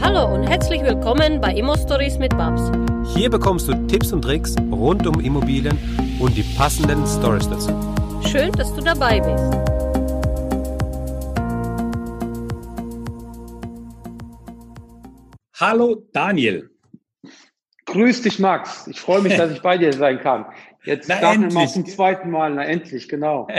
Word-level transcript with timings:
Hallo 0.00 0.32
und 0.32 0.44
herzlich 0.44 0.82
willkommen 0.82 1.40
bei 1.40 1.52
Immo 1.52 1.76
Stories 1.76 2.18
mit 2.18 2.30
Babs. 2.36 2.70
Hier 3.14 3.28
bekommst 3.28 3.66
du 3.66 3.74
Tipps 3.88 4.12
und 4.12 4.22
Tricks 4.22 4.54
rund 4.70 5.06
um 5.06 5.18
Immobilien 5.20 5.76
und 6.20 6.36
die 6.36 6.44
passenden 6.56 7.04
Stories 7.04 7.48
dazu. 7.48 7.70
Schön, 8.26 8.52
dass 8.52 8.72
du 8.74 8.80
dabei 8.80 9.18
bist. 9.18 9.68
Hallo 15.58 16.06
Daniel. 16.12 16.70
Grüß 17.86 18.22
dich, 18.22 18.38
Max. 18.38 18.86
Ich 18.86 19.00
freue 19.00 19.22
mich, 19.22 19.36
dass 19.36 19.50
ich 19.50 19.62
bei 19.62 19.78
dir 19.78 19.92
sein 19.92 20.20
kann. 20.20 20.46
Jetzt 20.84 21.08
Na, 21.08 21.18
starten 21.18 21.42
wir 21.42 21.52
mal 21.52 21.62
endlich. 21.62 21.72
zum 21.72 21.86
zweiten 21.86 22.30
Mal. 22.30 22.54
Na, 22.54 22.64
endlich, 22.64 23.08
genau. 23.08 23.48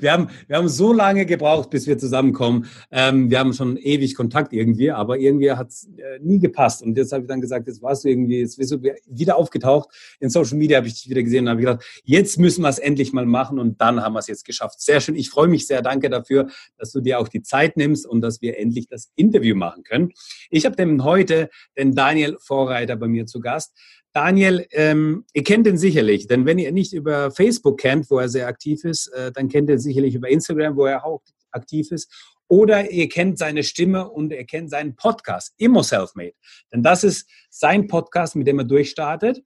Wir 0.00 0.12
haben, 0.12 0.28
wir 0.46 0.56
haben 0.56 0.68
so 0.68 0.92
lange 0.92 1.26
gebraucht, 1.26 1.70
bis 1.70 1.86
wir 1.86 1.98
zusammenkommen. 1.98 2.66
Ähm, 2.90 3.30
wir 3.30 3.38
haben 3.38 3.52
schon 3.52 3.76
ewig 3.76 4.14
Kontakt 4.14 4.52
irgendwie, 4.52 4.90
aber 4.90 5.18
irgendwie 5.18 5.50
hat 5.52 5.68
es 5.68 5.88
äh, 5.96 6.18
nie 6.20 6.38
gepasst. 6.38 6.82
Und 6.82 6.96
jetzt 6.96 7.12
habe 7.12 7.22
ich 7.22 7.28
dann 7.28 7.40
gesagt, 7.40 7.66
jetzt 7.66 7.82
warst 7.82 8.04
du 8.04 8.08
irgendwie, 8.08 8.40
jetzt 8.40 8.58
bist 8.58 8.72
du 8.72 8.82
wieder 9.06 9.36
aufgetaucht. 9.36 9.88
In 10.20 10.30
Social 10.30 10.56
Media 10.56 10.78
habe 10.78 10.86
ich 10.86 10.94
dich 10.94 11.10
wieder 11.10 11.22
gesehen 11.22 11.44
und 11.44 11.50
habe 11.50 11.60
gedacht, 11.60 11.84
jetzt 12.04 12.38
müssen 12.38 12.62
wir 12.62 12.68
es 12.68 12.78
endlich 12.78 13.12
mal 13.12 13.26
machen 13.26 13.58
und 13.58 13.80
dann 13.80 14.02
haben 14.02 14.12
wir 14.12 14.20
es 14.20 14.28
jetzt 14.28 14.44
geschafft. 14.44 14.80
Sehr 14.80 15.00
schön. 15.00 15.16
Ich 15.16 15.30
freue 15.30 15.48
mich 15.48 15.66
sehr. 15.66 15.82
Danke 15.82 16.10
dafür, 16.10 16.48
dass 16.78 16.92
du 16.92 17.00
dir 17.00 17.18
auch 17.18 17.28
die 17.28 17.42
Zeit 17.42 17.76
nimmst 17.76 18.06
und 18.06 18.20
dass 18.20 18.40
wir 18.42 18.58
endlich 18.58 18.88
das 18.88 19.10
Interview 19.16 19.56
machen 19.56 19.82
können. 19.82 20.12
Ich 20.50 20.64
habe 20.64 20.76
den 20.76 21.02
heute 21.04 21.48
den 21.76 21.94
Daniel 21.94 22.36
Vorreiter 22.40 22.96
bei 22.96 23.08
mir 23.08 23.26
zu 23.26 23.40
Gast. 23.40 23.76
Daniel, 24.16 24.66
ähm, 24.70 25.26
ihr 25.34 25.44
kennt 25.44 25.66
ihn 25.66 25.76
sicherlich, 25.76 26.26
denn 26.26 26.46
wenn 26.46 26.58
ihr 26.58 26.70
ihn 26.70 26.74
nicht 26.74 26.94
über 26.94 27.30
Facebook 27.30 27.78
kennt, 27.78 28.10
wo 28.10 28.18
er 28.18 28.30
sehr 28.30 28.46
aktiv 28.48 28.82
ist, 28.82 29.08
äh, 29.08 29.30
dann 29.30 29.50
kennt 29.50 29.68
ihr 29.68 29.74
ihn 29.74 29.78
sicherlich 29.78 30.14
über 30.14 30.30
Instagram, 30.30 30.74
wo 30.74 30.86
er 30.86 31.04
auch 31.04 31.20
aktiv 31.50 31.92
ist. 31.92 32.10
Oder 32.48 32.90
ihr 32.90 33.10
kennt 33.10 33.36
seine 33.36 33.62
Stimme 33.62 34.08
und 34.08 34.32
ihr 34.32 34.46
kennt 34.46 34.70
seinen 34.70 34.96
Podcast, 34.96 35.52
Immo 35.58 35.82
Selfmade. 35.82 36.32
Denn 36.72 36.82
das 36.82 37.04
ist 37.04 37.28
sein 37.50 37.88
Podcast, 37.88 38.36
mit 38.36 38.46
dem 38.46 38.58
er 38.58 38.64
durchstartet, 38.64 39.42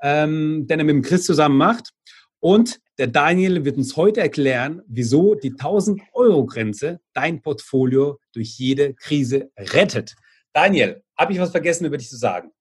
ähm, 0.00 0.68
den 0.68 0.78
er 0.78 0.84
mit 0.84 0.94
dem 0.94 1.02
Chris 1.02 1.24
zusammen 1.24 1.56
macht. 1.56 1.90
Und 2.38 2.78
der 2.98 3.08
Daniel 3.08 3.64
wird 3.64 3.76
uns 3.78 3.96
heute 3.96 4.20
erklären, 4.20 4.80
wieso 4.86 5.34
die 5.34 5.54
1000-Euro-Grenze 5.54 7.00
dein 7.14 7.42
Portfolio 7.42 8.20
durch 8.32 8.60
jede 8.60 8.94
Krise 8.94 9.50
rettet. 9.58 10.14
Daniel, 10.52 11.02
habe 11.18 11.32
ich 11.32 11.40
was 11.40 11.50
vergessen 11.50 11.84
über 11.84 11.98
dich 11.98 12.08
zu 12.08 12.16
sagen? 12.16 12.52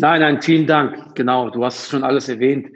Nein, 0.00 0.20
nein, 0.20 0.40
vielen 0.40 0.68
Dank. 0.68 1.16
Genau, 1.16 1.50
du 1.50 1.64
hast 1.64 1.90
schon 1.90 2.04
alles 2.04 2.28
erwähnt. 2.28 2.68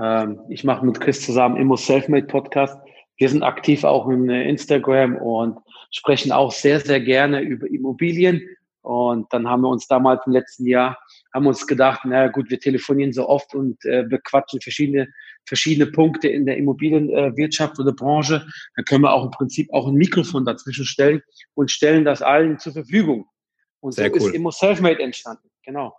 Ähm, 0.00 0.38
ich 0.48 0.62
mache 0.62 0.86
mit 0.86 1.00
Chris 1.00 1.20
zusammen 1.20 1.56
Immo 1.56 1.74
Selfmade 1.74 2.26
Podcast. 2.28 2.78
Wir 3.16 3.28
sind 3.28 3.42
aktiv 3.42 3.82
auch 3.82 4.08
in 4.08 4.30
äh, 4.30 4.48
Instagram 4.48 5.16
und 5.16 5.58
sprechen 5.90 6.30
auch 6.30 6.52
sehr, 6.52 6.78
sehr 6.78 7.00
gerne 7.00 7.40
über 7.40 7.68
Immobilien. 7.68 8.40
Und 8.82 9.32
dann 9.32 9.48
haben 9.48 9.62
wir 9.62 9.70
uns 9.70 9.88
damals 9.88 10.24
im 10.24 10.34
letzten 10.34 10.66
Jahr, 10.66 10.96
haben 11.34 11.48
uns 11.48 11.66
gedacht, 11.66 12.02
na 12.04 12.28
gut, 12.28 12.48
wir 12.48 12.60
telefonieren 12.60 13.12
so 13.12 13.28
oft 13.28 13.56
und 13.56 13.84
äh, 13.84 14.04
bequatschen 14.04 14.60
verschiedene, 14.60 15.08
verschiedene 15.46 15.90
Punkte 15.90 16.28
in 16.28 16.46
der 16.46 16.58
Immobilienwirtschaft 16.58 17.76
oder 17.80 17.92
Branche. 17.92 18.46
Da 18.76 18.84
können 18.84 19.02
wir 19.02 19.12
auch 19.12 19.24
im 19.24 19.32
Prinzip 19.32 19.68
auch 19.72 19.88
ein 19.88 19.94
Mikrofon 19.94 20.44
dazwischen 20.44 20.84
stellen 20.84 21.22
und 21.54 21.72
stellen 21.72 22.04
das 22.04 22.22
allen 22.22 22.60
zur 22.60 22.72
Verfügung. 22.72 23.26
Und 23.80 23.94
so 23.94 24.02
cool. 24.02 24.16
ist 24.16 24.28
Immo 24.28 24.52
Selfmade 24.52 25.02
entstanden. 25.02 25.50
Genau. 25.64 25.92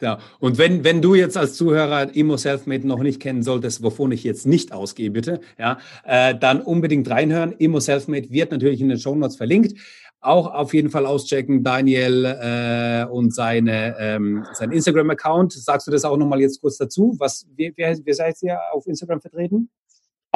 Ja, 0.00 0.18
und 0.38 0.58
wenn, 0.58 0.84
wenn 0.84 1.02
du 1.02 1.14
jetzt 1.14 1.36
als 1.36 1.54
Zuhörer 1.54 2.14
Immo 2.14 2.36
Selfmade 2.36 2.86
noch 2.86 3.00
nicht 3.00 3.20
kennen 3.20 3.42
solltest, 3.42 3.82
wovon 3.82 4.12
ich 4.12 4.22
jetzt 4.22 4.46
nicht 4.46 4.72
ausgehe, 4.72 5.10
bitte, 5.10 5.40
ja, 5.58 5.78
äh, 6.04 6.36
dann 6.38 6.60
unbedingt 6.60 7.10
reinhören. 7.10 7.52
Immo 7.58 7.80
Selfmade 7.80 8.30
wird 8.30 8.52
natürlich 8.52 8.80
in 8.80 8.88
den 8.88 8.98
Show 8.98 9.14
Notes 9.14 9.36
verlinkt. 9.36 9.78
Auch 10.20 10.52
auf 10.52 10.74
jeden 10.74 10.90
Fall 10.90 11.06
auschecken, 11.06 11.62
Daniel 11.62 12.24
äh, 12.24 13.04
und 13.10 13.32
seine, 13.32 13.96
ähm, 13.98 14.44
sein 14.52 14.72
Instagram-Account. 14.72 15.52
Sagst 15.52 15.86
du 15.86 15.92
das 15.92 16.04
auch 16.04 16.16
nochmal 16.16 16.40
jetzt 16.40 16.60
kurz 16.60 16.76
dazu? 16.76 17.14
Was, 17.18 17.46
wie, 17.54 17.72
wie, 17.76 18.00
wie 18.04 18.12
seid 18.12 18.36
ihr 18.42 18.58
auf 18.72 18.86
Instagram 18.86 19.20
vertreten? 19.20 19.70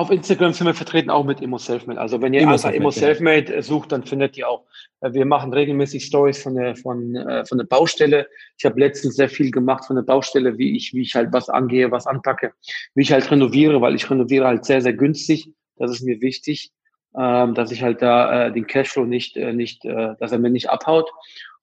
Auf 0.02 0.10
Instagram 0.10 0.52
sind 0.52 0.66
wir 0.66 0.74
vertreten 0.74 1.10
auch 1.10 1.24
mit 1.24 1.40
Immo 1.40 1.58
Selfmade. 1.58 2.00
Also 2.00 2.20
wenn 2.20 2.34
ihr 2.34 2.40
Immo 2.40 2.54
einfach 2.54 2.70
Selfmade, 2.70 2.76
Immo 2.76 2.90
genau. 2.90 3.06
Selfmade 3.06 3.54
äh, 3.54 3.62
sucht, 3.62 3.92
dann 3.92 4.02
findet 4.02 4.36
ihr 4.36 4.48
auch. 4.48 4.64
äh, 5.00 5.12
Wir 5.12 5.24
machen 5.24 5.52
regelmäßig 5.52 6.04
Stories 6.04 6.42
von 6.42 6.56
der 6.56 6.74
von 6.74 7.14
äh, 7.14 7.46
von 7.46 7.58
der 7.58 7.66
Baustelle. 7.66 8.26
Ich 8.58 8.64
habe 8.64 8.80
letztens 8.80 9.14
sehr 9.14 9.28
viel 9.28 9.52
gemacht 9.52 9.84
von 9.84 9.94
der 9.94 10.02
Baustelle, 10.02 10.58
wie 10.58 10.76
ich 10.76 10.92
wie 10.92 11.02
ich 11.02 11.14
halt 11.14 11.32
was 11.32 11.48
angehe, 11.48 11.92
was 11.92 12.08
anpacke, 12.08 12.52
wie 12.96 13.02
ich 13.02 13.12
halt 13.12 13.30
renoviere, 13.30 13.80
weil 13.80 13.94
ich 13.94 14.10
renoviere 14.10 14.48
halt 14.48 14.64
sehr 14.64 14.80
sehr 14.80 14.92
günstig. 14.92 15.48
Das 15.76 15.92
ist 15.92 16.02
mir 16.02 16.20
wichtig, 16.20 16.72
ähm, 17.16 17.54
dass 17.54 17.70
ich 17.70 17.84
halt 17.84 18.02
da 18.02 18.50
den 18.50 18.66
Cashflow 18.66 19.04
nicht 19.04 19.36
nicht, 19.36 19.84
dass 19.84 20.32
er 20.32 20.40
mir 20.40 20.50
nicht 20.50 20.68
abhaut. 20.68 21.12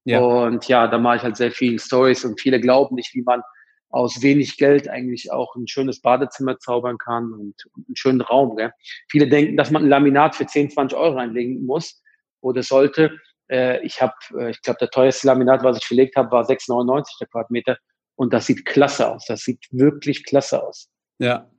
Ja. 0.06 0.22
Und 0.22 0.66
ja, 0.70 0.88
da 0.88 0.98
mache 0.98 1.18
ich 1.18 1.24
halt 1.24 1.36
sehr 1.36 1.52
viel 1.52 1.78
Stories 1.78 2.24
und 2.24 2.40
viele 2.40 2.62
glauben 2.62 2.96
nicht, 2.96 3.14
wie 3.16 3.22
man 3.22 3.42
aus 3.90 4.22
wenig 4.22 4.58
Geld 4.58 4.88
eigentlich 4.88 5.32
auch 5.32 5.56
ein 5.56 5.68
schönes 5.68 6.02
Badezimmer 6.02 6.60
zaubern 6.60 6.98
kann 6.98 7.34
und 7.34 7.56
einen 7.76 7.96
schönen 7.96 8.22
Raum. 8.22 8.56
Gell? 8.56 8.72
Viele 9.10 9.28
denken, 9.28 9.58
dass 9.58 9.72
man 9.72 9.84
ein 9.84 9.90
Laminat 9.90 10.36
für 10.36 10.46
10, 10.46 10.72
20 10.72 10.98
Euro 10.98 11.16
reinlegen 11.16 11.66
muss 11.66 12.02
oder 12.42 12.64
sollte. 12.64 13.12
Äh, 13.50 13.84
ich 13.86 14.02
habe, 14.02 14.14
äh, 14.38 14.52
ich 14.52 14.62
glaube, 14.62 14.78
der 14.80 14.90
teuerste 14.90 15.28
Laminat, 15.28 15.64
was 15.64 15.78
ich 15.78 15.86
verlegt 15.86 16.16
habe, 16.16 16.32
war 16.32 16.46
6,99 16.46 17.20
der 17.20 17.28
Quadratmeter. 17.28 17.78
Und 18.16 18.34
das 18.34 18.46
sieht 18.46 18.66
klasse 18.66 19.10
aus. 19.10 19.26
Das 19.28 19.42
sieht 19.42 19.66
wirklich 19.72 20.24
klasse 20.26 20.62
aus. 20.62 20.90
Ja. 21.20 21.50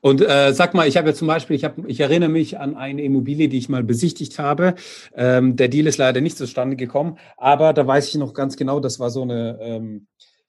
Und 0.00 0.22
äh, 0.22 0.52
sag 0.52 0.74
mal, 0.74 0.88
ich 0.88 0.96
habe 0.96 1.08
ja 1.08 1.14
zum 1.14 1.28
Beispiel, 1.28 1.54
ich, 1.54 1.64
hab, 1.64 1.78
ich 1.86 2.00
erinnere 2.00 2.30
mich 2.30 2.58
an 2.58 2.74
eine 2.74 3.02
Immobilie, 3.02 3.48
die 3.48 3.58
ich 3.58 3.68
mal 3.68 3.84
besichtigt 3.84 4.38
habe. 4.38 4.74
Ähm, 5.14 5.56
der 5.56 5.68
Deal 5.68 5.86
ist 5.86 5.98
leider 5.98 6.20
nicht 6.20 6.38
zustande 6.38 6.76
gekommen, 6.76 7.18
aber 7.36 7.72
da 7.72 7.86
weiß 7.86 8.08
ich 8.08 8.14
noch 8.14 8.32
ganz 8.32 8.56
genau, 8.56 8.80
das 8.80 8.98
war 8.98 9.10
so 9.10 9.22
eine, 9.22 9.58
ähm, 9.60 10.06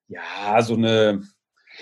ja, 0.09 0.61
so 0.61 0.75
eine, 0.75 1.21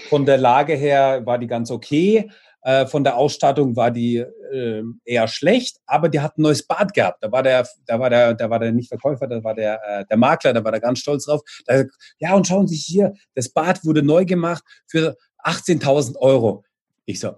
von 0.10 0.26
der 0.26 0.38
Lage 0.38 0.74
her 0.74 1.26
war 1.26 1.40
die 1.40 1.48
ganz 1.48 1.72
okay. 1.72 2.30
Äh, 2.62 2.86
von 2.86 3.04
der 3.04 3.16
Ausstattung 3.16 3.76
war 3.76 3.92
die 3.92 4.18
äh, 4.18 4.84
eher 5.06 5.28
schlecht, 5.28 5.78
aber 5.86 6.10
die 6.10 6.20
hat 6.20 6.38
ein 6.38 6.42
neues 6.42 6.68
Bad 6.68 6.94
gehabt. 6.94 7.24
Da 7.24 7.32
war 7.32 7.42
der, 7.42 7.66
da 7.86 8.00
war 8.00 8.10
der, 8.10 8.34
da 8.34 8.50
war 8.50 8.60
der 8.60 8.74
nicht 8.74 8.90
Verkäufer, 8.90 9.28
da 9.28 9.44
war 9.44 9.56
der, 9.56 9.80
äh, 9.88 10.06
der 10.06 10.18
Makler, 10.18 10.54
da 10.54 10.64
war 10.64 10.72
der 10.72 10.82
ganz 10.82 11.00
stolz 11.00 11.26
drauf. 11.26 11.42
Da, 11.66 11.84
ja, 12.20 12.36
und 12.36 12.46
schauen 12.46 12.68
Sie 12.68 12.76
hier, 12.76 13.14
das 13.36 13.50
Bad 13.50 13.86
wurde 13.86 14.04
neu 14.04 14.26
gemacht 14.26 14.64
für 14.86 15.16
18.000 15.46 16.18
Euro. 16.18 16.66
Ich 17.06 17.22
so, 17.22 17.36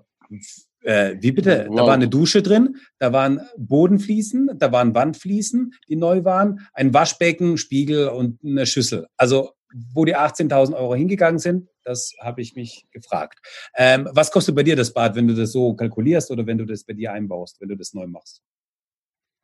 äh, 0.82 1.16
wie 1.20 1.32
bitte? 1.32 1.66
Da 1.66 1.70
Wow. 1.70 1.88
war 1.88 1.94
eine 1.94 2.08
Dusche 2.08 2.42
drin, 2.42 2.78
da 2.98 3.14
waren 3.14 3.42
Bodenfliesen, 3.58 4.50
da 4.58 4.72
waren 4.72 4.96
Wandfliesen, 4.96 5.74
die 5.88 5.96
neu 5.96 6.24
waren, 6.24 6.68
ein 6.74 6.94
Waschbecken, 6.94 7.58
Spiegel 7.58 8.08
und 8.08 8.40
eine 8.44 8.66
Schüssel. 8.66 9.08
Also 9.18 9.52
wo 9.94 10.06
die 10.06 10.16
18.000 10.16 10.76
Euro 10.76 10.96
hingegangen 10.96 11.40
sind, 11.40 11.70
das 11.84 12.14
habe 12.20 12.42
ich 12.42 12.56
mich 12.56 12.88
gefragt. 12.92 13.40
Ähm, 13.76 14.10
was 14.12 14.32
kostet 14.32 14.56
bei 14.56 14.64
dir 14.64 14.76
das 14.76 14.94
Bad, 14.94 15.16
wenn 15.16 15.28
du 15.28 15.36
das 15.36 15.52
so 15.52 15.74
kalkulierst 15.74 16.32
oder 16.32 16.46
wenn 16.46 16.58
du 16.58 16.66
das 16.66 16.84
bei 16.84 16.94
dir 16.94 17.14
einbaust, 17.14 17.62
wenn 17.62 17.70
du 17.70 17.76
das 17.76 17.94
neu 17.94 18.08
machst? 18.08 18.42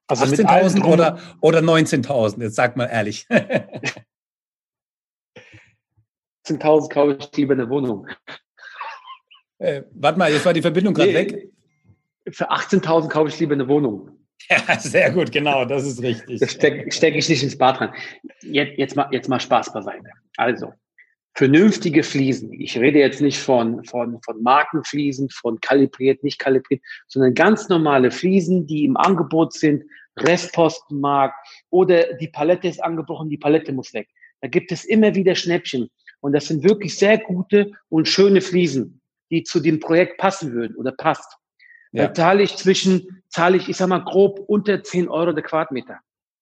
Also 0.08 0.26
mit 0.28 0.46
allem 0.46 0.68
18.000 0.68 0.80
drum- 0.82 0.92
oder, 0.92 1.20
oder 1.42 1.60
19.000? 1.60 2.42
Jetzt 2.42 2.56
sag 2.56 2.78
mal 2.78 2.86
ehrlich. 2.86 3.28
18.000 6.46 6.90
kaufe 6.90 7.18
ich 7.20 7.36
lieber 7.36 7.54
eine 7.54 7.70
Wohnung. 7.70 8.08
äh, 9.58 9.84
warte 9.94 10.20
mal, 10.20 10.32
jetzt 10.32 10.46
war 10.46 10.54
die 10.54 10.62
Verbindung 10.62 10.94
gerade 10.94 11.10
Nee, 11.10 11.16
weg. 11.16 11.52
Für 12.30 12.52
18.000 12.52 13.10
kaufe 13.10 13.30
ich 13.30 13.40
lieber 13.40 13.54
eine 13.54 13.68
Wohnung. 13.68 14.25
Ja, 14.50 14.80
sehr 14.80 15.12
gut, 15.12 15.32
genau, 15.32 15.66
das 15.66 15.86
ist 15.86 16.02
richtig. 16.02 16.40
Das 16.40 16.52
stecke 16.52 16.92
steck 16.92 17.16
ich 17.16 17.28
nicht 17.30 17.44
ins 17.44 17.58
Bad 17.58 17.82
rein. 17.82 17.94
Jetzt, 18.42 18.78
jetzt, 18.78 18.96
mal, 18.96 19.08
jetzt 19.12 19.28
mal 19.28 19.40
Spaß 19.40 19.74
beiseite. 19.74 20.10
Also, 20.38 20.74
vernünftige 21.34 22.04
Fliesen. 22.04 22.54
Ich 22.54 22.78
rede 22.78 23.00
jetzt 23.00 23.22
nicht 23.22 23.40
von, 23.40 23.84
von, 23.86 24.22
von 24.22 24.42
Markenfliesen, 24.42 25.30
von 25.30 25.60
kalibriert, 25.60 26.24
nicht 26.24 26.40
kalibriert, 26.40 26.82
sondern 27.08 27.34
ganz 27.34 27.70
normale 27.70 28.12
Fliesen, 28.12 28.68
die 28.68 28.86
im 28.86 28.98
Angebot 28.98 29.54
sind, 29.54 29.84
Restpostenmarkt 30.18 31.36
oder 31.70 32.14
die 32.14 32.30
Palette 32.30 32.68
ist 32.68 32.84
angebrochen, 32.84 33.30
die 33.30 33.38
Palette 33.38 33.74
muss 33.74 33.94
weg. 33.94 34.08
Da 34.42 34.48
gibt 34.48 34.72
es 34.72 34.86
immer 34.86 35.14
wieder 35.14 35.36
Schnäppchen. 35.36 35.90
Und 36.22 36.34
das 36.34 36.48
sind 36.48 36.64
wirklich 36.64 36.98
sehr 36.98 37.18
gute 37.18 37.72
und 37.90 38.08
schöne 38.08 38.42
Fliesen, 38.42 39.02
die 39.30 39.44
zu 39.44 39.60
dem 39.60 39.80
Projekt 39.80 40.18
passen 40.18 40.54
würden 40.54 40.76
oder 40.78 40.92
passt. 40.94 41.38
Ja. 41.96 42.08
Da 42.08 42.14
zahle 42.14 42.44
ich 42.44 42.58
zwischen, 42.58 43.24
zahle 43.30 43.56
ich, 43.58 43.70
ich 43.70 43.78
sag 43.78 43.88
mal, 43.88 44.04
grob 44.04 44.40
unter 44.48 44.84
10 44.84 45.08
Euro 45.08 45.32
der 45.32 45.44
Quadratmeter. 45.44 46.00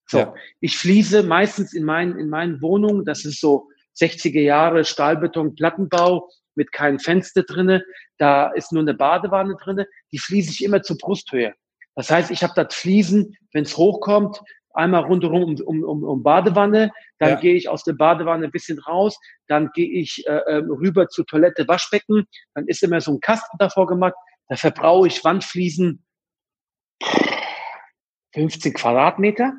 So. 0.08 0.18
Ja. 0.18 0.34
Ich 0.62 0.78
fließe 0.78 1.24
meistens 1.24 1.74
in 1.74 1.84
meinen, 1.84 2.18
in 2.18 2.30
meinen 2.30 2.62
Wohnungen, 2.62 3.06
das 3.06 3.24
ist 3.24 3.40
so 3.40 3.68
60er 4.00 4.42
Jahre 4.42 4.84
Stahlbeton, 4.84 5.56
Plattenbau 5.56 6.28
mit 6.56 6.72
keinem 6.72 6.98
Fenster 6.98 7.44
drinne. 7.44 7.84
Da 8.18 8.48
ist 8.50 8.72
nur 8.72 8.82
eine 8.82 8.96
Badewanne 8.96 9.56
drinne. 9.64 9.88
Die 10.12 10.18
fließe 10.18 10.50
ich 10.50 10.64
immer 10.64 10.82
zur 10.82 10.98
Brusthöhe. 10.98 11.54
Das 11.96 12.10
heißt, 12.10 12.32
ich 12.32 12.42
habe 12.44 12.54
das 12.56 12.74
Fliesen, 12.74 13.38
wenn 13.52 13.64
es 13.64 13.78
hochkommt, 13.78 14.42
einmal 14.74 15.04
rundherum 15.04 15.56
um, 15.64 15.84
um, 15.84 16.04
um, 16.04 16.24
Badewanne, 16.24 16.92
dann 17.20 17.30
Ja. 17.30 17.36
gehe 17.36 17.54
ich 17.54 17.70
aus 17.70 17.84
der 17.84 17.94
Badewanne 17.94 18.46
ein 18.46 18.52
bisschen 18.52 18.80
raus, 18.80 19.20
dann 19.48 19.70
gehe 19.76 19.88
ich 19.88 20.24
äh, 20.26 20.42
ähm, 20.48 20.72
rüber 20.72 21.08
zur 21.10 21.28
Toilette, 21.28 21.68
Waschbecken, 21.68 22.26
dann 22.56 22.68
ist 22.68 22.82
immer 22.82 23.00
so 23.00 23.12
ein 23.12 23.20
Kasten 23.20 23.56
davor 23.60 23.86
gemacht, 23.86 24.16
da 24.48 24.56
verbrauche 24.56 25.08
ich 25.08 25.24
Wandfliesen 25.24 26.06
15 28.34 28.74
Quadratmeter. 28.74 29.54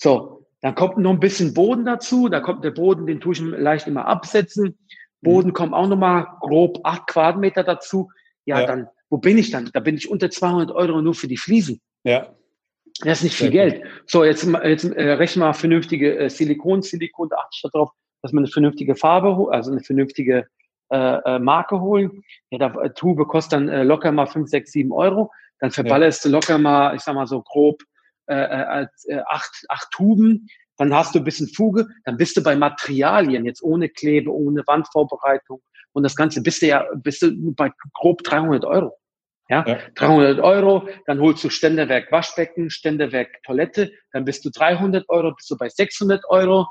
So, 0.00 0.46
Dann 0.60 0.74
kommt 0.74 0.98
noch 0.98 1.10
ein 1.10 1.20
bisschen 1.20 1.54
Boden 1.54 1.84
dazu. 1.84 2.28
Da 2.28 2.40
kommt 2.40 2.64
der 2.64 2.70
Boden, 2.70 3.06
den 3.06 3.20
tue 3.20 3.32
ich 3.32 3.40
leicht 3.40 3.86
immer 3.86 4.06
absetzen. 4.06 4.78
Boden 5.20 5.48
mhm. 5.48 5.52
kommt 5.52 5.74
auch 5.74 5.86
nochmal 5.86 6.26
grob 6.40 6.80
acht 6.84 7.06
Quadratmeter 7.06 7.64
dazu. 7.64 8.10
Ja, 8.44 8.60
ja, 8.60 8.66
dann, 8.66 8.88
wo 9.10 9.18
bin 9.18 9.38
ich 9.38 9.50
dann? 9.50 9.70
Da 9.72 9.80
bin 9.80 9.96
ich 9.96 10.10
unter 10.10 10.30
200 10.30 10.70
Euro 10.70 11.02
nur 11.02 11.14
für 11.14 11.28
die 11.28 11.36
Fliesen. 11.36 11.80
Ja. 12.04 12.34
Das 13.00 13.18
ist 13.18 13.24
nicht 13.24 13.36
viel 13.36 13.50
Geld. 13.50 13.84
So, 14.06 14.24
jetzt, 14.24 14.44
jetzt 14.44 14.84
äh, 14.84 15.12
rechnen 15.12 15.44
wir 15.44 15.54
vernünftige 15.54 16.18
äh, 16.18 16.30
Silikon. 16.30 16.82
Silikon, 16.82 17.28
da 17.28 17.36
achte 17.36 17.50
ich 17.52 17.62
darauf, 17.62 17.90
dass 18.22 18.32
man 18.32 18.44
eine 18.44 18.52
vernünftige 18.52 18.96
Farbe, 18.96 19.52
also 19.52 19.70
eine 19.70 19.80
vernünftige 19.80 20.48
äh, 20.90 20.96
äh, 20.96 21.38
Marke 21.38 21.80
holen. 21.80 22.22
Ja, 22.50 22.58
da 22.58 22.80
äh, 22.80 22.90
Tube 22.94 23.26
kostet 23.28 23.54
dann 23.54 23.68
äh, 23.68 23.82
locker 23.82 24.12
mal 24.12 24.26
5, 24.26 24.48
6, 24.48 24.72
7 24.72 24.92
Euro. 24.92 25.30
Dann 25.60 25.70
verballerst 25.70 26.24
ja. 26.24 26.30
du 26.30 26.36
locker 26.36 26.58
mal, 26.58 26.94
ich 26.94 27.02
sag 27.02 27.14
mal 27.14 27.26
so 27.26 27.42
grob, 27.42 27.82
äh, 28.26 28.34
äh, 28.34 28.86
äh, 29.06 29.22
acht, 29.26 29.64
acht 29.68 29.90
Tuben. 29.90 30.48
Dann 30.76 30.94
hast 30.94 31.14
du 31.14 31.18
ein 31.18 31.24
bisschen 31.24 31.48
Fuge. 31.48 31.88
Dann 32.04 32.16
bist 32.16 32.36
du 32.36 32.42
bei 32.42 32.54
Materialien, 32.54 33.44
jetzt 33.44 33.62
ohne 33.62 33.88
Klebe, 33.88 34.32
ohne 34.32 34.62
Wandvorbereitung 34.66 35.60
und 35.92 36.04
das 36.04 36.14
Ganze, 36.14 36.42
bist 36.42 36.62
du 36.62 36.66
ja 36.66 36.86
bist 36.94 37.22
du 37.22 37.52
bei 37.54 37.72
grob 37.94 38.22
300 38.22 38.64
Euro. 38.64 38.96
Ja, 39.48 39.64
ja. 39.66 39.78
300 39.94 40.40
Euro, 40.40 40.88
dann 41.06 41.20
holst 41.20 41.42
du 41.42 41.48
Ständerwerk 41.48 42.12
Waschbecken, 42.12 42.68
Ständerwerk 42.68 43.42
Toilette, 43.44 43.90
dann 44.12 44.26
bist 44.26 44.44
du 44.44 44.50
300 44.50 45.08
Euro, 45.08 45.34
bist 45.34 45.50
du 45.50 45.56
bei 45.56 45.68
600 45.70 46.22
Euro. 46.28 46.66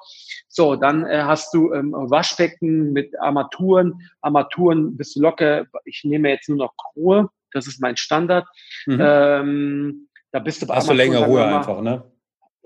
So, 0.47 0.75
dann 0.75 1.05
äh, 1.05 1.23
hast 1.23 1.53
du 1.53 1.73
ähm, 1.73 1.91
Waschbecken 1.93 2.93
mit 2.93 3.19
Armaturen. 3.19 4.01
Armaturen 4.21 4.95
bist 4.95 5.15
du 5.15 5.21
locker, 5.21 5.65
ich 5.85 6.01
nehme 6.03 6.29
jetzt 6.29 6.49
nur 6.49 6.59
noch 6.59 6.73
Ruhe, 6.95 7.29
das 7.51 7.65
ist 7.65 7.81
mein 7.81 7.97
Standard. 7.97 8.45
Mhm. 8.85 9.01
Ähm, 9.01 10.07
da 10.31 10.39
bist 10.39 10.61
du 10.61 10.67
bei 10.67 10.75
Hast 10.75 10.89
Armaturen, 10.89 11.11
du 11.11 11.17
länger 11.17 11.27
Ruhe 11.27 11.45
einfach, 11.45 11.81
ne? 11.81 12.03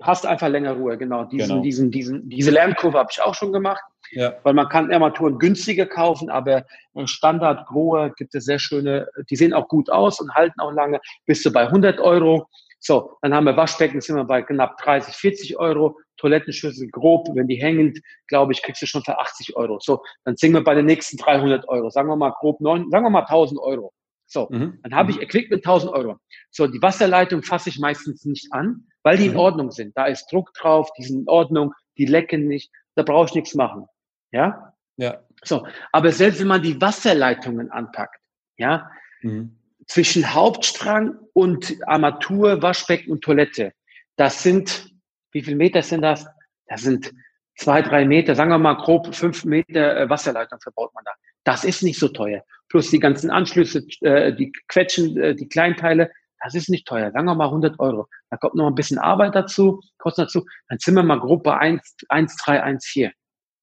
Hast 0.02 0.26
einfach 0.26 0.48
länger 0.48 0.72
Ruhe, 0.72 0.98
genau. 0.98 1.24
Diesen, 1.24 1.48
genau. 1.48 1.62
diesen, 1.62 1.90
diesen, 1.90 2.28
diese 2.28 2.50
Lernkurve 2.50 2.98
habe 2.98 3.08
ich 3.12 3.20
auch 3.20 3.34
schon 3.34 3.52
gemacht. 3.52 3.82
Ja. 4.12 4.34
Weil 4.42 4.54
man 4.54 4.68
kann 4.68 4.92
Armaturen 4.92 5.38
günstiger 5.38 5.86
kaufen, 5.86 6.28
aber 6.28 6.64
Standard 7.04 7.66
Grohe 7.66 8.12
gibt 8.16 8.34
es 8.34 8.44
sehr 8.44 8.58
schöne, 8.58 9.08
die 9.30 9.36
sehen 9.36 9.54
auch 9.54 9.68
gut 9.68 9.88
aus 9.90 10.20
und 10.20 10.34
halten 10.34 10.60
auch 10.60 10.72
lange, 10.72 11.00
bist 11.24 11.44
du 11.46 11.52
bei 11.52 11.62
100 11.62 11.98
Euro. 12.00 12.46
So, 12.78 13.16
dann 13.22 13.32
haben 13.32 13.46
wir 13.46 13.56
Waschbecken, 13.56 14.00
sind 14.00 14.16
wir 14.16 14.24
bei 14.24 14.42
knapp 14.42 14.76
30, 14.78 15.14
40 15.14 15.56
Euro. 15.58 15.96
Toilettenschüssel 16.18 16.88
grob, 16.90 17.28
wenn 17.34 17.48
die 17.48 17.56
hängend, 17.56 18.00
glaube 18.26 18.52
ich, 18.52 18.62
kriegst 18.62 18.82
du 18.82 18.86
schon 18.86 19.02
für 19.02 19.18
80 19.18 19.56
Euro. 19.56 19.78
So, 19.80 20.02
dann 20.24 20.36
sind 20.36 20.52
wir 20.52 20.62
bei 20.62 20.74
den 20.74 20.86
nächsten 20.86 21.16
300 21.16 21.68
Euro. 21.68 21.90
Sagen 21.90 22.08
wir 22.08 22.16
mal 22.16 22.34
grob 22.38 22.60
neun, 22.60 22.90
sagen 22.90 23.04
wir 23.04 23.10
mal 23.10 23.20
1000 23.20 23.60
Euro. 23.60 23.92
So, 24.26 24.48
mhm. 24.50 24.78
dann 24.82 24.94
habe 24.94 25.10
ich 25.10 25.16
mhm. 25.16 25.22
Equipment 25.22 25.64
1000 25.64 25.92
Euro. 25.92 26.16
So, 26.50 26.66
die 26.66 26.80
Wasserleitung 26.82 27.42
fasse 27.42 27.68
ich 27.68 27.78
meistens 27.78 28.24
nicht 28.24 28.52
an, 28.52 28.86
weil 29.02 29.16
die 29.16 29.26
in 29.26 29.32
mhm. 29.32 29.38
Ordnung 29.38 29.70
sind. 29.70 29.96
Da 29.96 30.06
ist 30.06 30.30
Druck 30.32 30.52
drauf, 30.54 30.90
die 30.98 31.04
sind 31.04 31.22
in 31.22 31.28
Ordnung, 31.28 31.74
die 31.98 32.06
lecken 32.06 32.46
nicht, 32.46 32.70
da 32.94 33.02
brauche 33.02 33.26
ich 33.26 33.34
nichts 33.34 33.54
machen. 33.54 33.86
Ja? 34.30 34.74
Ja. 34.96 35.22
So, 35.44 35.66
aber 35.92 36.12
selbst 36.12 36.40
wenn 36.40 36.48
man 36.48 36.62
die 36.62 36.80
Wasserleitungen 36.80 37.70
anpackt, 37.70 38.20
ja, 38.56 38.90
mhm. 39.22 39.58
zwischen 39.86 40.34
Hauptstrang 40.34 41.18
und 41.32 41.76
Armatur, 41.86 42.62
Waschbecken 42.62 43.10
und 43.10 43.22
Toilette, 43.22 43.72
das 44.16 44.42
sind, 44.42 44.90
wie 45.32 45.42
viel 45.42 45.56
Meter 45.56 45.82
sind 45.82 46.02
das? 46.02 46.26
Das 46.66 46.82
sind 46.82 47.12
zwei, 47.56 47.82
drei 47.82 48.04
Meter, 48.04 48.34
sagen 48.34 48.50
wir 48.50 48.58
mal 48.58 48.74
grob 48.74 49.14
fünf 49.14 49.44
Meter 49.44 49.96
äh, 49.96 50.08
Wasserleitung 50.08 50.60
verbaut 50.60 50.94
man 50.94 51.04
da. 51.04 51.12
Das 51.44 51.64
ist 51.64 51.82
nicht 51.82 51.98
so 51.98 52.08
teuer. 52.08 52.44
Plus 52.68 52.90
die 52.90 53.00
ganzen 53.00 53.30
Anschlüsse, 53.30 53.84
äh, 54.02 54.32
die 54.34 54.52
Quetschen, 54.68 55.16
äh, 55.18 55.34
die 55.34 55.48
Kleinteile, 55.48 56.10
das 56.42 56.54
ist 56.54 56.68
nicht 56.68 56.86
teuer. 56.86 57.10
Sagen 57.12 57.26
wir 57.26 57.34
mal 57.34 57.46
100 57.46 57.78
Euro. 57.78 58.06
Da 58.30 58.36
kommt 58.36 58.54
noch 58.54 58.66
ein 58.66 58.74
bisschen 58.74 58.98
Arbeit 58.98 59.34
dazu, 59.34 59.80
Kosten 59.98 60.22
dazu. 60.22 60.44
Dann 60.68 60.78
sind 60.78 60.94
wir 60.94 61.02
mal 61.02 61.20
bei 61.42 61.56
1, 61.56 61.96
1 62.08 62.36
3, 62.36 62.62
1, 62.62 62.86
4. 62.86 63.12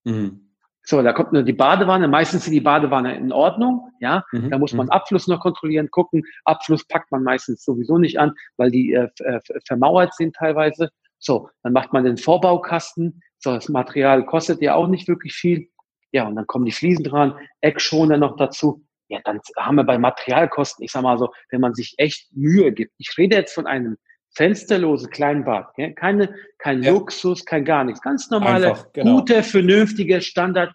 Mhm. 0.05 0.45
So, 0.83 1.03
da 1.03 1.13
kommt 1.13 1.33
nur 1.33 1.43
die 1.43 1.53
Badewanne. 1.53 2.07
Meistens 2.07 2.45
sind 2.45 2.53
die 2.53 2.61
Badewanne 2.61 3.15
in 3.15 3.31
Ordnung. 3.31 3.91
Ja, 3.99 4.23
mhm. 4.31 4.49
da 4.49 4.57
muss 4.57 4.73
man 4.73 4.87
mhm. 4.87 4.91
Abfluss 4.91 5.27
noch 5.27 5.39
kontrollieren, 5.39 5.91
gucken. 5.91 6.23
Abfluss 6.45 6.87
packt 6.87 7.11
man 7.11 7.23
meistens 7.23 7.63
sowieso 7.63 7.97
nicht 7.97 8.17
an, 8.17 8.33
weil 8.57 8.71
die 8.71 8.93
äh, 8.93 9.07
äh 9.19 9.39
vermauert 9.67 10.15
sind 10.15 10.35
teilweise. 10.35 10.89
So, 11.19 11.49
dann 11.63 11.73
macht 11.73 11.93
man 11.93 12.05
den 12.05 12.17
Vorbaukasten. 12.17 13.21
So, 13.37 13.53
das 13.53 13.69
Material 13.69 14.25
kostet 14.25 14.61
ja 14.61 14.75
auch 14.75 14.87
nicht 14.87 15.07
wirklich 15.07 15.33
viel. 15.33 15.69
Ja, 16.11 16.27
und 16.27 16.35
dann 16.35 16.47
kommen 16.47 16.65
die 16.65 16.71
Fliesen 16.71 17.03
dran, 17.03 17.35
Eckschoner 17.61 18.17
noch 18.17 18.35
dazu. 18.37 18.83
Ja, 19.09 19.19
dann 19.23 19.41
haben 19.57 19.75
wir 19.75 19.83
bei 19.83 19.97
Materialkosten, 19.97 20.85
ich 20.85 20.91
sag 20.91 21.01
mal 21.01 21.17
so, 21.17 21.33
wenn 21.50 21.61
man 21.61 21.73
sich 21.73 21.95
echt 21.97 22.31
Mühe 22.35 22.71
gibt. 22.71 22.94
Ich 22.97 23.17
rede 23.17 23.35
jetzt 23.35 23.53
von 23.53 23.65
einem 23.65 23.97
fensterlose 24.35 25.09
Kleinbad. 25.09 25.73
Gell? 25.75 25.94
Keine, 25.94 26.35
kein 26.59 26.83
ja. 26.83 26.91
Luxus, 26.91 27.44
kein 27.44 27.65
gar 27.65 27.83
nichts. 27.83 28.01
Ganz 28.01 28.29
normale, 28.29 28.69
Einfach, 28.69 28.94
genau. 28.94 29.17
gute, 29.17 29.41
vernünftige 29.44 30.21
Standard, 30.21 30.71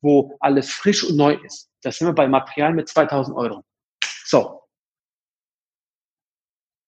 wo 0.00 0.34
alles 0.40 0.70
frisch 0.70 1.04
und 1.04 1.16
neu 1.16 1.34
ist. 1.44 1.70
Das 1.82 1.98
sind 1.98 2.08
wir 2.08 2.14
bei 2.14 2.26
Material 2.26 2.72
mit 2.72 2.88
2000 2.88 3.36
Euro. 3.36 3.62
So. 4.24 4.62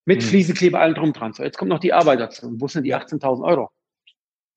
Mit 0.07 0.23
hm. 0.23 0.29
Fliesenkleber 0.29 0.81
allen 0.81 0.95
drum 0.95 1.13
dran. 1.13 1.35
So, 1.35 1.43
jetzt 1.43 1.59
kommt 1.59 1.69
noch 1.69 1.81
die 1.81 1.93
Arbeit 1.93 2.21
dazu. 2.21 2.55
Wo 2.59 2.69
sind 2.69 2.85
die 2.85 2.95
18.000 2.95 3.45
Euro? 3.45 3.71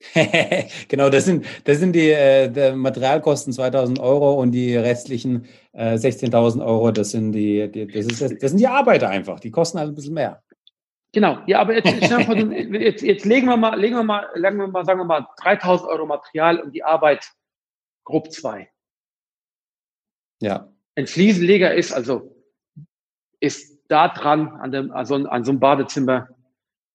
genau, 0.87 1.09
das 1.09 1.25
sind, 1.25 1.45
das 1.65 1.79
sind 1.79 1.93
die, 1.93 2.11
äh, 2.11 2.73
Materialkosten 2.73 3.51
2000 3.51 3.99
Euro 3.99 4.33
und 4.35 4.51
die 4.51 4.75
restlichen 4.75 5.45
äh, 5.73 5.95
16.000 5.95 6.65
Euro, 6.65 6.91
das 6.91 7.11
sind 7.11 7.33
die, 7.33 7.69
die 7.69 7.87
das, 7.87 8.05
ist, 8.05 8.21
das 8.41 8.51
sind 8.51 8.59
die 8.59 8.67
Arbeiter 8.67 9.09
einfach. 9.09 9.39
Die 9.39 9.51
kosten 9.51 9.77
halt 9.77 9.89
ein 9.89 9.95
bisschen 9.95 10.13
mehr. 10.13 10.41
Genau, 11.11 11.39
ja, 11.47 11.59
aber 11.59 11.73
jetzt, 11.73 11.91
jetzt, 11.91 13.01
jetzt 13.01 13.25
legen 13.25 13.47
wir 13.47 13.57
mal, 13.57 13.79
legen 13.79 13.95
wir 13.95 14.03
mal, 14.03 14.27
legen 14.35 14.57
wir 14.57 14.67
mal, 14.67 14.85
sagen 14.85 14.99
wir 14.99 15.05
mal, 15.05 15.27
3000 15.41 15.89
Euro 15.89 16.05
Material 16.05 16.59
und 16.59 16.73
die 16.73 16.83
Arbeit 16.83 17.31
grob 18.05 18.31
zwei. 18.31 18.69
Ja. 20.39 20.71
Ein 20.95 21.07
Fliesenleger 21.07 21.73
ist 21.73 21.91
also, 21.91 22.35
ist 23.39 23.79
da 23.87 24.07
dran 24.09 24.49
an 24.49 24.71
dem, 24.71 24.91
also 24.91 25.15
an 25.15 25.43
so 25.43 25.51
einem 25.51 25.59
Badezimmer 25.59 26.29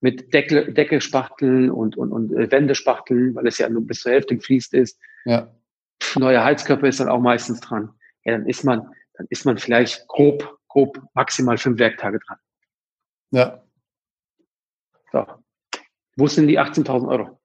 mit 0.04 0.34
Deckel, 0.34 0.74
Deckelspachteln 0.74 1.70
und, 1.70 1.96
und, 1.96 2.12
und 2.12 2.30
äh, 2.34 2.50
Wendespachteln, 2.50 3.34
weil 3.34 3.46
es 3.46 3.56
ja 3.56 3.70
nur 3.70 3.86
bis 3.86 4.00
zur 4.00 4.12
Hälfte 4.12 4.36
gefliest 4.36 4.74
ist. 4.74 5.00
Ja. 5.24 5.50
Neuer 6.16 6.44
Heizkörper 6.44 6.86
ist 6.86 7.00
dann 7.00 7.08
auch 7.08 7.20
meistens 7.20 7.60
dran. 7.60 7.88
Ja, 8.26 8.32
dann 8.32 8.46
ist 8.46 8.64
man, 8.64 8.86
dann 9.14 9.26
ist 9.30 9.46
man 9.46 9.56
vielleicht 9.56 10.06
grob, 10.06 10.58
grob 10.68 11.00
maximal 11.14 11.56
fünf 11.56 11.78
Werktage 11.78 12.18
dran. 12.18 12.36
Ja. 13.30 13.64
So. 15.10 15.24
Wo 16.16 16.26
sind 16.26 16.48
die 16.48 16.60
18.000 16.60 17.08
Euro? 17.08 17.40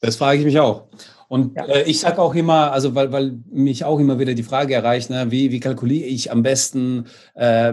Das 0.00 0.14
frage 0.14 0.38
ich 0.38 0.44
mich 0.44 0.60
auch. 0.60 0.86
Und 1.26 1.56
ja. 1.56 1.64
äh, 1.66 1.82
ich 1.82 1.98
sage 1.98 2.22
auch 2.22 2.36
immer, 2.36 2.70
also 2.70 2.94
weil, 2.94 3.10
weil 3.10 3.40
mich 3.50 3.84
auch 3.84 3.98
immer 3.98 4.20
wieder 4.20 4.34
die 4.34 4.44
Frage 4.44 4.72
erreicht, 4.74 5.10
ne, 5.10 5.32
wie, 5.32 5.50
wie 5.50 5.58
kalkuliere 5.58 6.06
ich 6.06 6.30
am 6.30 6.44
besten 6.44 7.06
äh, 7.34 7.72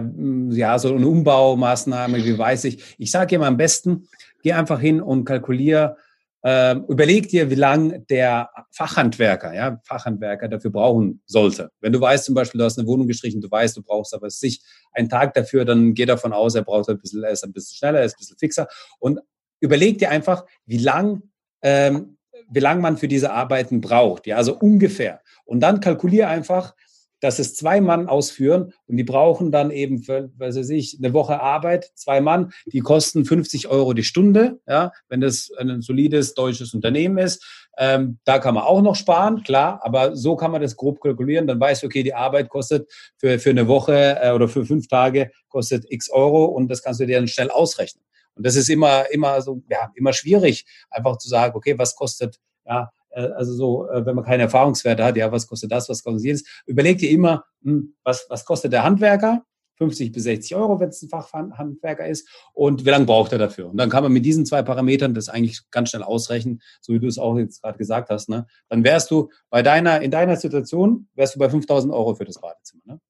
ja 0.50 0.80
so 0.80 0.92
eine 0.92 1.06
Umbaumaßnahme, 1.06 2.24
wie 2.24 2.36
weiß 2.36 2.64
ich? 2.64 2.96
Ich 2.98 3.12
sage 3.12 3.36
immer 3.36 3.46
am 3.46 3.56
besten, 3.56 4.08
geh 4.42 4.52
einfach 4.52 4.80
hin 4.80 5.00
und 5.00 5.24
kalkuliere, 5.24 5.96
äh, 6.44 6.74
überleg 6.88 7.28
dir, 7.28 7.50
wie 7.50 7.54
lang 7.54 8.04
der 8.08 8.50
Fachhandwerker, 8.72 9.54
ja, 9.54 9.80
Fachhandwerker 9.84 10.48
dafür 10.48 10.72
brauchen 10.72 11.22
sollte. 11.26 11.70
Wenn 11.80 11.92
du 11.92 12.00
weißt 12.00 12.24
zum 12.24 12.34
Beispiel, 12.34 12.58
du 12.58 12.64
hast 12.64 12.78
eine 12.78 12.88
Wohnung 12.88 13.06
gestrichen, 13.06 13.40
du 13.40 13.50
weißt, 13.50 13.76
du 13.76 13.82
brauchst 13.82 14.12
aber 14.12 14.28
sich 14.28 14.60
einen 14.92 15.08
Tag 15.08 15.34
dafür, 15.34 15.64
dann 15.64 15.94
geh 15.94 16.04
davon 16.04 16.32
aus, 16.32 16.54
er 16.56 16.62
braucht 16.62 16.88
ein 16.88 16.98
bisschen, 16.98 17.22
er 17.22 17.30
ist 17.30 17.44
ein 17.44 17.52
bisschen 17.52 17.76
schneller, 17.76 18.00
er 18.00 18.06
ist 18.06 18.14
ein 18.14 18.18
bisschen 18.18 18.38
fixer 18.38 18.66
und 18.98 19.20
überleg 19.60 19.98
dir 19.98 20.10
einfach, 20.10 20.44
wie 20.66 20.78
lang, 20.78 21.22
ähm, 21.62 22.18
wie 22.50 22.60
lang 22.60 22.80
man 22.80 22.96
für 22.96 23.08
diese 23.08 23.32
Arbeiten 23.32 23.80
braucht. 23.80 24.26
Ja, 24.26 24.36
also 24.36 24.58
ungefähr. 24.58 25.22
Und 25.44 25.60
dann 25.60 25.80
kalkulier 25.80 26.28
einfach, 26.28 26.74
dass 27.22 27.38
es 27.38 27.54
zwei 27.54 27.80
Mann 27.80 28.08
ausführen 28.08 28.74
und 28.86 28.96
die 28.96 29.04
brauchen 29.04 29.52
dann 29.52 29.70
eben, 29.70 30.02
für, 30.02 30.30
weiß 30.36 30.56
ich, 30.70 30.98
eine 30.98 31.14
Woche 31.14 31.40
Arbeit, 31.40 31.92
zwei 31.94 32.20
Mann, 32.20 32.52
die 32.66 32.80
kosten 32.80 33.24
50 33.24 33.68
Euro 33.68 33.92
die 33.92 34.02
Stunde, 34.02 34.60
ja, 34.66 34.92
wenn 35.08 35.20
das 35.20 35.50
ein 35.56 35.80
solides 35.80 36.34
deutsches 36.34 36.74
Unternehmen 36.74 37.18
ist. 37.18 37.44
Ähm, 37.78 38.18
da 38.24 38.40
kann 38.40 38.54
man 38.54 38.64
auch 38.64 38.82
noch 38.82 38.96
sparen, 38.96 39.44
klar, 39.44 39.80
aber 39.84 40.16
so 40.16 40.34
kann 40.36 40.50
man 40.50 40.60
das 40.60 40.76
grob 40.76 41.00
kalkulieren. 41.00 41.46
Dann 41.46 41.60
weiß, 41.60 41.84
okay, 41.84 42.02
die 42.02 42.12
Arbeit 42.12 42.48
kostet 42.48 42.92
für, 43.16 43.38
für 43.38 43.50
eine 43.50 43.68
Woche 43.68 44.18
äh, 44.20 44.32
oder 44.32 44.48
für 44.48 44.66
fünf 44.66 44.88
Tage 44.88 45.30
kostet 45.48 45.86
x 45.88 46.10
Euro 46.10 46.46
und 46.46 46.68
das 46.68 46.82
kannst 46.82 47.00
du 47.00 47.06
dir 47.06 47.18
dann 47.18 47.28
schnell 47.28 47.50
ausrechnen. 47.50 48.04
Und 48.34 48.44
das 48.44 48.56
ist 48.56 48.68
immer, 48.68 49.10
immer 49.12 49.40
so, 49.42 49.62
ja, 49.70 49.92
immer 49.94 50.12
schwierig, 50.12 50.64
einfach 50.90 51.18
zu 51.18 51.28
sagen, 51.28 51.54
okay, 51.54 51.78
was 51.78 51.94
kostet, 51.94 52.38
ja, 52.66 52.90
also 53.20 53.54
so, 53.54 53.88
äh, 53.90 54.04
wenn 54.04 54.14
man 54.16 54.24
keine 54.24 54.44
Erfahrungswerte 54.44 55.04
hat, 55.04 55.16
ja, 55.16 55.30
was 55.30 55.46
kostet 55.46 55.72
das, 55.72 55.88
was 55.88 56.02
kostet 56.02 56.24
jenes, 56.24 56.44
überleg 56.66 56.98
dir 56.98 57.10
immer, 57.10 57.44
hm, 57.62 57.94
was, 58.02 58.26
was 58.28 58.44
kostet 58.44 58.72
der 58.72 58.84
Handwerker? 58.84 59.44
50 59.78 60.12
bis 60.12 60.24
60 60.24 60.54
Euro, 60.54 60.78
wenn 60.78 60.90
es 60.90 61.02
ein 61.02 61.08
Fachhandwerker 61.08 62.06
ist, 62.06 62.28
und 62.52 62.84
wie 62.84 62.90
lange 62.90 63.06
braucht 63.06 63.32
er 63.32 63.38
dafür? 63.38 63.68
Und 63.70 63.78
dann 63.78 63.90
kann 63.90 64.04
man 64.04 64.12
mit 64.12 64.24
diesen 64.24 64.46
zwei 64.46 64.62
Parametern 64.62 65.14
das 65.14 65.28
eigentlich 65.28 65.62
ganz 65.70 65.90
schnell 65.90 66.04
ausrechnen, 66.04 66.60
so 66.80 66.92
wie 66.92 67.00
du 67.00 67.08
es 67.08 67.18
auch 67.18 67.36
jetzt 67.36 67.62
gerade 67.62 67.78
gesagt 67.78 68.10
hast. 68.10 68.28
Ne? 68.28 68.46
Dann 68.68 68.84
wärst 68.84 69.10
du 69.10 69.30
bei 69.50 69.62
deiner, 69.62 70.00
in 70.00 70.10
deiner 70.10 70.36
Situation, 70.36 71.08
wärst 71.14 71.34
du 71.34 71.38
bei 71.40 71.48
5000 71.48 71.92
Euro 71.92 72.14
für 72.14 72.24
das 72.24 72.40
Badezimmer. 72.40 72.82
Ne? 72.84 73.00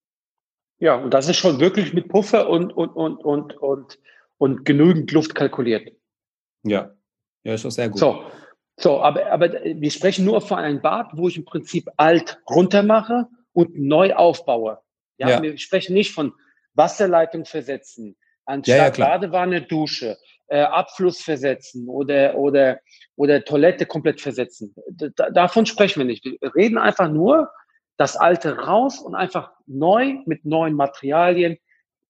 Ja, 0.79 0.95
und 0.95 1.13
das 1.13 1.29
ist 1.29 1.37
schon 1.37 1.61
wirklich 1.61 1.93
mit 1.93 2.09
Puffer 2.09 2.49
und, 2.49 2.73
und, 2.73 2.91
und, 2.91 3.23
und, 3.23 3.57
und 3.59 3.99
und 4.43 4.65
genügend 4.65 5.13
Luft 5.13 5.37
kalkuliert. 5.37 5.93
Ja, 6.65 6.91
ja, 7.45 7.55
ist 7.55 7.65
doch 7.65 7.71
sehr 7.71 7.89
gut. 7.89 8.01
So, 8.01 8.25
So, 8.83 9.01
aber, 9.01 9.31
aber 9.31 9.53
wir 9.53 9.91
sprechen 9.91 10.25
nur 10.25 10.41
von 10.41 10.59
einem 10.59 10.81
Bad, 10.81 11.11
wo 11.15 11.29
ich 11.29 11.37
im 11.37 11.45
Prinzip 11.45 11.89
alt 11.97 12.41
runter 12.51 12.83
mache 12.83 13.29
und 13.53 13.79
neu 13.79 14.15
aufbaue. 14.15 14.79
Ja, 15.19 15.31
ja. 15.31 15.43
wir 15.43 15.57
sprechen 15.59 15.95
nicht 15.95 16.13
von 16.13 16.33
Wasserleitung 16.75 17.45
versetzen, 17.45 18.17
anstatt 18.45 18.99
ja, 18.99 19.05
ja, 19.05 19.11
Badewanne, 19.11 19.63
Dusche, 19.63 20.19
äh, 20.49 20.63
Abfluss 20.63 21.23
versetzen 21.23 21.89
oder, 21.89 22.35
oder, 22.35 22.81
oder 23.15 23.45
Toilette 23.45 23.87
komplett 23.87 24.21
versetzen. 24.21 24.75
Da, 24.91 25.31
davon 25.31 25.65
sprechen 25.65 26.01
wir 26.01 26.07
nicht. 26.07 26.25
Wir 26.25 26.37
reden 26.55 26.77
einfach 26.77 27.09
nur 27.09 27.51
das 27.99 28.17
Alte 28.17 28.59
raus 28.59 28.99
und 28.99 29.15
einfach 29.15 29.53
neu 29.67 30.17
mit 30.27 30.45
neuen 30.45 30.75
Materialien 30.75 31.57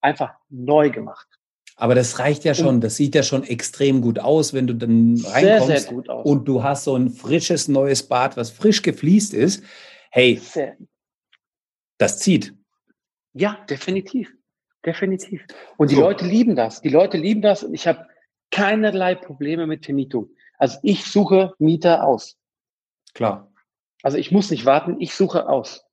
einfach 0.00 0.32
neu 0.48 0.88
gemacht. 0.88 1.28
Aber 1.76 1.94
das 1.94 2.18
reicht 2.18 2.44
ja 2.44 2.54
schon, 2.54 2.80
das 2.80 2.96
sieht 2.96 3.14
ja 3.14 3.22
schon 3.22 3.44
extrem 3.44 4.02
gut 4.02 4.18
aus, 4.18 4.52
wenn 4.52 4.66
du 4.66 4.74
dann 4.74 5.20
reinkommst 5.24 5.66
sehr, 5.66 5.80
sehr 5.80 5.92
gut 5.92 6.08
aus. 6.08 6.24
und 6.26 6.44
du 6.46 6.62
hast 6.62 6.84
so 6.84 6.94
ein 6.96 7.10
frisches 7.10 7.68
neues 7.68 8.02
Bad, 8.02 8.36
was 8.36 8.50
frisch 8.50 8.82
gefliest 8.82 9.34
ist. 9.34 9.64
Hey, 10.10 10.36
sehr. 10.36 10.76
das 11.98 12.18
zieht. 12.18 12.54
Ja, 13.32 13.58
definitiv. 13.68 14.32
Definitiv. 14.84 15.46
Und 15.76 15.90
die 15.90 15.94
so. 15.94 16.02
Leute 16.02 16.26
lieben 16.26 16.56
das. 16.56 16.82
Die 16.82 16.88
Leute 16.88 17.16
lieben 17.16 17.40
das 17.40 17.62
und 17.62 17.72
ich 17.72 17.86
habe 17.86 18.06
keinerlei 18.50 19.14
Probleme 19.14 19.66
mit 19.66 19.84
Vermietung. 19.84 20.30
Also 20.58 20.78
ich 20.82 21.04
suche 21.04 21.54
Mieter 21.58 22.04
aus. 22.04 22.36
Klar. 23.14 23.50
Also 24.02 24.18
ich 24.18 24.30
muss 24.30 24.50
nicht 24.50 24.66
warten, 24.66 25.00
ich 25.00 25.14
suche 25.14 25.48
aus. 25.48 25.84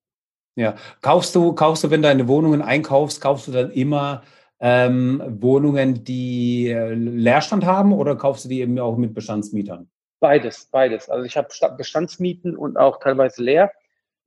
Ja. 0.55 0.75
Kaufst 1.01 1.35
du, 1.35 1.53
kaufst 1.53 1.83
du, 1.83 1.91
wenn 1.91 2.01
du 2.01 2.07
deine 2.07 2.27
Wohnungen 2.27 2.61
einkaufst, 2.61 3.21
kaufst 3.21 3.47
du 3.47 3.51
dann 3.51 3.71
immer 3.71 4.23
ähm, 4.59 5.21
Wohnungen, 5.39 6.03
die 6.03 6.69
äh, 6.69 6.93
Leerstand 6.93 7.65
haben 7.65 7.93
oder 7.93 8.15
kaufst 8.15 8.45
du 8.45 8.49
die 8.49 8.61
eben 8.61 8.77
auch 8.79 8.97
mit 8.97 9.13
Bestandsmietern? 9.13 9.89
Beides, 10.19 10.67
beides. 10.71 11.09
Also 11.09 11.25
ich 11.25 11.37
habe 11.37 11.47
Bestandsmieten 11.77 12.57
und 12.57 12.77
auch 12.77 12.99
teilweise 12.99 13.41
leer. 13.41 13.71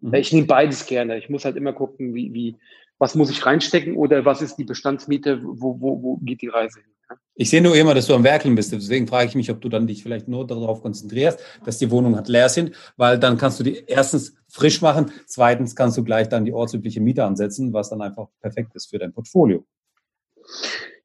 Mhm. 0.00 0.14
Ich 0.14 0.32
nehme 0.32 0.46
beides 0.46 0.86
gerne. 0.86 1.18
Ich 1.18 1.28
muss 1.28 1.44
halt 1.44 1.56
immer 1.56 1.72
gucken, 1.72 2.14
wie, 2.14 2.32
wie, 2.32 2.56
was 2.98 3.14
muss 3.14 3.30
ich 3.30 3.44
reinstecken 3.44 3.96
oder 3.96 4.24
was 4.24 4.40
ist 4.40 4.56
die 4.56 4.64
Bestandsmiete, 4.64 5.40
wo, 5.42 5.80
wo, 5.80 6.02
wo 6.02 6.16
geht 6.18 6.40
die 6.40 6.48
Reise 6.48 6.80
hin. 6.80 6.88
Ich 7.34 7.50
sehe 7.50 7.60
nur 7.60 7.76
immer, 7.76 7.94
dass 7.94 8.06
du 8.06 8.14
am 8.14 8.24
Werkeln 8.24 8.54
bist. 8.54 8.72
Deswegen 8.72 9.06
frage 9.06 9.28
ich 9.28 9.34
mich, 9.34 9.50
ob 9.50 9.60
du 9.60 9.68
dann 9.68 9.86
dich 9.86 10.02
vielleicht 10.02 10.28
nur 10.28 10.46
darauf 10.46 10.82
konzentrierst, 10.82 11.40
dass 11.64 11.78
die 11.78 11.90
Wohnungen 11.90 12.16
halt 12.16 12.28
leer 12.28 12.48
sind, 12.48 12.72
weil 12.96 13.18
dann 13.18 13.36
kannst 13.36 13.60
du 13.60 13.64
die 13.64 13.84
erstens 13.86 14.34
frisch 14.48 14.80
machen, 14.80 15.10
zweitens 15.26 15.76
kannst 15.76 15.98
du 15.98 16.04
gleich 16.04 16.28
dann 16.28 16.44
die 16.44 16.52
ortsübliche 16.52 17.00
Miete 17.00 17.24
ansetzen, 17.24 17.72
was 17.72 17.90
dann 17.90 18.00
einfach 18.00 18.28
perfekt 18.40 18.74
ist 18.74 18.90
für 18.90 18.98
dein 18.98 19.12
Portfolio. 19.12 19.64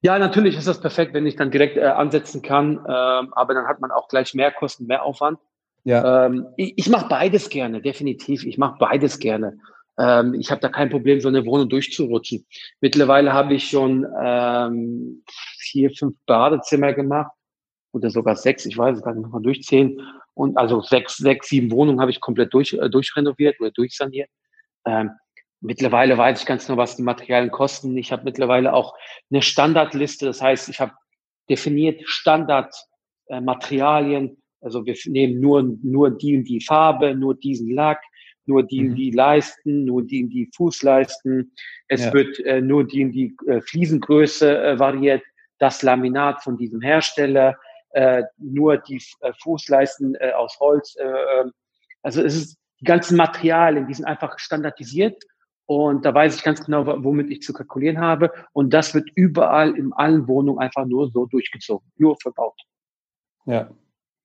Ja, 0.02 0.20
natürlich 0.20 0.58
ist 0.58 0.68
das 0.68 0.80
perfekt, 0.80 1.14
wenn 1.14 1.26
ich 1.26 1.36
dann 1.36 1.52
direkt 1.52 1.78
äh, 1.78 1.82
ansetzen 1.82 2.42
kann, 2.42 2.78
ähm, 2.88 3.34
aber 3.34 3.54
dann 3.54 3.68
hat 3.68 3.82
man 3.82 3.92
auch 3.92 4.08
gleich 4.08 4.34
mehr 4.34 4.52
Kosten, 4.52 4.86
mehr 4.86 5.04
Aufwand. 5.04 5.40
Ja. 5.84 6.26
Ähm, 6.26 6.48
ich 6.58 6.74
ich 6.78 6.90
mache 6.90 7.08
beides 7.08 7.50
gerne, 7.50 7.82
definitiv. 7.82 8.46
Ich 8.46 8.58
mache 8.58 8.78
beides 8.80 9.20
gerne. 9.20 9.58
Ähm, 9.98 10.36
ich 10.36 10.52
habe 10.52 10.62
da 10.62 10.70
kein 10.70 10.90
Problem, 10.90 11.20
so 11.20 11.28
eine 11.28 11.46
Wohnung 11.46 11.70
durchzurutschen. 11.70 12.46
Mittlerweile 12.82 13.34
habe 13.34 13.56
ich 13.56 13.70
schon 13.70 14.06
ähm, 14.22 15.24
vier, 15.58 15.92
fünf 15.92 16.16
Badezimmer 16.26 16.94
gemacht 16.94 17.32
oder 17.92 18.10
sogar 18.10 18.36
sechs, 18.36 18.66
ich 18.66 18.78
weiß 18.78 18.98
es 18.98 19.04
gar 19.04 19.14
nicht, 19.14 19.24
noch 19.24 19.32
mal 19.32 19.42
durchzählen. 19.42 20.00
Und 20.34 20.58
also 20.58 20.82
sechs, 20.82 21.18
sechs, 21.18 21.50
sieben 21.50 21.72
Wohnungen 21.72 22.00
habe 22.00 22.12
ich 22.12 22.22
komplett 22.22 22.54
durch, 22.54 22.74
äh, 22.74 22.90
durchrenoviert 22.90 23.60
oder 23.60 23.72
durchsaniert. 23.72 24.30
Ähm, 24.86 25.12
mittlerweile 25.62 26.18
weiß 26.18 26.42
ich 26.42 26.46
ganz 26.46 26.66
genau, 26.66 26.78
was 26.78 26.96
die 26.96 27.04
Materialien 27.04 27.52
kosten. 27.52 27.98
Ich 27.98 28.12
habe 28.12 28.24
mittlerweile 28.24 28.74
auch 28.74 28.96
eine 29.30 29.42
Standardliste, 29.42 30.26
das 30.26 30.42
heißt, 30.42 30.70
ich 30.70 30.80
habe 30.80 30.94
definiert 31.50 32.02
Standardmaterialien. 32.06 34.30
Äh, 34.30 34.36
also 34.62 34.86
wir 34.86 34.96
nehmen 35.06 35.40
nur, 35.40 35.64
nur 35.84 36.12
die 36.12 36.38
und 36.38 36.44
die 36.46 36.62
Farbe, 36.62 37.16
nur 37.16 37.36
diesen 37.36 37.72
Lack, 37.72 38.02
nur 38.46 38.64
die 38.64 38.82
mhm. 38.82 38.96
die 38.96 39.12
Leisten, 39.12 39.86
nur 39.86 40.04
die 40.04 40.28
die 40.28 40.50
Fußleisten. 40.56 41.54
Es 41.88 42.06
ja. 42.06 42.14
wird 42.14 42.40
äh, 42.40 42.60
nur 42.62 42.86
die 42.86 43.12
die 43.12 43.36
äh, 43.48 43.62
Fliesengröße 43.62 44.58
äh, 44.58 44.80
variiert, 44.80 45.22
das 45.60 45.84
Laminat 45.84 46.44
von 46.44 46.58
diesem 46.58 46.82
Hersteller, 46.82 47.56
äh, 47.92 48.24
nur 48.38 48.78
die 48.78 49.02
äh, 49.22 49.32
Fußleisten 49.42 50.18
aus 50.36 50.60
Holz. 50.60 50.96
Äh, 50.96 51.06
ähm, 51.06 51.52
also 52.04 52.24
es 52.24 52.36
ist 52.36 52.58
die 52.80 52.86
ganzen 52.86 53.18
Materialien, 53.18 53.88
die 53.88 53.94
sind 53.94 54.06
einfach 54.06 54.40
standardisiert 54.40 55.24
und 55.68 56.06
da 56.06 56.14
weiß 56.14 56.38
ich 56.38 56.44
ganz 56.44 56.64
genau, 56.64 56.88
womit 57.04 57.30
ich 57.30 57.42
zu 57.42 57.52
kalkulieren 57.52 58.00
habe. 58.00 58.32
Und 58.54 58.74
das 58.74 58.96
wird 58.96 59.10
überall 59.16 59.78
in 59.78 59.92
allen 59.92 60.28
Wohnungen 60.28 60.60
einfach 60.60 60.86
nur 60.86 61.12
so 61.12 61.26
durchgezogen, 61.26 61.92
nur 61.98 62.16
verbaut. 62.22 62.60
Ja, 63.46 63.70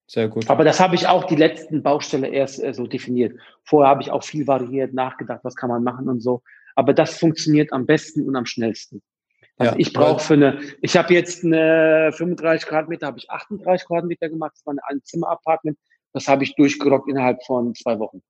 sehr 0.06 0.28
gut. 0.28 0.48
Aber 0.48 0.62
das 0.62 0.78
habe 0.78 0.94
ich 0.94 1.08
auch 1.08 1.24
die 1.24 1.34
letzten 1.34 1.82
Baustelle 1.82 2.28
erst 2.28 2.62
äh, 2.62 2.72
so 2.72 2.86
definiert. 2.86 3.38
Vorher 3.64 3.90
habe 3.90 4.02
ich 4.02 4.12
auch 4.12 4.22
viel 4.22 4.46
variiert, 4.46 4.94
nachgedacht, 4.94 5.40
was 5.42 5.56
kann 5.56 5.68
man 5.68 5.82
machen 5.82 6.08
und 6.08 6.20
so. 6.20 6.42
Aber 6.76 6.94
das 6.94 7.18
funktioniert 7.18 7.72
am 7.72 7.86
besten 7.86 8.26
und 8.26 8.36
am 8.36 8.46
schnellsten. 8.46 9.02
Also 9.58 9.72
ja, 9.72 9.78
ich 9.80 9.92
brauche 9.92 10.20
für 10.20 10.34
eine, 10.34 10.60
ich 10.80 10.96
habe 10.96 11.12
jetzt 11.12 11.44
eine 11.44 12.12
35 12.12 12.68
Quadratmeter, 12.68 13.08
habe 13.08 13.18
ich 13.18 13.28
38 13.28 13.86
Quadratmeter 13.86 14.28
gemacht, 14.28 14.52
das 14.54 14.64
war 14.64 14.74
ein 14.86 15.02
Zimmer-Apartment. 15.02 15.76
Das 16.12 16.28
habe 16.28 16.44
ich 16.44 16.54
durchgerockt 16.54 17.08
innerhalb 17.08 17.42
von 17.44 17.74
zwei 17.74 17.98
Wochen. 17.98 18.22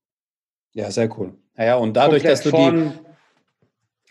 Ja, 0.73 0.91
sehr 0.91 1.09
cool. 1.19 1.35
Ja, 1.57 1.77
und 1.77 1.95
dadurch, 1.95 2.23
Komplett 2.23 2.33
dass 2.33 2.43
du 2.43 2.51
von, 2.51 2.75
die 2.75 3.13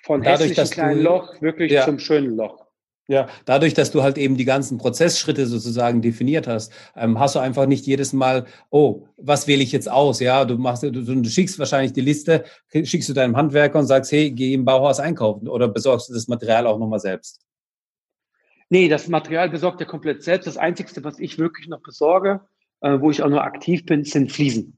von 0.03 0.21
dadurch, 0.21 0.53
dass 0.53 0.71
kleinen 0.71 0.97
du, 0.97 1.03
Loch 1.03 1.41
wirklich 1.41 1.71
ja. 1.71 1.85
zum 1.85 1.99
schönen 1.99 2.35
Loch. 2.35 2.65
Ja, 3.07 3.27
dadurch, 3.45 3.73
dass 3.73 3.91
du 3.91 4.03
halt 4.03 4.17
eben 4.17 4.37
die 4.37 4.45
ganzen 4.45 4.77
Prozessschritte 4.77 5.45
sozusagen 5.45 6.01
definiert 6.01 6.47
hast, 6.47 6.71
ähm, 6.95 7.19
hast 7.19 7.35
du 7.35 7.39
einfach 7.39 7.65
nicht 7.65 7.85
jedes 7.85 8.13
Mal, 8.13 8.45
oh, 8.69 9.07
was 9.17 9.47
wähle 9.47 9.63
ich 9.63 9.71
jetzt 9.71 9.91
aus? 9.91 10.21
Ja, 10.21 10.45
du 10.45 10.57
machst, 10.57 10.83
du, 10.83 10.91
du 10.91 11.25
schickst 11.25 11.59
wahrscheinlich 11.59 11.91
die 11.91 12.01
Liste, 12.01 12.45
schickst 12.71 13.09
du 13.09 13.13
deinem 13.13 13.35
Handwerker 13.35 13.79
und 13.79 13.87
sagst, 13.87 14.11
hey, 14.11 14.31
geh 14.31 14.53
im 14.53 14.63
Bauhaus 14.63 14.99
einkaufen 14.99 15.49
oder 15.49 15.67
besorgst 15.67 16.09
du 16.09 16.13
das 16.13 16.27
Material 16.27 16.67
auch 16.67 16.77
nochmal 16.79 16.99
selbst? 16.99 17.41
Nee, 18.69 18.87
das 18.87 19.09
Material 19.09 19.49
besorgt 19.49 19.81
er 19.81 19.87
komplett 19.87 20.23
selbst. 20.23 20.47
Das 20.47 20.55
Einzige, 20.55 21.03
was 21.03 21.19
ich 21.19 21.37
wirklich 21.37 21.67
noch 21.67 21.81
besorge, 21.81 22.39
äh, 22.79 22.97
wo 23.01 23.11
ich 23.11 23.21
auch 23.21 23.29
nur 23.29 23.43
aktiv 23.43 23.85
bin, 23.85 24.05
sind 24.05 24.31
Fliesen. 24.31 24.77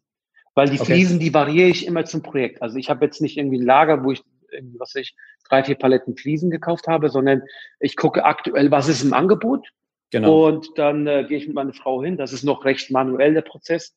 Weil 0.56 0.70
die 0.70 0.80
okay. 0.80 0.94
Fliesen, 0.94 1.20
die 1.20 1.34
variiere 1.34 1.70
ich 1.70 1.88
immer 1.88 2.06
zum 2.06 2.22
Projekt. 2.22 2.62
Also 2.62 2.78
ich 2.78 2.90
habe 2.90 3.06
jetzt 3.06 3.22
nicht 3.22 3.38
irgendwie 3.38 3.60
ein 3.60 3.66
Lager, 3.66 4.04
wo 4.04 4.12
ich 4.12 4.24
irgendwie, 4.52 4.80
was 4.80 4.94
ich, 4.96 5.16
drei, 5.50 5.64
vier 5.64 5.76
Paletten 5.76 6.16
Fliesen 6.16 6.52
gekauft 6.52 6.88
habe, 6.88 7.10
sondern 7.10 7.42
ich 7.80 7.96
gucke 7.96 8.24
aktuell, 8.24 8.72
was 8.72 8.88
ist 8.88 9.04
im 9.04 9.14
Angebot. 9.14 9.68
Genau. 10.12 10.48
Und 10.48 10.70
dann 10.76 11.08
äh, 11.08 11.26
gehe 11.28 11.40
ich 11.40 11.48
mit 11.48 11.56
meiner 11.56 11.74
Frau 11.74 12.04
hin. 12.04 12.18
Das 12.18 12.34
ist 12.34 12.44
noch 12.44 12.66
recht 12.66 12.92
manuell 12.92 13.34
der 13.34 13.42
Prozess. 13.42 13.96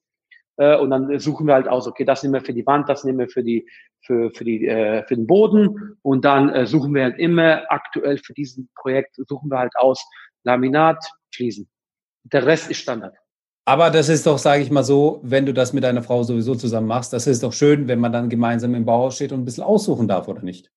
Äh, 0.57 0.77
und 0.79 0.91
dann 0.91 1.19
suchen 1.19 1.47
wir 1.47 1.55
halt 1.55 1.69
aus, 1.69 1.87
okay, 1.87 2.05
das 2.05 2.23
nehmen 2.23 2.35
wir 2.35 2.41
für 2.41 2.55
die 2.55 2.67
Wand, 2.67 2.89
das 2.89 3.05
nehmen 3.05 3.19
wir 3.19 3.29
für 3.29 3.45
die, 3.45 3.69
für, 4.01 4.31
für 4.31 4.45
die, 4.45 4.67
äh, 4.67 5.05
für 5.07 5.15
den 5.15 5.27
Boden. 5.27 5.99
Und 6.01 6.25
dann 6.25 6.49
äh, 6.49 6.67
suchen 6.67 6.95
wir 6.95 7.05
halt 7.05 7.19
immer 7.19 7.71
aktuell 7.71 8.17
für 8.19 8.33
diesen 8.33 8.71
Projekt, 8.75 9.17
suchen 9.29 9.51
wir 9.51 9.59
halt 9.59 9.77
aus 9.77 10.03
Laminat, 10.43 11.05
Fliesen. 11.35 11.69
Der 12.25 12.47
Rest 12.47 12.71
ist 12.71 12.81
Standard. 12.81 13.15
Aber 13.69 13.91
das 13.91 14.09
ist 14.09 14.27
doch, 14.27 14.39
sage 14.39 14.63
ich 14.63 14.71
mal 14.71 14.85
so, 14.85 15.19
wenn 15.25 15.45
du 15.45 15.53
das 15.53 15.73
mit 15.73 15.83
deiner 15.83 16.05
Frau 16.05 16.23
sowieso 16.23 16.55
zusammen 16.55 16.87
machst, 16.87 17.13
das 17.13 17.27
ist 17.27 17.43
doch 17.43 17.53
schön, 17.53 17.89
wenn 17.89 17.99
man 17.99 18.13
dann 18.13 18.29
gemeinsam 18.29 18.77
im 18.77 18.85
Bauhaus 18.85 19.17
steht 19.17 19.33
und 19.33 19.41
ein 19.41 19.45
bisschen 19.45 19.65
aussuchen 19.65 20.07
darf, 20.07 20.29
oder 20.29 20.43
nicht? 20.43 20.71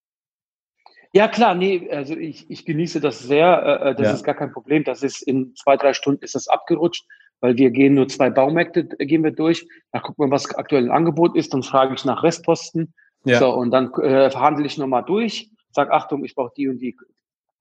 Ja, 1.13 1.27
klar, 1.27 1.53
nee, 1.53 1.87
also 1.91 2.15
ich, 2.15 2.49
ich 2.49 2.65
genieße 2.65 2.99
das 2.99 3.19
sehr. 3.19 3.63
Äh, 3.63 3.89
äh, 3.89 3.95
das 3.95 4.07
ja. 4.07 4.13
ist 4.13 4.23
gar 4.23 4.33
kein 4.33 4.51
Problem. 4.51 4.83
Das 4.83 5.03
ist 5.03 5.21
in 5.21 5.55
zwei, 5.55 5.77
drei 5.77 5.93
Stunden 5.93 6.23
ist 6.23 6.33
das 6.33 6.47
abgerutscht, 6.47 7.05
weil 7.41 7.57
wir 7.57 7.69
gehen 7.69 7.93
nur 7.93 8.07
zwei 8.07 8.31
Baumärkte, 8.31 8.87
äh, 8.97 9.05
gehen 9.05 9.23
wir 9.23 9.31
durch. 9.31 9.67
Da 9.91 9.99
gucken 9.99 10.25
wir, 10.25 10.31
was 10.31 10.53
aktuell 10.55 10.85
im 10.85 10.91
Angebot 10.91 11.35
ist, 11.35 11.53
dann 11.53 11.61
frage 11.61 11.93
ich 11.93 12.05
nach 12.05 12.23
Restposten. 12.23 12.93
Ja. 13.23 13.37
So, 13.37 13.53
und 13.53 13.69
dann 13.69 13.93
äh, 13.93 14.31
verhandle 14.31 14.65
ich 14.65 14.79
nochmal 14.79 15.03
durch, 15.03 15.51
sag 15.71 15.91
Achtung, 15.91 16.23
ich 16.23 16.33
brauche 16.33 16.53
die 16.55 16.67
und 16.67 16.79
die. 16.79 16.97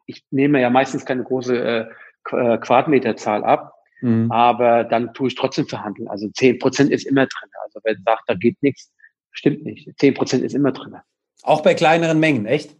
Ich 0.07 0.25
nehme 0.31 0.59
ja 0.61 0.71
meistens 0.71 1.05
keine 1.05 1.23
große 1.23 1.59
äh, 1.59 1.87
Quadratmeterzahl 2.25 3.45
ab. 3.45 3.75
Mhm. 4.01 4.31
Aber 4.31 4.85
dann 4.85 5.13
tue 5.15 5.29
ich 5.29 5.35
trotzdem 5.35 5.67
verhandeln. 5.67 6.09
Also 6.09 6.29
zehn 6.29 6.59
Prozent 6.59 6.91
ist 6.91 7.07
immer 7.07 7.27
drin. 7.27 7.51
Also 7.65 7.81
wer 7.85 7.97
sagt, 8.05 8.23
da 8.27 8.35
geht 8.35 8.63
nichts, 8.63 8.93
stimmt 9.33 9.65
nicht. 9.65 9.89
Zehn 9.99 10.15
Prozent 10.15 10.45
ist 10.45 10.55
immer 10.55 10.73
drin. 10.73 10.97
Auch 11.43 11.63
bei 11.63 11.75
kleineren 11.75 12.21
Mengen, 12.21 12.47
echt? 12.47 12.77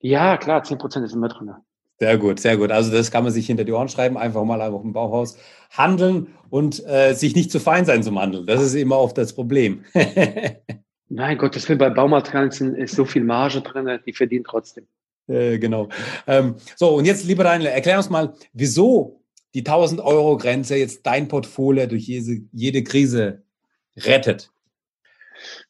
Ja, 0.00 0.36
klar, 0.36 0.62
zehn 0.62 0.78
Prozent 0.78 1.04
ist 1.04 1.14
immer 1.14 1.28
drin. 1.28 1.52
Sehr 1.98 2.18
gut, 2.18 2.40
sehr 2.40 2.56
gut. 2.58 2.70
Also 2.70 2.92
das 2.92 3.10
kann 3.10 3.24
man 3.24 3.32
sich 3.32 3.46
hinter 3.46 3.64
die 3.64 3.72
Ohren 3.72 3.88
schreiben, 3.88 4.18
einfach 4.18 4.44
mal 4.44 4.60
einfach 4.60 4.82
im 4.82 4.92
Bauhaus 4.92 5.38
handeln 5.70 6.28
und 6.50 6.84
äh, 6.86 7.14
sich 7.14 7.34
nicht 7.34 7.50
zu 7.50 7.58
fein 7.58 7.86
sein 7.86 8.02
zum 8.02 8.20
Handeln. 8.20 8.46
Das 8.46 8.62
ist 8.62 8.74
immer 8.74 8.98
oft 8.98 9.16
das 9.16 9.32
Problem. 9.32 9.84
Nein, 11.08 11.38
Gottes 11.38 11.68
Willen, 11.68 11.78
bei 11.78 11.88
Baumaterialien 11.88 12.74
ist 12.74 12.96
so 12.96 13.04
viel 13.04 13.24
Marge 13.24 13.62
drin, 13.62 13.98
die 14.04 14.12
verdienen 14.12 14.44
trotzdem. 14.44 14.86
Äh, 15.28 15.58
genau. 15.58 15.88
Ähm, 16.26 16.56
so, 16.76 16.96
und 16.96 17.04
jetzt, 17.04 17.24
lieber 17.24 17.44
Daniel, 17.44 17.70
erklär 17.70 17.96
uns 17.96 18.10
mal, 18.10 18.34
wieso 18.52 19.20
die 19.56 19.60
1000 19.60 20.02
Euro 20.02 20.36
Grenze 20.36 20.76
jetzt 20.76 21.06
dein 21.06 21.28
Portfolio 21.28 21.86
durch 21.86 22.06
jede, 22.06 22.42
jede 22.52 22.84
Krise 22.84 23.42
rettet? 23.96 24.50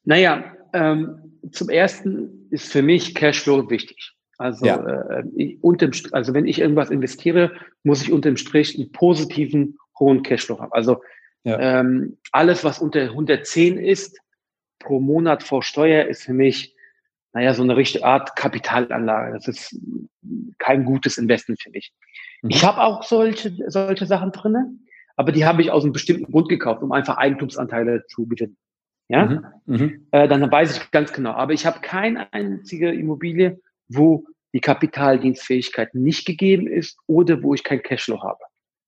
Naja, 0.02 0.56
ähm, 0.72 1.38
zum 1.52 1.68
ersten 1.68 2.48
ist 2.50 2.72
für 2.72 2.82
mich 2.82 3.14
Cashflow 3.14 3.70
wichtig. 3.70 4.14
Also, 4.38 4.66
ja. 4.66 4.76
äh, 4.84 5.22
ich, 5.36 5.62
unterm, 5.62 5.92
also 6.10 6.34
wenn 6.34 6.46
ich 6.46 6.58
irgendwas 6.58 6.90
investiere, 6.90 7.52
muss 7.84 8.02
ich 8.02 8.10
unterm 8.10 8.36
Strich 8.36 8.76
einen 8.76 8.90
positiven, 8.90 9.78
hohen 10.00 10.24
Cashflow 10.24 10.58
haben. 10.58 10.72
Also 10.72 11.00
Ja. 11.44 11.80
Ähm, 11.80 12.18
alles, 12.32 12.64
was 12.64 12.80
unter 12.80 13.02
110 13.02 13.78
ist, 13.78 14.18
pro 14.80 14.98
Monat 14.98 15.44
vor 15.44 15.62
Steuer, 15.62 16.06
ist 16.06 16.24
für 16.24 16.34
mich, 16.34 16.74
naja, 17.32 17.54
so 17.54 17.62
eine 17.62 17.76
richtige 17.76 18.04
Art 18.04 18.34
Kapitalanlage. 18.34 19.34
Das 19.34 19.46
ist 19.46 19.78
kein 20.58 20.84
gutes 20.84 21.18
Investment 21.18 21.62
für 21.62 21.70
mich. 21.70 21.92
Ich 22.48 22.64
habe 22.64 22.82
auch 22.82 23.02
solche, 23.02 23.52
solche 23.68 24.06
Sachen 24.06 24.32
drinne, 24.32 24.74
aber 25.16 25.32
die 25.32 25.44
habe 25.44 25.62
ich 25.62 25.70
aus 25.70 25.84
einem 25.84 25.92
bestimmten 25.92 26.30
Grund 26.30 26.48
gekauft, 26.48 26.82
um 26.82 26.92
einfach 26.92 27.16
Eigentumsanteile 27.16 28.04
zu 28.06 28.26
gewinnen. 28.26 28.56
Ja, 29.08 29.26
mhm. 29.26 29.44
Mhm. 29.66 30.06
Äh, 30.10 30.28
dann 30.28 30.50
weiß 30.50 30.76
ich 30.76 30.90
ganz 30.90 31.12
genau. 31.12 31.30
Aber 31.30 31.52
ich 31.52 31.64
habe 31.64 31.80
keine 31.80 32.32
einzige 32.32 32.90
Immobilie, 32.90 33.60
wo 33.88 34.26
die 34.52 34.60
Kapitaldienstfähigkeit 34.60 35.94
nicht 35.94 36.26
gegeben 36.26 36.66
ist 36.66 36.98
oder 37.06 37.42
wo 37.42 37.54
ich 37.54 37.62
kein 37.62 37.82
Cashflow 37.82 38.22
habe. 38.22 38.40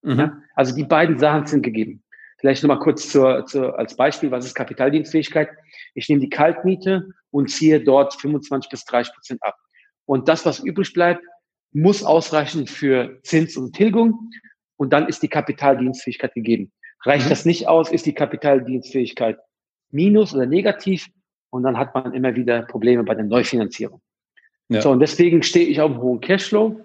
Mhm. 0.02 0.18
Ja? 0.18 0.42
Also 0.54 0.74
die 0.74 0.84
beiden 0.84 1.18
Sachen 1.18 1.46
sind 1.46 1.62
gegeben. 1.62 2.02
Vielleicht 2.38 2.62
nochmal 2.62 2.78
kurz 2.78 3.10
zur, 3.10 3.46
zur, 3.46 3.78
als 3.78 3.96
Beispiel, 3.96 4.30
was 4.30 4.44
ist 4.44 4.54
Kapitaldienstfähigkeit? 4.54 5.50
Ich 5.94 6.08
nehme 6.08 6.20
die 6.20 6.30
Kaltmiete 6.30 7.08
und 7.30 7.50
ziehe 7.50 7.80
dort 7.80 8.14
25 8.14 8.70
bis 8.70 8.84
30 8.84 9.12
Prozent 9.12 9.42
ab. 9.42 9.56
Und 10.04 10.28
das, 10.28 10.46
was 10.46 10.60
übrig 10.60 10.92
bleibt, 10.92 11.22
muss 11.72 12.02
ausreichen 12.02 12.66
für 12.66 13.20
Zins 13.22 13.56
und 13.56 13.75
Tilgung. 13.75 14.30
Und 14.76 14.92
dann 14.92 15.08
ist 15.08 15.22
die 15.22 15.28
Kapitaldienstfähigkeit 15.28 16.34
gegeben. 16.34 16.72
Reicht 17.04 17.26
mhm. 17.26 17.30
das 17.30 17.44
nicht 17.44 17.68
aus, 17.68 17.90
ist 17.90 18.06
die 18.06 18.14
Kapitaldienstfähigkeit 18.14 19.38
minus 19.90 20.34
oder 20.34 20.46
negativ. 20.46 21.08
Und 21.50 21.62
dann 21.62 21.78
hat 21.78 21.94
man 21.94 22.12
immer 22.14 22.34
wieder 22.34 22.62
Probleme 22.62 23.04
bei 23.04 23.14
der 23.14 23.25
Neufinanzierung. 23.25 24.00
Ja. 24.68 24.82
So, 24.82 24.90
und 24.90 25.00
deswegen 25.00 25.42
stehe 25.42 25.66
ich 25.66 25.80
auf 25.80 25.90
einem 25.90 26.00
hohen 26.00 26.20
Cashflow 26.20 26.84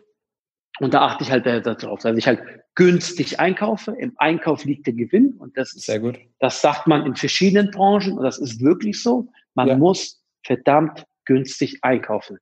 und 0.79 0.93
da 0.93 1.01
achte 1.01 1.23
ich 1.23 1.31
halt 1.31 1.45
darauf, 1.45 2.01
dass 2.01 2.17
ich 2.17 2.25
halt 2.25 2.41
günstig 2.75 3.39
einkaufe. 3.39 3.95
Im 3.99 4.13
Einkauf 4.17 4.65
liegt 4.65 4.87
der 4.87 4.93
Gewinn 4.93 5.33
und 5.33 5.57
das 5.57 5.73
ist, 5.73 5.85
Sehr 5.85 5.99
gut. 5.99 6.17
das 6.39 6.61
sagt 6.61 6.87
man 6.87 7.05
in 7.05 7.15
verschiedenen 7.15 7.71
Branchen 7.71 8.17
und 8.17 8.23
das 8.23 8.39
ist 8.39 8.61
wirklich 8.61 9.01
so. 9.01 9.27
Man 9.53 9.67
ja. 9.67 9.77
muss 9.77 10.23
verdammt 10.43 11.05
günstig 11.25 11.79
einkaufen. 11.83 12.39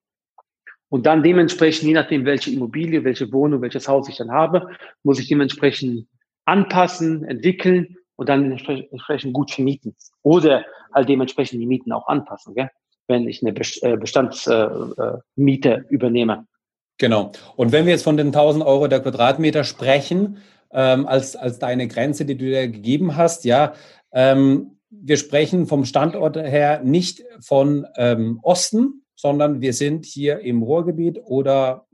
Und 0.92 1.06
dann 1.06 1.24
dementsprechend, 1.24 1.88
je 1.88 1.94
nachdem, 1.94 2.26
welche 2.26 2.52
Immobilie, 2.52 3.06
welche 3.06 3.32
Wohnung, 3.32 3.62
welches 3.62 3.88
Haus 3.88 4.10
ich 4.10 4.18
dann 4.18 4.30
habe, 4.30 4.68
muss 5.04 5.20
ich 5.20 5.30
dementsprechend 5.30 6.06
anpassen, 6.44 7.24
entwickeln 7.24 7.96
und 8.18 8.28
dann 8.28 8.52
entsprechend 8.52 9.34
gut 9.34 9.52
vermieten. 9.52 9.96
Oder 10.22 10.66
halt 10.94 11.08
dementsprechend 11.08 11.62
die 11.62 11.66
Mieten 11.66 11.94
auch 11.94 12.10
anpassen, 12.10 12.56
gell? 12.56 12.70
wenn 13.08 13.26
ich 13.26 13.42
eine 13.42 13.56
äh, 13.56 13.96
Bestandsmiete 13.96 15.70
äh, 15.70 15.78
äh, 15.78 15.84
übernehme. 15.90 16.46
Genau. 16.98 17.32
Und 17.56 17.72
wenn 17.72 17.86
wir 17.86 17.94
jetzt 17.94 18.04
von 18.04 18.18
den 18.18 18.28
1000 18.28 18.66
Euro 18.66 18.90
der 18.90 19.00
Quadratmeter 19.00 19.64
sprechen, 19.64 20.40
ähm, 20.74 21.08
als, 21.08 21.38
als 21.38 21.58
deine 21.58 21.88
Grenze, 21.88 22.26
die 22.26 22.36
du 22.38 22.44
dir 22.44 22.68
gegeben 22.68 23.16
hast, 23.16 23.46
ja, 23.46 23.76
ähm, 24.12 24.78
wir 24.90 25.16
sprechen 25.16 25.68
vom 25.68 25.86
Standort 25.86 26.36
her 26.36 26.82
nicht 26.84 27.24
von 27.40 27.88
ähm, 27.96 28.42
Osten, 28.44 29.01
sondern 29.22 29.62
wir 29.62 29.72
sind 29.74 30.06
hier 30.06 30.40
im 30.40 30.64
Ruhrgebiet 30.64 31.22
oder 31.26 31.86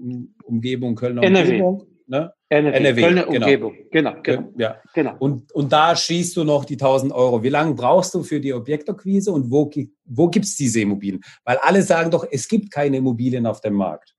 Umgebung 0.44 0.96
Kölner 0.96 1.24
NRW. 1.24 1.62
Umgebung. 1.62 1.88
Ne? 2.08 2.34
NRW, 2.48 2.78
NRW 2.78 3.02
Kölner 3.02 3.26
genau. 3.26 3.46
Umgebung, 3.46 3.76
genau. 3.92 4.16
genau. 4.24 4.54
Ja. 4.58 4.78
genau. 4.94 5.16
Und, 5.20 5.52
und 5.52 5.74
da 5.74 5.94
schießt 5.94 6.38
du 6.38 6.46
noch 6.46 6.64
die 6.64 6.76
1000 6.76 7.12
Euro. 7.12 7.44
Wie 7.44 7.50
lange 7.50 7.74
brauchst 7.74 8.14
du 8.14 8.24
für 8.24 8.40
die 8.40 8.54
Objektakquise 8.54 9.34
und 9.34 9.52
wo, 9.52 9.70
wo 10.06 10.30
gibt 10.30 10.46
es 10.46 10.56
diese 10.56 10.80
Immobilien? 10.80 11.22
Weil 11.44 11.58
alle 11.58 11.82
sagen 11.82 12.12
doch, 12.12 12.26
es 12.32 12.48
gibt 12.48 12.72
keine 12.72 12.96
Immobilien 12.96 13.46
auf 13.46 13.60
dem 13.60 13.74
Markt. 13.74 14.16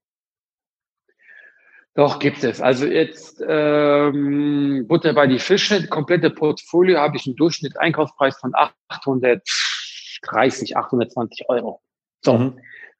Doch, 1.95 2.19
gibt 2.19 2.45
es. 2.45 2.61
Also 2.61 2.85
jetzt 2.85 3.43
ähm, 3.49 4.85
Butter 4.87 5.15
bei 5.15 5.27
die 5.27 5.39
Fische, 5.39 5.89
komplette 5.89 6.29
Portfolio 6.29 6.99
habe 6.99 7.17
ich 7.17 7.27
einen 7.27 7.37
Durchschnitt 7.37 7.81
Einkaufspreis 7.81 8.37
von 8.37 8.53
830, 8.55 10.77
820 10.77 11.49
Euro. 11.49 11.81
So. 12.23 12.37
Mhm. 12.37 12.59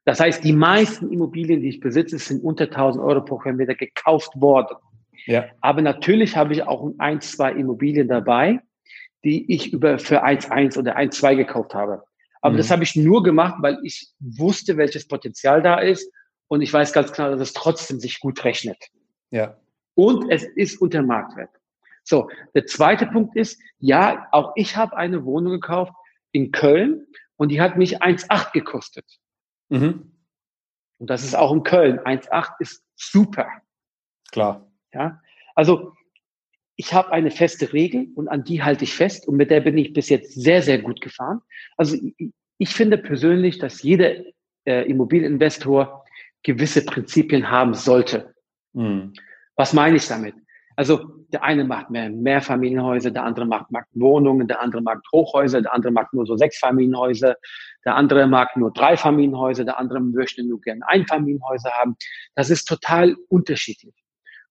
Das 0.09 0.19
heißt, 0.19 0.43
die 0.43 0.53
meisten 0.53 1.11
Immobilien, 1.11 1.61
die 1.61 1.69
ich 1.69 1.81
besitze, 1.81 2.17
sind 2.17 2.43
unter 2.43 2.63
1000 2.63 3.03
Euro 3.03 3.23
pro 3.23 3.37
Quadratmeter 3.37 3.75
gekauft 3.75 4.31
worden. 4.33 4.75
Ja. 5.27 5.45
Aber 5.61 5.83
natürlich 5.83 6.35
habe 6.35 6.51
ich 6.53 6.63
auch 6.63 6.91
ein, 6.97 7.21
zwei 7.21 7.51
Immobilien 7.51 8.07
dabei, 8.07 8.59
die 9.23 9.53
ich 9.53 9.71
über 9.71 9.99
für 9.99 10.25
1,1 10.25 10.79
oder 10.79 10.97
1,2 10.97 11.35
gekauft 11.35 11.75
habe. 11.75 12.01
Aber 12.41 12.53
mhm. 12.53 12.57
das 12.57 12.71
habe 12.71 12.81
ich 12.81 12.95
nur 12.95 13.21
gemacht, 13.21 13.57
weil 13.59 13.77
ich 13.83 14.07
wusste, 14.19 14.77
welches 14.77 15.07
Potenzial 15.07 15.61
da 15.61 15.77
ist 15.77 16.11
und 16.47 16.61
ich 16.61 16.73
weiß 16.73 16.91
ganz 16.91 17.11
klar, 17.11 17.29
dass 17.29 17.41
es 17.41 17.53
trotzdem 17.53 17.99
sich 17.99 18.19
gut 18.19 18.43
rechnet. 18.43 18.83
Ja. 19.29 19.57
Und 19.93 20.31
es 20.31 20.43
ist 20.43 20.81
unter 20.81 21.03
Marktwert. 21.03 21.51
So, 22.03 22.31
der 22.55 22.65
zweite 22.65 23.05
Punkt 23.05 23.35
ist, 23.35 23.61
ja, 23.77 24.27
auch 24.31 24.53
ich 24.55 24.75
habe 24.75 24.97
eine 24.97 25.23
Wohnung 25.23 25.51
gekauft 25.51 25.93
in 26.31 26.51
Köln 26.51 27.05
und 27.35 27.49
die 27.49 27.61
hat 27.61 27.77
mich 27.77 28.01
1,8 28.01 28.53
gekostet. 28.53 29.05
Mhm. 29.69 30.11
Und 30.97 31.09
das 31.09 31.23
ist 31.23 31.35
auch 31.35 31.53
in 31.53 31.63
Köln. 31.63 31.99
1,8 31.99 32.53
ist 32.59 32.83
super. 32.95 33.47
Klar. 34.31 34.69
Ja, 34.93 35.21
also 35.55 35.93
ich 36.75 36.93
habe 36.93 37.11
eine 37.11 37.31
feste 37.31 37.73
Regel 37.73 38.07
und 38.15 38.27
an 38.27 38.43
die 38.43 38.63
halte 38.63 38.83
ich 38.83 38.93
fest 38.93 39.27
und 39.27 39.35
mit 39.35 39.51
der 39.51 39.61
bin 39.61 39.77
ich 39.77 39.93
bis 39.93 40.09
jetzt 40.09 40.33
sehr, 40.33 40.61
sehr 40.61 40.79
gut 40.79 41.01
gefahren. 41.01 41.41
Also 41.77 41.97
ich, 42.57 42.69
finde 42.69 42.97
persönlich, 42.97 43.59
dass 43.59 43.83
jeder 43.83 44.15
äh, 44.65 44.89
Immobilieninvestor 44.89 46.05
gewisse 46.43 46.85
Prinzipien 46.85 47.51
haben 47.51 47.73
sollte. 47.73 48.33
Mhm. 48.73 49.13
Was 49.55 49.73
meine 49.73 49.97
ich 49.97 50.07
damit? 50.07 50.35
Also 50.79 51.25
der 51.33 51.43
eine 51.43 51.65
macht 51.65 51.89
mehr 51.89 52.09
Mehrfamilienhäuser, 52.09 53.11
der 53.11 53.25
andere 53.25 53.45
macht, 53.45 53.69
macht 53.69 53.89
Wohnungen, 53.95 54.47
der 54.47 54.61
andere 54.61 54.81
macht 54.81 55.05
Hochhäuser, 55.11 55.61
der 55.61 55.73
andere 55.73 55.91
macht 55.91 56.13
nur 56.13 56.25
so 56.25 56.37
Sechsfamilienhäuser, 56.37 57.35
der 57.83 57.95
andere 57.95 58.27
mag 58.27 58.55
nur 58.55 58.71
Dreifamilienhäuser, 58.71 59.65
der 59.65 59.77
andere 59.77 59.99
möchte 59.99 60.41
nur 60.41 60.61
gerne 60.61 60.87
Einfamilienhäuser 60.87 61.71
haben. 61.71 61.97
Das 62.35 62.49
ist 62.49 62.63
total 62.63 63.17
unterschiedlich. 63.27 63.93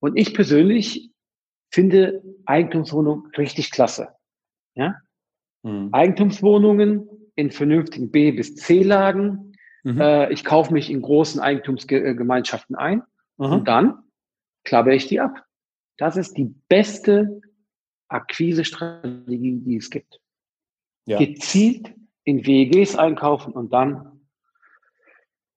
Und 0.01 0.19
ich 0.19 0.35
persönlich 0.35 1.09
finde 1.71 2.21
Eigentumswohnungen 2.45 3.31
richtig 3.35 3.71
klasse. 3.71 4.09
Ja? 4.75 4.97
Mhm. 5.63 5.89
Eigentumswohnungen 5.93 7.09
in 7.33 7.49
vernünftigen 7.49 8.11
B- 8.11 8.33
bis 8.33 8.55
C-Lagen. 8.55 9.53
Mhm. 9.83 9.99
Äh, 9.99 10.31
ich 10.31 10.45
kaufe 10.45 10.73
mich 10.73 10.91
in 10.91 11.01
großen 11.01 11.41
Eigentumsgemeinschaften 11.41 12.75
ein 12.75 13.01
mhm. 13.37 13.45
und 13.51 13.67
dann 13.67 14.03
klappe 14.63 14.93
ich 14.93 15.07
die 15.07 15.21
ab. 15.21 15.48
Das 15.99 16.17
ist 16.17 16.37
die 16.37 16.45
beste 16.69 17.41
Akquisestrategie, 18.07 19.61
die 19.65 19.77
es 19.77 19.89
gibt. 19.89 20.19
Ja. 21.05 21.19
Gezielt 21.19 21.93
in 22.23 22.45
WGs 22.45 22.95
einkaufen 22.95 23.53
und 23.53 23.71
dann 23.71 24.19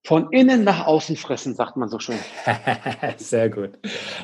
von 0.05 0.33
innen 0.33 0.65
nach 0.65 0.87
außen 0.87 1.17
fressen, 1.17 1.55
sagt 1.55 1.77
man 1.77 1.89
so 1.89 2.01
schön. 2.01 2.19
Sehr 3.19 3.49
gut. 3.49 3.79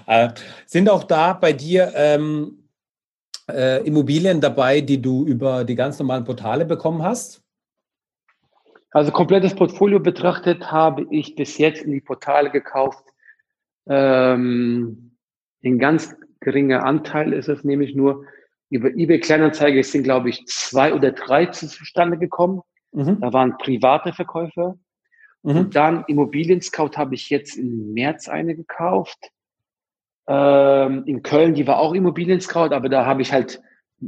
Äh, 0.07 0.31
sind 0.67 0.91
auch 0.91 1.05
da 1.05 1.35
bei 1.35 1.53
dir 1.53 1.93
ähm, 1.95 2.69
äh, 3.49 3.87
Immobilien 3.87 4.41
dabei, 4.41 4.81
die 4.81 5.01
du 5.01 5.25
über 5.25 5.65
die 5.65 5.77
ganz 5.77 5.99
normalen 6.01 6.25
Portale 6.25 6.65
bekommen 6.65 7.03
hast? 7.03 7.43
Also 8.91 9.13
komplettes 9.13 9.55
Portfolio 9.55 10.01
betrachtet 10.01 10.73
habe 10.73 11.07
ich 11.11 11.37
bis 11.37 11.59
jetzt 11.59 11.83
in 11.83 11.93
die 11.93 12.01
Portale 12.01 12.51
gekauft. 12.51 13.05
Ähm, 13.87 15.08
ein 15.69 15.79
ganz 15.79 16.15
geringer 16.41 16.85
Anteil 16.85 17.33
ist 17.33 17.49
es 17.49 17.65
nämlich 17.65 17.95
nur 17.95 18.25
über 18.71 18.91
eBay 18.91 19.21
Kleinanzeige 19.21 19.83
sind, 19.83 20.03
glaube 20.03 20.29
ich, 20.29 20.47
zwei 20.47 20.93
oder 20.93 21.13
drei 21.13 21.47
zustande 21.47 22.19
gekommen. 22.19 22.61
Mhm. 22.93 23.21
Da 23.21 23.33
waren 23.33 23.57
private 23.59 24.13
Verkäufer. 24.13 24.79
Mhm. 25.43 25.57
Und 25.57 25.77
dann 25.77 26.05
Immobilien 26.07 26.61
Scout 26.61 26.97
habe 26.97 27.15
ich 27.15 27.31
jetzt 27.31 27.57
im 27.57 27.93
März 27.93 28.29
eine 28.29 28.55
gekauft. 28.55 29.19
Ähm, 30.27 31.05
in 31.07 31.23
Köln, 31.23 31.55
die 31.55 31.67
war 31.67 31.79
auch 31.79 31.95
Immobilien 31.95 32.41
Scout, 32.41 32.75
aber 32.75 32.89
da 32.89 33.07
habe 33.07 33.23
ich 33.23 33.33
halt 33.33 33.63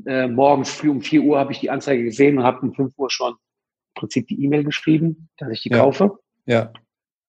äh, 0.06 0.28
morgens 0.28 0.70
früh 0.70 0.90
um 0.90 1.00
vier 1.00 1.22
Uhr 1.22 1.38
habe 1.38 1.52
ich 1.52 1.60
die 1.60 1.70
Anzeige 1.70 2.04
gesehen 2.04 2.38
und 2.38 2.44
habe 2.44 2.60
um 2.60 2.74
fünf 2.74 2.92
Uhr 2.98 3.10
schon 3.10 3.32
im 3.32 3.94
Prinzip 3.94 4.26
die 4.28 4.44
E-Mail 4.44 4.64
geschrieben, 4.64 5.30
dass 5.38 5.50
ich 5.50 5.62
die 5.62 5.70
ja. 5.70 5.78
kaufe. 5.78 6.18
Ja. 6.44 6.72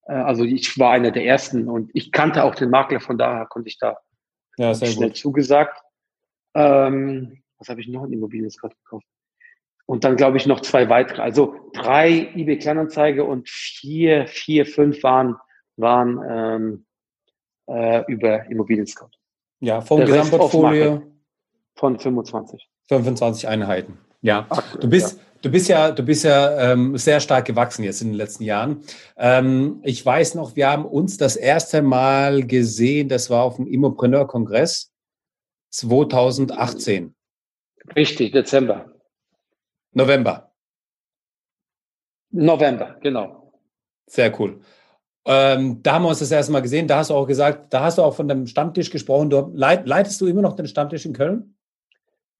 Äh, 0.04 0.12
also 0.12 0.44
ich 0.44 0.78
war 0.78 0.92
einer 0.92 1.10
der 1.10 1.24
ersten 1.24 1.68
und 1.68 1.90
ich 1.94 2.12
kannte 2.12 2.44
auch 2.44 2.54
den 2.54 2.70
Makler, 2.70 3.00
von 3.00 3.16
daher 3.16 3.46
konnte 3.46 3.68
ich 3.68 3.78
da 3.78 3.96
ja, 4.62 4.74
schnell 4.74 5.08
gut. 5.08 5.16
zugesagt. 5.16 5.82
Ähm, 6.54 7.42
was 7.58 7.68
habe 7.68 7.80
ich 7.80 7.88
noch 7.88 8.04
in 8.04 8.12
Immobilien 8.12 8.50
Scout 8.50 8.70
gekauft? 8.84 9.06
Und 9.86 10.04
dann 10.04 10.16
glaube 10.16 10.36
ich 10.36 10.46
noch 10.46 10.60
zwei 10.60 10.88
weitere. 10.88 11.22
Also 11.22 11.54
drei 11.72 12.32
eBay 12.34 12.58
Kleinanzeige 12.58 13.24
und 13.24 13.48
vier, 13.48 14.26
vier, 14.26 14.64
fünf 14.66 15.02
waren, 15.02 15.36
waren 15.76 16.20
ähm, 16.28 16.86
äh, 17.66 18.04
über 18.10 18.44
Immobilien 18.50 18.86
Scout. 18.86 19.10
Ja, 19.60 19.80
vom 19.80 19.98
Der 19.98 20.06
Gesamtportfolio 20.06 21.02
von 21.74 21.98
25. 21.98 22.68
25 22.88 23.48
Einheiten. 23.48 23.98
Ja, 24.20 24.46
Aktuell, 24.48 24.80
du 24.80 24.88
bist, 24.88 25.18
ja. 25.18 25.24
Du 25.42 25.50
bist 25.50 25.68
ja, 25.68 25.90
du 25.90 26.02
bist 26.02 26.24
ja 26.24 26.72
ähm, 26.72 26.96
sehr 26.96 27.20
stark 27.20 27.44
gewachsen 27.44 27.84
jetzt 27.84 28.00
in 28.00 28.08
den 28.08 28.16
letzten 28.16 28.44
Jahren. 28.44 28.82
Ähm, 29.16 29.80
ich 29.82 30.04
weiß 30.04 30.34
noch, 30.36 30.56
wir 30.56 30.70
haben 30.70 30.86
uns 30.86 31.18
das 31.18 31.36
erste 31.36 31.82
Mal 31.82 32.46
gesehen, 32.46 33.08
das 33.08 33.28
war 33.28 33.42
auf 33.42 33.56
dem 33.56 33.66
Immopreneur-Kongress 33.66 34.92
2018. 35.70 37.14
Richtig, 37.96 38.32
Dezember. 38.32 38.92
November. 39.92 40.52
November, 42.30 42.96
genau. 43.00 43.52
Sehr 44.06 44.38
cool. 44.40 44.60
Ähm, 45.24 45.82
da 45.82 45.94
haben 45.94 46.02
wir 46.02 46.08
uns 46.08 46.18
das 46.18 46.30
erste 46.30 46.52
Mal 46.52 46.62
gesehen. 46.62 46.88
Da 46.88 46.98
hast 46.98 47.10
du 47.10 47.14
auch 47.14 47.26
gesagt, 47.26 47.72
da 47.72 47.84
hast 47.84 47.98
du 47.98 48.02
auch 48.02 48.14
von 48.14 48.26
dem 48.26 48.46
Stammtisch 48.46 48.90
gesprochen. 48.90 49.30
Du, 49.30 49.50
leit, 49.54 49.86
leitest 49.86 50.20
du 50.20 50.26
immer 50.26 50.42
noch 50.42 50.56
den 50.56 50.66
Stammtisch 50.66 51.06
in 51.06 51.12
Köln? 51.12 51.54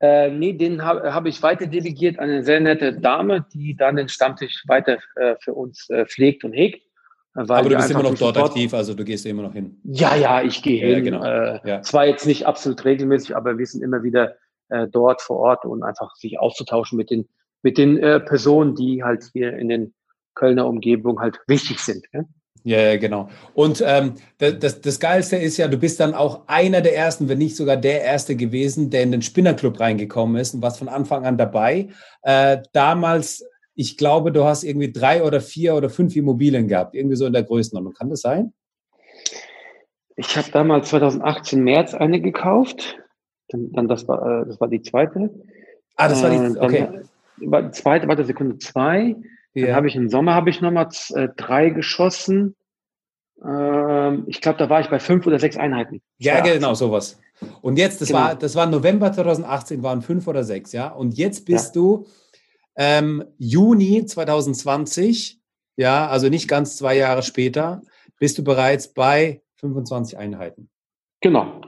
Äh, 0.03 0.31
nee, 0.31 0.53
den 0.53 0.85
habe 0.85 1.15
hab 1.15 1.27
ich 1.27 1.41
weiter 1.45 1.67
delegiert 1.67 2.19
an 2.19 2.29
eine 2.29 2.43
sehr 2.43 2.59
nette 2.59 2.93
Dame, 2.93 3.47
die 3.55 3.77
dann 3.77 3.95
den 3.95 4.09
Stammtisch 4.09 4.65
weiter 4.67 4.99
äh, 5.15 5.37
für 5.41 5.55
uns 5.55 5.89
äh, 5.91 6.05
pflegt 6.07 6.43
und 6.43 6.53
hegt. 6.53 6.83
Aber 7.35 7.63
du 7.63 7.77
bist 7.77 7.91
immer 7.91 8.03
noch 8.03 8.15
dort 8.15 8.37
aktiv, 8.37 8.75
also 8.75 8.95
du 8.95 9.05
gehst 9.05 9.25
immer 9.25 9.43
noch 9.43 9.53
hin. 9.53 9.81
Ja, 9.85 10.17
ja, 10.17 10.43
ich 10.43 10.61
gehe 10.61 10.87
Ja, 10.87 10.97
hin. 10.97 11.05
genau. 11.05 11.25
Äh, 11.25 11.61
Ja. 11.65 11.83
Zwar 11.83 12.07
jetzt 12.07 12.27
nicht 12.27 12.47
absolut 12.47 12.85
regelmäßig, 12.85 13.37
aber 13.37 13.57
wir 13.57 13.65
sind 13.65 13.83
immer 13.83 14.03
wieder 14.03 14.35
äh, 14.71 14.89
dort 14.89 15.23
vor 15.23 15.39
Ort 15.39 15.65
und 15.65 15.85
einfach 15.85 16.15
sich 16.17 16.39
auszutauschen 16.39 16.99
mit 16.99 17.11
den, 17.11 17.29
mit 17.63 17.79
den 17.79 17.97
äh, 17.99 18.19
Personen, 18.19 18.75
die 18.75 19.05
halt 19.05 19.31
hier 19.33 19.57
in 19.57 19.69
den 19.69 19.95
Kölner 20.35 20.67
Umgebung 20.67 21.21
halt 21.21 21.39
wichtig 21.47 21.79
sind. 21.79 22.05
Ja? 22.13 22.25
Ja, 22.65 22.81
ja, 22.81 22.97
genau. 22.97 23.29
Und 23.55 23.83
ähm, 23.85 24.15
das, 24.39 24.59
das, 24.61 24.81
das 24.81 25.01
Geilste 25.01 25.37
ist 25.37 25.57
ja, 25.57 25.67
du 25.67 25.79
bist 25.79 25.99
dann 25.99 26.15
auch 26.15 26.43
einer 26.47 26.81
der 26.81 26.97
Ersten, 26.97 27.29
wenn 27.29 27.39
nicht 27.39 27.57
sogar 27.57 27.77
der 27.77 28.03
Erste 28.03 28.37
gewesen, 28.37 28.91
der 28.91 29.03
in 29.03 29.11
den 29.11 29.23
Spinnerclub 29.23 29.81
reingekommen 29.81 30.37
ist 30.37 30.55
und 30.55 30.63
was 30.63 30.79
von 30.79 30.89
Anfang 30.89 31.27
an 31.27 31.37
dabei. 31.37 31.89
Äh, 32.23 32.59
damals, 32.73 33.45
ich 33.75 33.97
glaube, 33.97 34.31
du 34.31 34.45
hast 34.45 34.63
irgendwie 34.63 34.93
drei 34.93 35.25
oder 35.25 35.41
vier 35.41 35.75
oder 35.75 35.91
fünf 35.91 36.15
Immobilien 36.15 36.69
gehabt, 36.69 36.95
irgendwie 36.95 37.17
so 37.17 37.27
in 37.27 37.33
der 37.33 37.43
Größenordnung. 37.43 37.95
Kann 37.95 38.11
das 38.11 38.21
sein? 38.21 38.53
Ich 40.17 40.37
habe 40.37 40.51
damals 40.53 40.91
2018 40.91 41.65
März 41.65 41.95
eine 41.95 42.21
gekauft. 42.21 42.99
Dann, 43.49 43.73
dann 43.73 43.89
das 43.89 44.07
war 44.07 44.43
äh, 44.43 44.47
das 44.47 44.61
war 44.61 44.69
die 44.69 44.83
zweite. 44.83 45.31
Ah, 45.97 46.09
das 46.09 46.23
war 46.23 46.31
Äh, 46.31 46.33
die, 46.33 46.55
dann 46.55 46.59
okay. 46.59 46.89
War 47.39 47.63
die 47.63 47.71
zweite, 47.73 48.07
warte 48.07 48.25
Sekunde 48.25 48.59
zwei. 48.59 49.17
Dann 49.55 49.65
Ja. 49.67 49.75
habe 49.75 49.89
ich 49.89 49.97
im 49.97 50.09
Sommer 50.09 50.35
habe 50.35 50.51
ich 50.51 50.61
nochmal 50.61 50.89
äh, 51.15 51.29
drei 51.37 51.71
geschossen. 51.71 52.57
Ähm, 53.45 54.25
ich 54.27 54.41
glaube, 54.41 54.59
da 54.59 54.69
war 54.71 54.81
ich 54.81 54.89
bei 54.89 54.99
fünf 55.01 55.27
oder 55.27 55.39
sechs 55.39 55.57
Einheiten. 55.57 56.01
Ja, 56.19 56.35
2018. 56.35 56.61
genau, 56.61 56.75
sowas. 56.75 57.21
Und 57.61 57.77
jetzt, 57.77 58.01
das 58.01 58.09
Genau. 58.09 58.21
war, 58.21 58.35
das 58.37 58.55
war 58.55 58.67
November 58.67 59.13
2018, 59.13 59.83
waren 59.83 60.01
fünf 60.03 60.27
oder 60.29 60.45
sechs, 60.45 60.73
ja. 60.73 60.89
Und 60.89 61.17
jetzt 61.19 61.45
bist 61.45 61.75
du 61.75 62.07
ähm, 62.77 63.25
Juni 63.39 64.07
2020, 64.07 65.41
ja, 65.77 66.07
also 66.09 66.29
nicht 66.29 66.49
ganz 66.49 66.77
zwei 66.77 66.97
Jahre 66.97 67.23
später, 67.23 67.83
bist 68.19 68.39
du 68.39 68.45
bereits 68.45 68.89
bei 68.95 69.43
25 69.57 70.17
Einheiten. 70.19 70.71
Genau. 71.21 71.61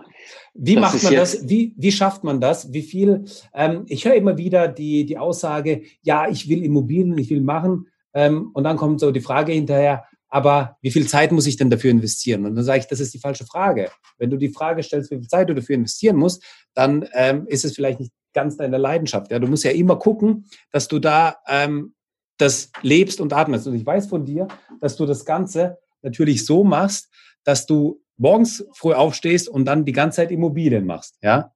Wie 0.55 0.77
Das 0.77 0.81
macht 0.83 1.03
man 1.03 1.15
das? 1.15 1.49
Wie, 1.49 1.75
wie 1.77 1.93
schafft 1.93 2.23
man 2.23 2.41
das? 2.41 2.73
Wie 2.73 2.83
viel? 2.83 3.25
Ähm, 3.53 3.85
ich 3.89 4.05
höre 4.05 4.15
immer 4.15 4.39
wieder 4.39 4.69
die, 4.69 5.05
die 5.05 5.19
Aussage, 5.19 5.83
ja, 6.03 6.29
ich 6.29 6.49
will 6.49 6.65
Immobilien, 6.65 7.19
ich 7.19 7.31
will 7.31 7.41
machen. 7.41 7.89
Ähm, 8.15 8.51
und 8.55 8.65
dann 8.65 8.77
kommt 8.77 9.01
so 9.01 9.11
die 9.11 9.21
Frage 9.21 9.53
hinterher, 9.53 10.05
aber 10.29 10.79
wie 10.81 10.91
viel 10.91 11.07
Zeit 11.07 11.33
muss 11.33 11.47
ich 11.47 11.57
denn 11.57 11.71
dafür 11.71 11.91
investieren? 11.91 12.47
Und 12.47 12.55
dann 12.55 12.65
sage 12.65 12.81
ich, 12.81 12.87
das 12.87 13.01
ist 13.01 13.15
die 13.15 13.19
falsche 13.19 13.45
Frage. 13.45 13.91
Wenn 14.19 14.31
du 14.31 14.37
die 14.37 14.49
Frage 14.49 14.83
stellst, 14.83 15.11
wie 15.11 15.17
viel 15.17 15.29
Zeit 15.29 15.49
du 15.49 15.55
dafür 15.55 15.75
investieren 15.75 16.17
musst, 16.17 16.43
dann 16.75 17.09
ähm, 17.15 17.47
ist 17.49 17.65
es 17.65 17.75
vielleicht 17.75 18.01
nicht 18.01 18.13
ganz 18.33 18.57
deine 18.57 18.79
Leidenschaft. 18.79 19.31
Ja, 19.33 19.39
du 19.39 19.47
musst 19.47 19.65
ja 19.65 19.71
immer 19.73 19.97
gucken, 19.97 20.47
dass 20.71 20.89
du 20.89 20.99
da 20.99 21.37
ähm, 21.49 21.95
das 22.39 22.71
lebst 22.83 23.21
und 23.21 23.33
atmest. 23.33 23.67
Und 23.67 23.75
ich 23.75 23.87
weiß 23.87 24.07
von 24.07 24.25
dir, 24.25 24.49
dass 24.81 24.97
du 24.97 25.07
das 25.07 25.25
Ganze 25.25 25.79
natürlich 26.03 26.45
so 26.45 26.65
machst, 26.65 27.09
dass 27.45 27.67
du 27.67 28.04
morgens 28.17 28.67
früh 28.73 28.93
aufstehst 28.93 29.49
und 29.49 29.65
dann 29.65 29.85
die 29.85 29.93
ganze 29.93 30.17
Zeit 30.17 30.31
Immobilien 30.31 30.87
machst. 30.87 31.19
Ja, 31.23 31.53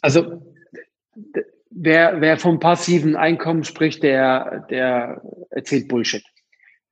Also 0.00 0.42
wer, 1.70 2.20
wer 2.20 2.38
vom 2.38 2.60
passiven 2.60 3.16
Einkommen 3.16 3.64
spricht, 3.64 4.02
der, 4.02 4.66
der 4.70 5.22
erzählt 5.50 5.88
Bullshit. 5.88 6.24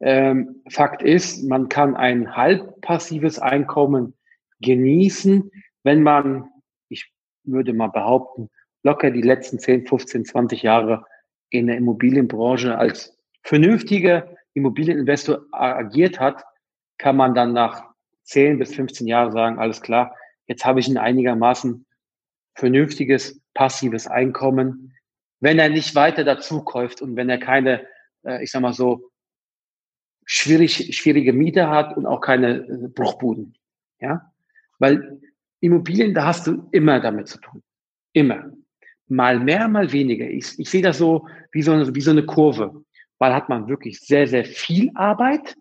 Ähm, 0.00 0.62
Fakt 0.68 1.02
ist, 1.02 1.44
man 1.44 1.68
kann 1.68 1.96
ein 1.96 2.36
halb 2.36 2.80
passives 2.80 3.38
Einkommen 3.38 4.14
genießen, 4.60 5.50
wenn 5.84 6.02
man, 6.02 6.48
ich 6.88 7.12
würde 7.44 7.72
mal 7.72 7.88
behaupten, 7.88 8.50
locker 8.82 9.10
die 9.10 9.22
letzten 9.22 9.58
10, 9.58 9.86
15, 9.86 10.24
20 10.24 10.62
Jahre 10.62 11.04
in 11.50 11.68
der 11.68 11.76
Immobilienbranche 11.76 12.76
als 12.76 13.16
vernünftiger 13.44 14.34
Immobilieninvestor 14.54 15.46
agiert 15.52 16.18
hat, 16.18 16.44
kann 17.02 17.16
man 17.16 17.34
dann 17.34 17.52
nach 17.52 17.82
10 18.22 18.60
bis 18.60 18.76
15 18.76 19.08
Jahren 19.08 19.32
sagen, 19.32 19.58
alles 19.58 19.82
klar, 19.82 20.14
jetzt 20.46 20.64
habe 20.64 20.78
ich 20.78 20.86
ein 20.86 20.98
einigermaßen 20.98 21.84
vernünftiges 22.54 23.40
passives 23.54 24.06
Einkommen, 24.06 24.94
wenn 25.40 25.58
er 25.58 25.68
nicht 25.68 25.96
weiter 25.96 26.22
dazu 26.22 26.62
kauft 26.62 27.02
und 27.02 27.16
wenn 27.16 27.28
er 27.28 27.38
keine, 27.38 27.84
äh, 28.24 28.44
ich 28.44 28.52
sag 28.52 28.62
mal 28.62 28.72
so, 28.72 29.10
schwierig, 30.24 30.96
schwierige 30.96 31.32
Miete 31.32 31.68
hat 31.68 31.96
und 31.96 32.06
auch 32.06 32.20
keine 32.20 32.58
äh, 32.58 32.88
Bruchbuden. 32.88 33.56
Ja, 33.98 34.32
weil 34.78 35.20
Immobilien, 35.58 36.14
da 36.14 36.26
hast 36.26 36.46
du 36.46 36.68
immer 36.70 37.00
damit 37.00 37.26
zu 37.26 37.38
tun. 37.40 37.64
Immer. 38.12 38.52
Mal 39.08 39.40
mehr, 39.40 39.66
mal 39.66 39.90
weniger. 39.90 40.26
Ich, 40.26 40.56
ich 40.56 40.70
sehe 40.70 40.82
das 40.82 40.98
so 40.98 41.26
wie, 41.50 41.62
so 41.62 41.72
eine, 41.72 41.92
wie 41.96 42.00
so 42.00 42.12
eine 42.12 42.24
Kurve. 42.24 42.84
Mal 43.18 43.34
hat 43.34 43.48
man 43.48 43.68
wirklich 43.68 43.98
sehr, 43.98 44.28
sehr 44.28 44.44
viel 44.44 44.92
Arbeit 44.94 45.56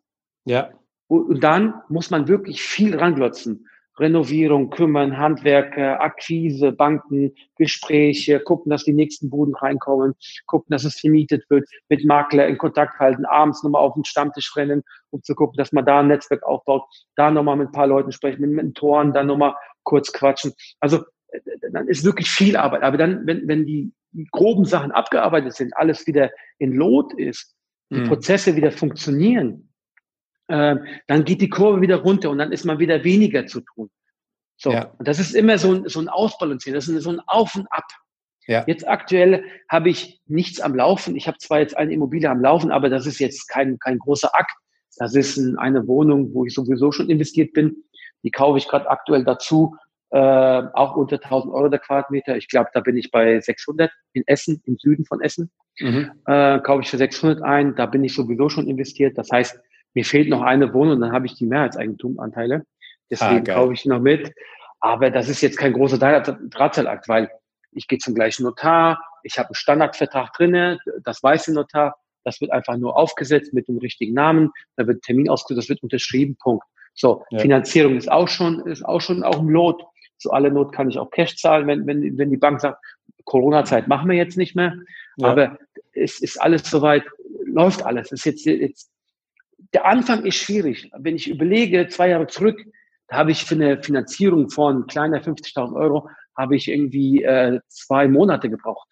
ja, 0.45 0.71
und 1.17 1.43
dann 1.43 1.73
muss 1.89 2.09
man 2.09 2.27
wirklich 2.27 2.61
viel 2.61 2.97
ranglotzen. 2.97 3.67
Renovierung, 3.99 4.69
kümmern, 4.69 5.17
Handwerker, 5.17 6.01
Akquise, 6.01 6.71
Banken, 6.71 7.35
Gespräche, 7.57 8.39
gucken, 8.39 8.69
dass 8.69 8.85
die 8.85 8.93
nächsten 8.93 9.29
Buden 9.29 9.53
reinkommen, 9.53 10.13
gucken, 10.45 10.71
dass 10.71 10.85
es 10.85 10.99
vermietet 10.99 11.43
wird, 11.49 11.67
mit 11.89 12.05
Makler 12.05 12.47
in 12.47 12.57
Kontakt 12.57 12.97
halten, 12.99 13.25
abends 13.25 13.61
nochmal 13.61 13.81
auf 13.81 13.93
den 13.93 14.05
Stammtisch 14.05 14.55
rennen, 14.55 14.83
um 15.09 15.21
zu 15.21 15.35
gucken, 15.35 15.57
dass 15.57 15.73
man 15.73 15.85
da 15.85 15.99
ein 15.99 16.07
Netzwerk 16.07 16.43
aufbaut, 16.43 16.83
da 17.15 17.29
nochmal 17.29 17.57
mit 17.57 17.69
ein 17.69 17.73
paar 17.73 17.87
Leuten 17.87 18.13
sprechen, 18.13 18.41
mit 18.41 18.51
Mentoren, 18.51 19.13
dann 19.13 19.27
nochmal 19.27 19.55
kurz 19.83 20.13
quatschen. 20.13 20.53
Also 20.79 21.03
äh, 21.27 21.39
dann 21.71 21.87
ist 21.89 22.05
wirklich 22.05 22.29
viel 22.29 22.55
Arbeit. 22.55 22.83
Aber 22.83 22.97
dann, 22.97 23.27
wenn, 23.27 23.47
wenn 23.47 23.65
die 23.65 23.91
groben 24.31 24.63
Sachen 24.65 24.91
abgearbeitet 24.91 25.53
sind, 25.53 25.75
alles 25.75 26.07
wieder 26.07 26.31
in 26.57 26.71
Lot 26.71 27.13
ist, 27.13 27.53
die 27.93 27.99
Mhm. 27.99 28.07
Prozesse 28.07 28.55
wieder 28.55 28.71
funktionieren, 28.71 29.70
äh, 30.51 30.75
dann 31.07 31.23
geht 31.23 31.41
die 31.41 31.49
Kurve 31.49 31.81
wieder 31.81 31.97
runter 31.97 32.29
und 32.29 32.37
dann 32.37 32.51
ist 32.51 32.65
mal 32.65 32.79
wieder 32.79 33.03
weniger 33.03 33.45
zu 33.47 33.61
tun. 33.61 33.89
So, 34.57 34.71
Ja. 34.71 34.93
und 34.99 35.07
das 35.07 35.19
ist 35.19 35.33
immer 35.33 35.57
so 35.57 35.73
ein, 35.73 35.89
so 35.89 35.99
ein 35.99 36.09
Ausbalancieren, 36.09 36.75
das 36.75 36.87
ist 36.87 37.03
so 37.03 37.09
ein 37.09 37.21
Auf 37.25 37.55
und 37.55 37.67
Ab. 37.71 37.85
Ja. 38.47 38.63
Jetzt 38.67 38.87
aktuell 38.87 39.43
habe 39.69 39.89
ich 39.89 40.19
nichts 40.27 40.59
am 40.59 40.75
Laufen. 40.75 41.15
Ich 41.15 41.27
habe 41.27 41.37
zwar 41.37 41.59
jetzt 41.59 41.77
eine 41.77 41.93
Immobilie 41.93 42.29
am 42.29 42.41
Laufen, 42.41 42.71
aber 42.71 42.89
das 42.89 43.05
ist 43.05 43.19
jetzt 43.19 43.47
kein, 43.47 43.77
kein 43.79 43.99
großer 43.99 44.29
Akt. 44.33 44.51
Das 44.97 45.15
ist 45.15 45.37
ein, 45.37 45.57
eine 45.57 45.87
Wohnung, 45.87 46.33
wo 46.33 46.45
ich 46.45 46.53
sowieso 46.53 46.91
schon 46.91 47.09
investiert 47.09 47.53
bin. 47.53 47.83
Die 48.23 48.31
kaufe 48.31 48.57
ich 48.57 48.67
gerade 48.67 48.89
aktuell 48.89 49.23
dazu, 49.23 49.75
äh, 50.09 50.17
auch 50.19 50.95
unter 50.95 51.17
1000 51.23 51.53
Euro 51.53 51.69
der 51.69 51.79
Quadratmeter. 51.79 52.35
Ich 52.35 52.49
glaube, 52.49 52.69
da 52.73 52.81
bin 52.81 52.97
ich 52.97 53.09
bei 53.11 53.39
600 53.39 53.89
in 54.13 54.23
Essen, 54.27 54.61
im 54.65 54.77
Süden 54.77 55.05
von 55.05 55.21
Essen 55.21 55.49
Mhm. 55.79 56.11
äh, 56.25 56.59
kaufe 56.59 56.81
ich 56.81 56.89
für 56.89 56.97
600 56.97 57.41
ein, 57.43 57.75
da 57.75 57.85
bin 57.85 58.03
ich 58.03 58.13
sowieso 58.13 58.49
schon 58.49 58.67
investiert. 58.67 59.17
Das 59.17 59.29
heißt, 59.31 59.57
mir 59.93 60.05
fehlt 60.05 60.29
noch 60.29 60.41
eine 60.41 60.73
Wohnung, 60.73 60.99
dann 61.01 61.11
habe 61.11 61.25
ich 61.25 61.35
die 61.35 61.45
Mehrheitseigentumanteile. 61.45 62.65
Deswegen 63.09 63.49
Ah, 63.49 63.53
kaufe 63.53 63.73
ich 63.73 63.85
noch 63.85 63.99
mit. 63.99 64.33
Aber 64.79 65.11
das 65.11 65.29
ist 65.29 65.41
jetzt 65.41 65.57
kein 65.57 65.73
großer 65.73 65.97
Dra- 65.97 66.37
Drahtseilakt, 66.49 67.07
weil 67.07 67.29
ich 67.71 67.87
gehe 67.87 67.99
zum 67.99 68.15
gleichen 68.15 68.43
Notar, 68.43 69.03
ich 69.23 69.37
habe 69.37 69.49
einen 69.49 69.55
Standardvertrag 69.55 70.33
drinne, 70.33 70.79
das 71.03 71.21
weiß 71.21 71.45
der 71.45 71.53
Notar, 71.55 71.95
das 72.23 72.41
wird 72.41 72.51
einfach 72.51 72.77
nur 72.77 72.97
aufgesetzt 72.97 73.53
mit 73.53 73.67
dem 73.67 73.77
richtigen 73.77 74.13
Namen, 74.13 74.51
da 74.77 74.87
wird 74.87 75.03
Termin 75.03 75.29
ausgesetzt, 75.29 75.65
das 75.65 75.69
wird 75.69 75.83
unterschrieben, 75.83 76.35
Punkt. 76.41 76.63
So, 76.93 77.23
Ja. 77.29 77.39
Finanzierung 77.39 77.95
ist 77.97 78.11
auch 78.11 78.27
schon, 78.27 78.65
ist 78.65 78.83
auch 78.83 78.99
schon 79.01 79.23
auch 79.23 79.39
im 79.39 79.49
Lot. 79.49 79.83
Zu 80.17 80.31
aller 80.31 80.49
Not 80.51 80.71
kann 80.73 80.89
ich 80.89 80.99
auch 80.99 81.09
Cash 81.09 81.37
zahlen, 81.37 81.65
wenn, 81.67 81.87
wenn, 81.87 82.17
wenn 82.17 82.29
die 82.29 82.37
Bank 82.37 82.61
sagt, 82.61 82.83
Corona-Zeit 83.25 83.87
machen 83.87 84.09
wir 84.09 84.17
jetzt 84.17 84.37
nicht 84.37 84.55
mehr. 84.55 84.75
Ja. 85.17 85.29
Aber 85.29 85.57
es 85.93 86.19
ist 86.21 86.39
alles 86.39 86.69
soweit, 86.69 87.03
läuft 87.45 87.83
alles. 87.83 88.11
Es 88.11 88.25
ist 88.25 88.25
jetzt, 88.25 88.45
jetzt, 88.45 88.90
der 89.73 89.85
Anfang 89.85 90.25
ist 90.25 90.35
schwierig. 90.35 90.91
Wenn 90.97 91.15
ich 91.15 91.29
überlege, 91.29 91.87
zwei 91.87 92.09
Jahre 92.09 92.27
zurück, 92.27 92.61
da 93.07 93.17
habe 93.17 93.31
ich 93.31 93.43
für 93.43 93.55
eine 93.55 93.81
Finanzierung 93.81 94.49
von 94.49 94.87
kleiner 94.87 95.21
50.000 95.21 95.75
Euro, 95.75 96.09
habe 96.37 96.55
ich 96.55 96.67
irgendwie 96.67 97.23
äh, 97.23 97.59
zwei 97.67 98.07
Monate 98.07 98.49
gebraucht. 98.49 98.87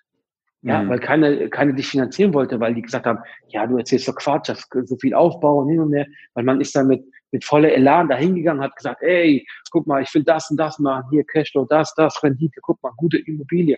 Ja, 0.61 0.83
Mhm. 0.83 0.89
weil 0.89 0.99
keine, 0.99 1.49
keine 1.49 1.73
dich 1.73 1.87
finanzieren 1.87 2.33
wollte, 2.33 2.59
weil 2.59 2.73
die 2.73 2.81
gesagt 2.81 3.05
haben, 3.05 3.19
ja, 3.47 3.65
du 3.65 3.77
erzählst 3.77 4.09
doch 4.09 4.15
Quatsch, 4.15 4.49
das 4.49 4.67
so 4.83 4.97
viel 4.97 5.13
Aufbau 5.13 5.59
und 5.59 5.69
hin 5.69 5.79
und 5.79 5.93
her. 5.93 6.05
Weil 6.33 6.43
man 6.43 6.59
ist 6.59 6.75
dann 6.75 6.87
mit, 6.87 7.01
mit 7.31 7.45
voller 7.45 7.71
Elan 7.71 8.09
da 8.09 8.17
hingegangen, 8.17 8.61
hat 8.61 8.75
gesagt, 8.75 9.01
ey, 9.01 9.45
guck 9.71 9.87
mal, 9.87 10.01
ich 10.01 10.13
will 10.13 10.23
das 10.23 10.51
und 10.51 10.57
das 10.57 10.77
machen, 10.79 11.05
hier 11.11 11.23
Cashflow, 11.23 11.65
das, 11.65 11.93
das, 11.95 12.21
Rendite, 12.23 12.59
guck 12.61 12.81
mal, 12.83 12.91
gute 12.97 13.17
Immobilie. 13.19 13.77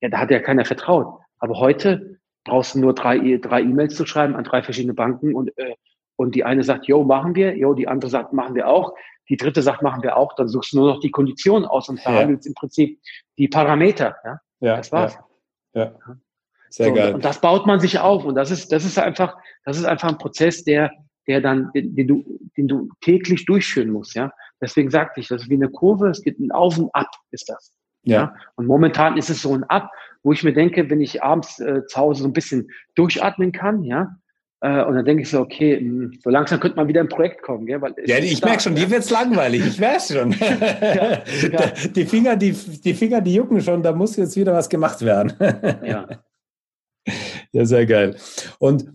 Ja, 0.00 0.08
da 0.08 0.18
hat 0.18 0.30
ja 0.30 0.40
keiner 0.40 0.64
vertraut. 0.64 1.20
Aber 1.40 1.58
heute 1.60 2.18
brauchst 2.44 2.74
du 2.74 2.78
nur 2.80 2.94
drei, 2.94 3.36
drei 3.36 3.60
E-Mails 3.60 3.94
zu 3.94 4.06
schreiben 4.06 4.34
an 4.34 4.44
drei 4.44 4.62
verschiedene 4.62 4.94
Banken 4.94 5.34
und, 5.34 5.56
äh, 5.58 5.74
und 6.16 6.34
die 6.34 6.44
eine 6.44 6.62
sagt, 6.62 6.86
yo, 6.86 7.04
machen 7.04 7.34
wir, 7.34 7.56
yo, 7.56 7.74
die 7.74 7.88
andere 7.88 8.10
sagt, 8.10 8.32
machen 8.32 8.54
wir 8.54 8.68
auch, 8.68 8.94
die 9.28 9.36
dritte 9.36 9.62
sagt, 9.62 9.82
machen 9.82 10.02
wir 10.02 10.16
auch, 10.16 10.34
dann 10.34 10.48
suchst 10.48 10.72
du 10.72 10.78
nur 10.78 10.94
noch 10.94 11.00
die 11.00 11.10
Konditionen 11.10 11.66
aus 11.66 11.88
und 11.88 12.00
verhandelst 12.00 12.46
im 12.46 12.54
Prinzip 12.54 13.00
die 13.38 13.48
Parameter. 13.48 14.16
Ja? 14.24 14.40
Ja, 14.60 14.76
das 14.76 14.92
war's. 14.92 15.18
Ja. 15.72 15.84
ja. 15.84 16.16
Sehr 16.70 16.88
so, 16.88 16.94
geil. 16.94 17.14
Und 17.14 17.24
das 17.24 17.40
baut 17.40 17.66
man 17.66 17.80
sich 17.80 17.98
auf. 17.98 18.24
Und 18.24 18.34
das 18.34 18.50
ist, 18.50 18.72
das 18.72 18.84
ist 18.84 18.98
einfach, 18.98 19.36
das 19.64 19.78
ist 19.78 19.84
einfach 19.84 20.08
ein 20.08 20.18
Prozess, 20.18 20.64
der, 20.64 20.90
der 21.26 21.40
dann, 21.40 21.70
den, 21.72 21.94
den 21.94 22.06
du, 22.06 22.24
den 22.56 22.68
du 22.68 22.88
täglich 23.00 23.46
durchführen 23.46 23.90
musst, 23.90 24.14
ja. 24.14 24.32
Deswegen 24.60 24.90
sagte 24.90 25.20
ich, 25.20 25.28
das 25.28 25.42
ist 25.42 25.50
wie 25.50 25.54
eine 25.54 25.68
Kurve, 25.68 26.08
es 26.08 26.22
geht 26.22 26.38
ein 26.38 26.50
Auf 26.50 26.78
und 26.78 26.94
Ab, 26.94 27.10
ist 27.30 27.48
das. 27.48 27.74
Ja. 28.02 28.14
ja. 28.14 28.34
Und 28.56 28.66
momentan 28.66 29.16
ist 29.16 29.30
es 29.30 29.42
so 29.42 29.54
ein 29.54 29.64
Ab, 29.64 29.90
wo 30.22 30.32
ich 30.32 30.42
mir 30.42 30.52
denke, 30.52 30.88
wenn 30.90 31.00
ich 31.00 31.22
abends 31.22 31.60
äh, 31.60 31.86
zu 31.86 31.98
Hause 31.98 32.22
so 32.22 32.28
ein 32.28 32.32
bisschen 32.32 32.68
durchatmen 32.94 33.52
kann, 33.52 33.82
ja, 33.84 34.16
und 34.64 34.94
dann 34.94 35.04
denke 35.04 35.22
ich 35.22 35.28
so, 35.28 35.40
okay, 35.40 35.78
hm, 35.78 36.18
so 36.22 36.30
langsam 36.30 36.58
könnte 36.58 36.76
man 36.76 36.88
wieder 36.88 37.00
ein 37.02 37.08
Projekt 37.08 37.42
kommen, 37.42 37.66
gell? 37.66 37.82
Weil 37.82 37.94
ja, 38.06 38.16
ich 38.16 38.42
merke 38.42 38.62
schon, 38.62 38.74
ja. 38.76 38.84
dir 38.84 38.92
wird's 38.92 39.10
langweilig, 39.10 39.66
ich 39.66 39.80
weiß 39.80 40.14
schon. 40.14 40.32
ja, 40.40 41.22
ja. 41.50 41.72
Die 41.94 42.06
Finger, 42.06 42.36
die, 42.36 42.52
die 42.52 42.94
Finger, 42.94 43.20
die 43.20 43.34
jucken 43.34 43.60
schon, 43.60 43.82
da 43.82 43.92
muss 43.92 44.16
jetzt 44.16 44.36
wieder 44.36 44.54
was 44.54 44.70
gemacht 44.70 45.02
werden. 45.02 45.34
ja. 45.84 46.08
Ja, 47.52 47.64
sehr 47.66 47.84
geil. 47.84 48.16
Und 48.58 48.90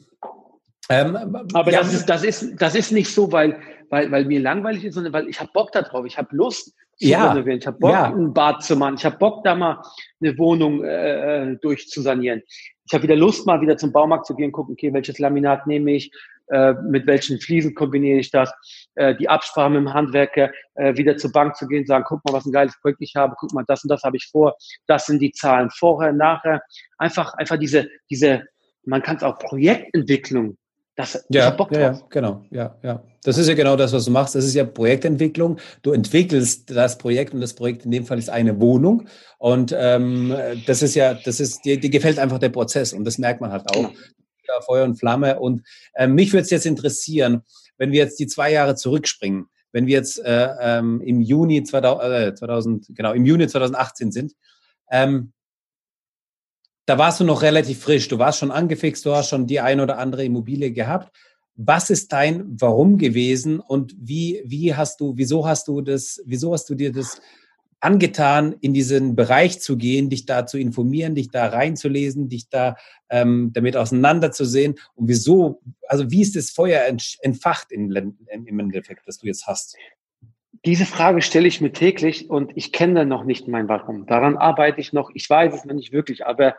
ähm, 0.89 1.15
aber 1.53 1.71
das, 1.71 1.93
ist, 1.93 2.07
das, 2.07 2.23
ist, 2.23 2.59
das 2.59 2.73
ist 2.73 2.91
nicht 2.91 3.13
so, 3.13 3.31
weil, 3.31 3.59
weil, 3.89 4.09
weil 4.11 4.25
mir 4.25 4.39
langweilig 4.39 4.85
ist, 4.85 4.95
sondern 4.95 5.13
weil 5.13 5.29
ich 5.29 5.39
habe 5.39 5.51
Bock 5.53 5.71
darauf. 5.71 6.03
Ich 6.07 6.17
habe 6.17 6.35
Lust 6.35 6.73
zu 6.97 7.07
ja. 7.07 7.31
renovieren. 7.31 7.59
Ich 7.59 7.67
habe 7.67 7.77
Bock, 7.77 7.93
ein 7.93 8.33
Bad 8.33 8.63
zu 8.63 8.75
machen. 8.75 8.95
Ich 8.97 9.05
habe 9.05 9.17
Bock, 9.17 9.43
da 9.43 9.53
mal 9.53 9.83
eine 10.19 10.35
Wohnung 10.39 10.83
äh, 10.83 11.55
durchzusanieren. 11.61 12.41
Ich 12.89 12.93
habe 12.95 13.03
wieder 13.03 13.15
Lust, 13.15 13.45
mal 13.45 13.61
wieder 13.61 13.77
zum 13.77 13.91
Baumarkt 13.91 14.25
zu 14.25 14.35
gehen, 14.35 14.51
gucken, 14.51 14.73
okay, 14.73 14.91
welches 14.91 15.19
Laminat 15.19 15.67
nehme 15.67 15.91
ich, 15.91 16.11
äh, 16.47 16.73
mit 16.73 17.05
welchen 17.05 17.39
Fliesen 17.39 17.75
kombiniere 17.75 18.17
ich 18.17 18.31
das, 18.31 18.51
äh, 18.95 19.15
die 19.15 19.29
Absprache 19.29 19.69
mit 19.69 19.81
dem 19.81 19.93
Handwerker, 19.93 20.51
äh, 20.73 20.97
wieder 20.97 21.15
zur 21.15 21.31
Bank 21.31 21.55
zu 21.55 21.67
gehen, 21.67 21.85
sagen, 21.85 22.03
guck 22.07 22.25
mal, 22.25 22.33
was 22.33 22.47
ein 22.47 22.51
geiles 22.51 22.81
Projekt 22.81 22.99
ich 23.01 23.15
habe, 23.15 23.35
guck 23.37 23.53
mal, 23.53 23.63
das 23.67 23.83
und 23.83 23.89
das 23.89 24.01
habe 24.01 24.17
ich 24.17 24.27
vor, 24.31 24.55
das 24.87 25.05
sind 25.05 25.21
die 25.21 25.31
Zahlen 25.31 25.69
vorher, 25.69 26.13
nachher. 26.13 26.63
Einfach, 26.97 27.35
einfach 27.35 27.57
diese, 27.57 27.87
diese, 28.09 28.45
man 28.85 29.03
kann 29.03 29.17
es 29.17 29.23
auch 29.23 29.37
Projektentwicklung 29.37 30.57
das, 30.99 31.25
ja, 31.29 31.55
ja, 31.71 31.79
ja, 31.79 32.01
genau, 32.09 32.43
ja, 32.51 32.77
ja. 32.83 33.01
Das 33.23 33.37
ist 33.37 33.47
ja 33.47 33.53
genau 33.53 33.77
das, 33.77 33.93
was 33.93 34.03
du 34.03 34.11
machst. 34.11 34.35
Das 34.35 34.43
ist 34.43 34.53
ja 34.53 34.65
Projektentwicklung. 34.65 35.57
Du 35.81 35.93
entwickelst 35.93 36.69
das 36.71 36.97
Projekt 36.97 37.33
und 37.33 37.39
das 37.39 37.53
Projekt 37.53 37.85
in 37.85 37.91
dem 37.91 38.05
Fall 38.05 38.19
ist 38.19 38.29
eine 38.29 38.59
Wohnung. 38.59 39.07
Und 39.37 39.73
ähm, 39.77 40.35
das 40.65 40.81
ist 40.81 40.95
ja, 40.95 41.13
das 41.13 41.39
ist, 41.39 41.63
dir, 41.63 41.79
dir 41.79 41.89
gefällt 41.89 42.19
einfach 42.19 42.37
der 42.37 42.49
Prozess 42.49 42.91
und 42.91 43.05
das 43.05 43.17
merkt 43.17 43.39
man 43.39 43.53
halt 43.53 43.63
auch. 43.69 43.89
Genau. 43.89 44.61
Feuer 44.65 44.83
und 44.83 44.97
Flamme. 44.97 45.39
Und 45.39 45.61
äh, 45.93 46.05
mich 46.05 46.33
würde 46.33 46.41
es 46.41 46.49
jetzt 46.49 46.65
interessieren, 46.65 47.43
wenn 47.77 47.93
wir 47.93 47.99
jetzt 47.99 48.19
die 48.19 48.27
zwei 48.27 48.51
Jahre 48.51 48.75
zurückspringen, 48.75 49.45
wenn 49.71 49.87
wir 49.87 49.93
jetzt 49.93 50.19
äh, 50.19 50.49
ähm, 50.59 50.99
im 50.99 51.21
Juni 51.21 51.63
2000, 51.63 52.13
äh, 52.13 52.35
2000, 52.35 52.87
genau, 52.89 53.13
im 53.13 53.25
Juni 53.25 53.47
2018 53.47 54.11
sind, 54.11 54.33
ähm, 54.91 55.31
da 56.89 56.97
warst 56.97 57.19
du 57.19 57.23
noch 57.23 57.43
relativ 57.43 57.81
frisch, 57.81 58.07
du 58.07 58.17
warst 58.17 58.39
schon 58.39 58.49
angefixt, 58.49 59.05
du 59.05 59.13
hast 59.13 59.29
schon 59.29 59.45
die 59.45 59.59
ein 59.59 59.79
oder 59.79 59.99
andere 59.99 60.25
Immobilie 60.25 60.71
gehabt. 60.71 61.15
Was 61.55 61.91
ist 61.91 62.11
dein 62.11 62.59
Warum 62.59 62.97
gewesen 62.97 63.59
und 63.59 63.95
wie, 63.99 64.41
wie 64.43 64.73
hast 64.73 64.99
du, 64.99 65.13
wieso 65.15 65.45
hast 65.45 65.67
du 65.67 65.81
das, 65.81 66.19
wieso 66.25 66.51
hast 66.51 66.67
du 66.67 66.73
dir 66.73 66.91
das 66.91 67.21
angetan, 67.79 68.55
in 68.59 68.73
diesen 68.73 69.15
Bereich 69.15 69.61
zu 69.61 69.77
gehen, 69.77 70.09
dich 70.09 70.25
da 70.25 70.47
zu 70.47 70.57
informieren, 70.57 71.13
dich 71.13 71.29
da 71.29 71.45
reinzulesen, 71.45 72.27
dich 72.27 72.49
da 72.49 72.75
ähm, 73.11 73.51
damit 73.53 73.77
auseinanderzusehen 73.77 74.73
und 74.95 75.07
wieso, 75.07 75.61
also 75.87 76.09
wie 76.09 76.21
ist 76.21 76.35
das 76.35 76.49
Feuer 76.49 76.81
entfacht 77.21 77.71
in, 77.71 78.15
im 78.27 78.59
Endeffekt, 78.59 79.07
das 79.07 79.19
du 79.19 79.27
jetzt 79.27 79.45
hast? 79.45 79.77
Diese 80.65 80.85
Frage 80.85 81.21
stelle 81.21 81.47
ich 81.47 81.61
mir 81.61 81.71
täglich 81.71 82.29
und 82.29 82.51
ich 82.55 82.71
kenne 82.71 83.05
noch 83.05 83.23
nicht 83.23 83.47
mein 83.47 83.69
Warum. 83.69 84.05
Daran 84.05 84.35
arbeite 84.35 84.81
ich 84.81 84.91
noch. 84.91 85.09
Ich 85.13 85.29
weiß 85.29 85.53
es 85.53 85.65
noch 85.65 85.75
nicht 85.75 85.93
wirklich, 85.93 86.25
aber 86.25 86.55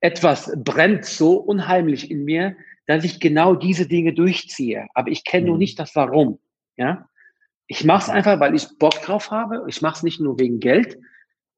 etwas 0.00 0.52
brennt 0.56 1.04
so 1.04 1.36
unheimlich 1.36 2.10
in 2.10 2.24
mir, 2.24 2.56
dass 2.86 3.04
ich 3.04 3.18
genau 3.18 3.54
diese 3.54 3.88
Dinge 3.88 4.12
durchziehe. 4.12 4.86
Aber 4.94 5.10
ich 5.10 5.24
kenne 5.24 5.44
mhm. 5.44 5.48
nur 5.48 5.58
nicht 5.58 5.78
das 5.78 5.96
Warum. 5.96 6.38
Ja, 6.76 7.08
ich 7.66 7.84
mache 7.84 8.04
es 8.04 8.08
einfach, 8.08 8.38
weil 8.40 8.54
ich 8.54 8.68
Bock 8.78 9.00
drauf 9.02 9.30
habe. 9.30 9.64
Ich 9.68 9.82
mache 9.82 9.96
es 9.96 10.02
nicht 10.02 10.20
nur 10.20 10.38
wegen 10.38 10.60
Geld, 10.60 10.98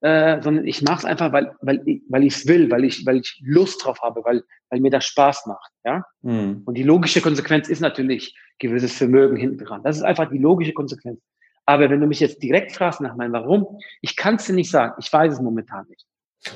äh, 0.01 0.41
sondern 0.41 0.67
ich 0.67 0.83
mache 0.83 1.01
es 1.01 1.05
einfach, 1.05 1.33
weil 1.33 1.55
weil 1.61 1.83
weil 2.09 2.25
ich 2.25 2.37
es 2.37 2.47
will, 2.47 2.71
weil 2.71 2.85
ich 2.85 3.05
weil 3.05 3.19
ich 3.19 3.41
Lust 3.45 3.85
drauf 3.85 4.01
habe, 4.03 4.25
weil 4.25 4.45
weil 4.71 4.81
mir 4.81 4.91
das 4.91 5.05
Spaß 5.05 5.47
macht. 5.47 5.73
Ja. 5.85 6.05
Mhm. 6.23 6.63
Und 6.65 6.75
die 6.75 6.85
logische 6.85 7.21
Konsequenz 7.21 7.69
ist 7.69 7.81
natürlich 7.81 8.35
gewisses 8.59 8.97
Vermögen 8.97 9.37
hinten 9.37 9.65
dran. 9.65 9.83
Das 9.83 9.97
ist 9.97 10.03
einfach 10.03 10.31
die 10.31 10.39
logische 10.39 10.73
Konsequenz. 10.73 11.21
Aber 11.67 11.91
wenn 11.91 12.01
du 12.01 12.07
mich 12.07 12.21
jetzt 12.21 12.43
direkt 12.43 12.73
fragst 12.73 13.01
nach 13.01 13.17
meinem 13.17 13.33
Warum, 13.33 13.79
ich 14.01 14.17
kann 14.17 14.37
es 14.37 14.47
dir 14.47 14.55
nicht 14.55 14.71
sagen. 14.71 14.95
Ich 15.01 15.13
weiß 15.13 15.35
es 15.35 15.41
momentan 15.41 15.87
nicht. 15.89 16.07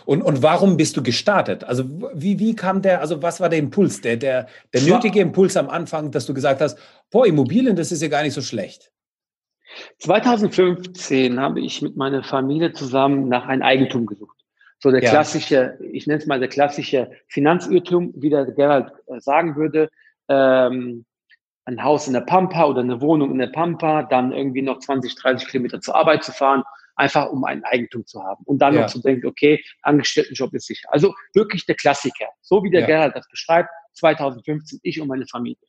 Und, 0.04 0.22
und 0.22 0.42
warum 0.42 0.76
bist 0.76 0.96
du 0.96 1.02
gestartet? 1.02 1.64
Also 1.64 1.84
wie, 2.14 2.38
wie 2.38 2.54
kam 2.54 2.80
der, 2.80 3.00
also 3.00 3.20
was 3.22 3.40
war 3.40 3.48
der 3.48 3.58
Impuls, 3.58 4.00
der, 4.00 4.16
der, 4.16 4.46
der 4.72 4.82
nötige 4.82 5.20
Impuls 5.20 5.56
am 5.56 5.68
Anfang, 5.68 6.12
dass 6.12 6.26
du 6.26 6.34
gesagt 6.34 6.60
hast, 6.60 6.78
boah, 7.10 7.26
Immobilien, 7.26 7.74
das 7.74 7.90
ist 7.90 8.02
ja 8.02 8.08
gar 8.08 8.22
nicht 8.22 8.34
so 8.34 8.40
schlecht? 8.40 8.92
2015 9.98 11.40
habe 11.40 11.60
ich 11.60 11.82
mit 11.82 11.96
meiner 11.96 12.22
Familie 12.22 12.72
zusammen 12.72 13.28
nach 13.28 13.46
einem 13.46 13.62
Eigentum 13.62 14.06
gesucht. 14.06 14.36
So 14.78 14.90
der 14.90 15.02
ja. 15.02 15.10
klassische, 15.10 15.78
ich 15.92 16.06
nenne 16.06 16.20
es 16.20 16.26
mal 16.26 16.40
der 16.40 16.48
klassische 16.48 17.10
Finanzirrtum, 17.28 18.12
wie 18.16 18.30
der 18.30 18.46
Gerald 18.46 18.92
äh, 19.06 19.20
sagen 19.20 19.56
würde. 19.56 19.90
Ähm, 20.28 21.04
ein 21.70 21.83
Haus 21.85 22.06
in 22.06 22.12
der 22.12 22.20
Pampa 22.20 22.64
oder 22.66 22.80
eine 22.80 23.00
Wohnung 23.00 23.30
in 23.30 23.38
der 23.38 23.48
Pampa, 23.48 24.02
dann 24.02 24.33
irgendwie 24.33 24.62
noch 24.62 24.78
20, 24.78 25.14
30 25.14 25.48
Kilometer 25.48 25.80
zur 25.80 25.94
Arbeit 25.94 26.24
zu 26.24 26.33
fahren, 26.33 26.62
einfach 26.96 27.30
um 27.30 27.44
ein 27.44 27.64
Eigentum 27.64 28.04
zu 28.06 28.22
haben. 28.22 28.42
Und 28.44 28.61
dann 28.61 28.74
ja. 28.74 28.83
noch 28.83 28.88
zu 28.88 29.00
denken, 29.00 29.26
okay, 29.26 29.62
Angestelltenjob 29.83 30.52
ist 30.54 30.66
sicher. 30.66 30.88
Also 30.90 31.14
wirklich 31.35 31.64
der 31.66 31.76
Klassiker. 31.76 32.26
So 32.40 32.62
wie 32.62 32.70
der 32.70 32.83
ja. 32.83 32.87
Gerald 32.87 33.16
das 33.16 33.28
beschreibt, 33.28 33.70
2015, 33.94 34.80
ich 34.83 35.00
und 35.00 35.09
meine 35.09 35.26
Familie. 35.26 35.66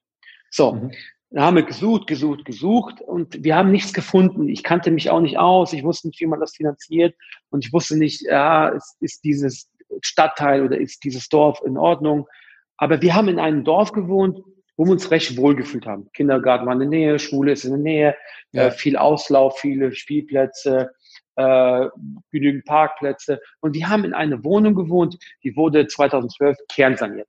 So. 0.50 0.74
Mhm. 0.74 0.92
Dann 1.30 1.46
haben 1.46 1.56
wir 1.56 1.64
gesucht, 1.64 2.08
gesucht, 2.08 2.44
gesucht 2.44 3.00
und 3.00 3.42
wir 3.42 3.56
haben 3.56 3.72
nichts 3.72 3.94
gefunden. 3.94 4.50
Ich 4.50 4.64
kannte 4.64 4.92
mich 4.92 5.10
auch 5.10 5.22
nicht 5.22 5.38
aus. 5.38 5.72
Ich 5.72 5.82
wusste 5.82 6.10
nicht, 6.10 6.20
wie 6.20 6.26
man 6.26 6.42
das 6.42 6.58
finanziert 6.58 7.16
und 7.52 7.66
ich 7.66 7.72
wusste 7.72 7.98
nicht, 7.98 8.22
ja, 8.24 8.68
ist, 8.68 8.98
ist 9.00 9.24
dieses 9.24 9.70
Stadtteil 10.02 10.66
oder 10.66 10.78
ist 10.78 11.06
dieses 11.06 11.30
Dorf 11.30 11.62
in 11.66 11.78
Ordnung. 11.78 12.28
Aber 12.76 13.02
wir 13.02 13.16
haben 13.16 13.30
in 13.30 13.40
einem 13.40 13.64
Dorf 13.64 13.94
gewohnt, 13.94 14.40
wo 14.82 14.86
wir 14.86 14.94
uns 14.94 15.12
recht 15.12 15.38
wohl 15.38 15.56
gefühlt 15.56 15.86
haben. 15.86 16.10
Kindergarten 16.12 16.65
war 16.65 16.74
in 16.74 16.80
der 16.80 16.88
Nähe, 16.88 17.20
Schule 17.20 17.52
ist 17.52 17.65
in 17.65 17.72
der 17.74 17.80
Nähe, 17.80 18.15
ja. 18.52 18.63
äh, 18.63 18.72
viel 18.72 18.98
Auslauf, 18.98 19.60
viele 19.60 19.94
Spielplätze, 19.94 20.89
äh, 21.36 21.86
genügend 22.32 22.65
Parkplätze. 22.65 23.39
Und 23.60 23.76
wir 23.76 23.89
haben 23.89 24.06
in 24.06 24.15
einer 24.15 24.44
Wohnung 24.44 24.74
gewohnt, 24.74 25.20
die 25.44 25.56
wurde 25.56 25.86
2012 25.86 26.58
kernsaniert. 26.67 27.28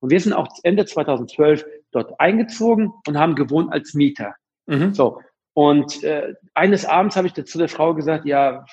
Und 0.00 0.12
wir 0.12 0.18
sind 0.18 0.32
auch 0.32 0.48
Ende 0.62 0.86
2012 0.86 1.66
dort 1.90 2.18
eingezogen 2.18 2.90
und 3.06 3.18
haben 3.18 3.34
gewohnt 3.34 3.70
als 3.70 3.92
Mieter. 3.92 4.34
Mhm. 4.64 4.94
So. 4.94 5.20
Und 5.52 6.02
äh, 6.04 6.32
eines 6.54 6.86
Abends 6.86 7.16
habe 7.16 7.26
ich 7.26 7.34
zu 7.34 7.58
der 7.58 7.68
Frau 7.68 7.92
gesagt, 7.92 8.24
ja, 8.24 8.64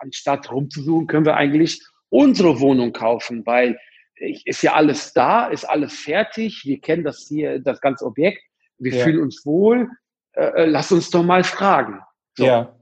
anstatt 0.00 0.50
rumzusuchen, 0.50 1.06
können 1.06 1.26
wir 1.26 1.36
eigentlich 1.36 1.82
unsere 2.08 2.60
Wohnung 2.60 2.94
kaufen, 2.94 3.44
weil 3.44 3.78
ist 4.16 4.62
ja 4.62 4.74
alles 4.74 5.12
da, 5.12 5.46
ist 5.46 5.64
alles 5.64 5.98
fertig, 5.98 6.62
wir 6.64 6.80
kennen 6.80 7.04
das 7.04 7.26
hier, 7.28 7.58
das 7.60 7.80
ganze 7.80 8.04
Objekt, 8.04 8.42
wir 8.78 8.94
ja. 8.94 9.04
fühlen 9.04 9.22
uns 9.22 9.44
wohl, 9.44 9.90
äh, 10.32 10.44
äh 10.44 10.66
lass 10.66 10.92
uns 10.92 11.10
doch 11.10 11.22
mal 11.22 11.44
fragen. 11.44 12.00
So. 12.34 12.44
Ja. 12.44 12.72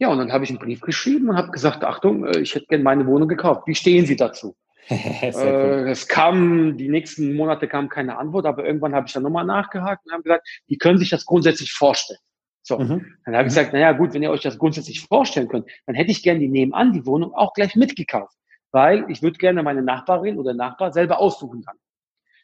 Ja, 0.00 0.08
und 0.08 0.18
dann 0.18 0.32
habe 0.32 0.44
ich 0.44 0.50
einen 0.50 0.60
Brief 0.60 0.80
geschrieben 0.80 1.28
und 1.28 1.36
habe 1.36 1.50
gesagt, 1.50 1.84
Achtung, 1.84 2.24
äh, 2.24 2.38
ich 2.38 2.54
hätte 2.54 2.66
gerne 2.66 2.84
meine 2.84 3.06
Wohnung 3.06 3.28
gekauft. 3.28 3.62
Wie 3.66 3.74
stehen 3.74 4.06
Sie 4.06 4.16
dazu? 4.16 4.56
äh, 4.88 5.90
es 5.90 6.08
kam, 6.08 6.76
die 6.78 6.88
nächsten 6.88 7.34
Monate 7.34 7.68
kam 7.68 7.88
keine 7.88 8.16
Antwort, 8.16 8.46
aber 8.46 8.64
irgendwann 8.64 8.94
habe 8.94 9.06
ich 9.06 9.12
dann 9.12 9.24
nochmal 9.24 9.44
nachgehakt 9.44 10.06
und 10.06 10.12
habe 10.12 10.22
gesagt, 10.22 10.48
die 10.68 10.78
können 10.78 10.98
sich 10.98 11.10
das 11.10 11.26
grundsätzlich 11.26 11.72
vorstellen. 11.72 12.20
So, 12.62 12.78
mhm. 12.78 13.16
dann 13.24 13.34
habe 13.34 13.48
ich 13.48 13.54
gesagt, 13.54 13.72
naja 13.72 13.92
gut, 13.92 14.14
wenn 14.14 14.22
ihr 14.22 14.30
euch 14.30 14.42
das 14.42 14.58
grundsätzlich 14.58 15.00
vorstellen 15.00 15.48
könnt, 15.48 15.68
dann 15.86 15.94
hätte 15.94 16.10
ich 16.10 16.22
gerne 16.22 16.40
die 16.40 16.48
nebenan 16.48 16.92
die 16.92 17.04
Wohnung 17.06 17.34
auch 17.34 17.52
gleich 17.54 17.74
mitgekauft, 17.76 18.36
weil 18.72 19.04
ich 19.08 19.22
würde 19.22 19.38
gerne 19.38 19.62
meine 19.62 19.82
Nachbarin 19.82 20.38
oder 20.38 20.54
Nachbar 20.54 20.92
selber 20.92 21.18
aussuchen 21.18 21.62
dann. 21.62 21.76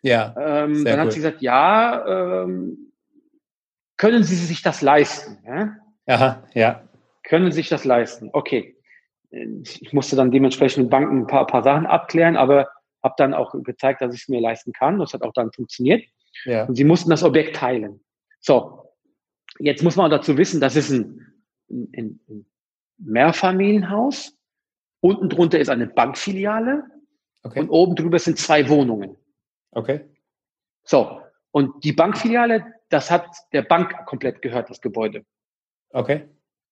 Ja. 0.02 0.34
Ähm, 0.38 0.84
dann 0.84 0.94
cool. 0.94 1.00
hat 1.00 1.12
sie 1.12 1.20
gesagt, 1.20 1.42
ja, 1.42 2.42
ähm, 2.42 2.92
können 3.96 4.24
Sie 4.24 4.34
sich 4.34 4.62
das 4.62 4.82
leisten? 4.82 5.38
Ja? 5.46 5.76
Aha, 6.06 6.42
ja. 6.52 6.82
Können 7.22 7.50
Sie 7.50 7.56
sich 7.56 7.68
das 7.68 7.84
leisten? 7.84 8.30
Okay 8.32 8.74
ich 9.80 9.92
musste 9.92 10.16
dann 10.16 10.30
dementsprechend 10.30 10.84
mit 10.84 10.90
Banken 10.90 11.20
ein 11.20 11.26
paar, 11.26 11.46
paar 11.46 11.62
Sachen 11.62 11.87
abklären, 11.87 12.37
aber 12.37 12.68
habe 13.02 13.14
dann 13.16 13.34
auch 13.34 13.54
gezeigt, 13.62 14.00
dass 14.00 14.14
ich 14.14 14.22
es 14.22 14.28
mir 14.28 14.40
leisten 14.40 14.72
kann. 14.72 14.98
Das 14.98 15.12
hat 15.12 15.22
auch 15.22 15.32
dann 15.32 15.52
funktioniert. 15.52 16.04
Ja. 16.44 16.64
Und 16.64 16.76
sie 16.76 16.84
mussten 16.84 17.10
das 17.10 17.22
Objekt 17.22 17.56
teilen. 17.56 18.00
So, 18.40 18.84
jetzt 19.58 19.82
muss 19.82 19.96
man 19.96 20.10
dazu 20.10 20.37
wissen, 20.37 20.60
das 20.60 20.76
ist 20.76 20.90
ein, 20.90 21.20
ein, 21.68 22.20
ein 22.28 22.46
Mehrfamilienhaus. 22.98 24.37
Unten 25.04 25.28
drunter 25.28 25.58
ist 25.58 25.68
eine 25.68 25.86
Bankfiliale 25.86 26.82
okay. 27.42 27.60
und 27.60 27.68
oben 27.68 27.94
drüber 27.94 28.18
sind 28.18 28.38
zwei 28.38 28.70
Wohnungen. 28.70 29.18
Okay. 29.72 30.08
So, 30.82 31.20
und 31.50 31.84
die 31.84 31.92
Bankfiliale, 31.92 32.64
das 32.88 33.10
hat 33.10 33.26
der 33.52 33.60
Bank 33.60 34.06
komplett 34.06 34.40
gehört, 34.40 34.70
das 34.70 34.80
Gebäude. 34.80 35.26
Okay. 35.90 36.26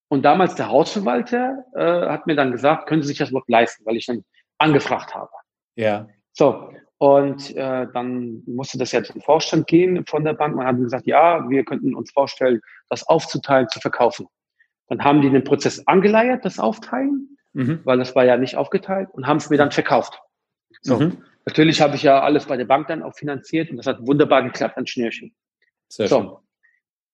Und 0.08 0.22
damals 0.22 0.54
der 0.54 0.70
Hausverwalter 0.70 1.66
äh, 1.74 2.08
hat 2.08 2.26
mir 2.26 2.34
dann 2.34 2.52
gesagt, 2.52 2.88
können 2.88 3.02
Sie 3.02 3.08
sich 3.08 3.18
das 3.18 3.28
überhaupt 3.28 3.50
leisten, 3.50 3.84
weil 3.84 3.96
ich 3.96 4.06
dann 4.06 4.24
angefragt 4.56 5.14
habe. 5.14 5.30
Ja. 5.76 6.08
So, 6.32 6.72
und 6.96 7.54
äh, 7.54 7.86
dann 7.92 8.42
musste 8.46 8.78
das 8.78 8.92
ja 8.92 9.02
zum 9.02 9.20
Vorstand 9.20 9.66
gehen 9.66 10.06
von 10.06 10.24
der 10.24 10.32
Bank. 10.32 10.56
Man 10.56 10.66
hat 10.66 10.78
gesagt, 10.78 11.06
ja, 11.06 11.50
wir 11.50 11.66
könnten 11.66 11.94
uns 11.94 12.10
vorstellen, 12.10 12.62
das 12.88 13.06
aufzuteilen, 13.06 13.68
zu 13.68 13.78
verkaufen. 13.78 14.26
Dann 14.86 15.04
haben 15.04 15.20
die 15.20 15.28
den 15.28 15.44
Prozess 15.44 15.86
angeleiert, 15.86 16.46
das 16.46 16.58
Aufteilen, 16.58 17.31
mhm. 17.52 17.80
weil 17.84 17.98
das 17.98 18.14
war 18.14 18.24
ja 18.24 18.36
nicht 18.36 18.56
aufgeteilt 18.56 19.08
und 19.12 19.26
haben 19.26 19.38
es 19.38 19.50
mir 19.50 19.56
dann 19.56 19.70
verkauft. 19.70 20.20
So, 20.80 20.98
mhm. 20.98 21.22
natürlich 21.44 21.80
habe 21.80 21.96
ich 21.96 22.02
ja 22.02 22.20
alles 22.20 22.46
bei 22.46 22.56
der 22.56 22.64
Bank 22.64 22.88
dann 22.88 23.02
auch 23.02 23.14
finanziert 23.14 23.70
und 23.70 23.76
das 23.76 23.86
hat 23.86 24.06
wunderbar 24.06 24.42
geklappt, 24.42 24.76
ein 24.76 24.86
Schnürchen. 24.86 25.34
Sehr 25.88 26.08
so. 26.08 26.20
Schön. 26.20 26.36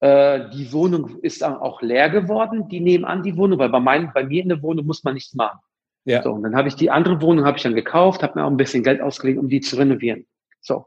Äh, 0.01 0.51
die 0.51 0.73
Wohnung 0.73 1.19
ist 1.23 1.43
dann 1.43 1.57
auch 1.57 1.83
leer 1.83 2.09
geworden, 2.09 2.69
die 2.69 2.81
nehmen 2.81 3.05
an 3.05 3.23
die 3.23 3.37
Wohnung, 3.37 3.59
weil 3.59 3.69
bei, 3.69 3.81
mein, 3.81 4.13
bei 4.13 4.25
mir 4.25 4.43
in 4.43 4.49
der 4.49 4.63
Wohnung 4.63 4.87
muss 4.87 5.03
man 5.03 5.15
nichts 5.15 5.35
machen. 5.35 5.59
Ja. 6.05 6.23
So, 6.23 6.33
und 6.33 6.43
dann 6.45 6.55
habe 6.55 6.69
ich 6.69 6.77
die 6.77 6.91
andere 6.91 7.21
Wohnung 7.21 7.45
habe 7.45 7.57
ich 7.57 7.65
dann 7.65 7.75
gekauft, 7.75 8.23
habe 8.23 8.39
mir 8.39 8.47
auch 8.47 8.51
ein 8.51 8.57
bisschen 8.57 8.83
Geld 8.83 9.01
ausgelegt, 9.01 9.39
um 9.39 9.49
die 9.49 9.61
zu 9.61 9.77
renovieren. 9.77 10.27
So, 10.61 10.87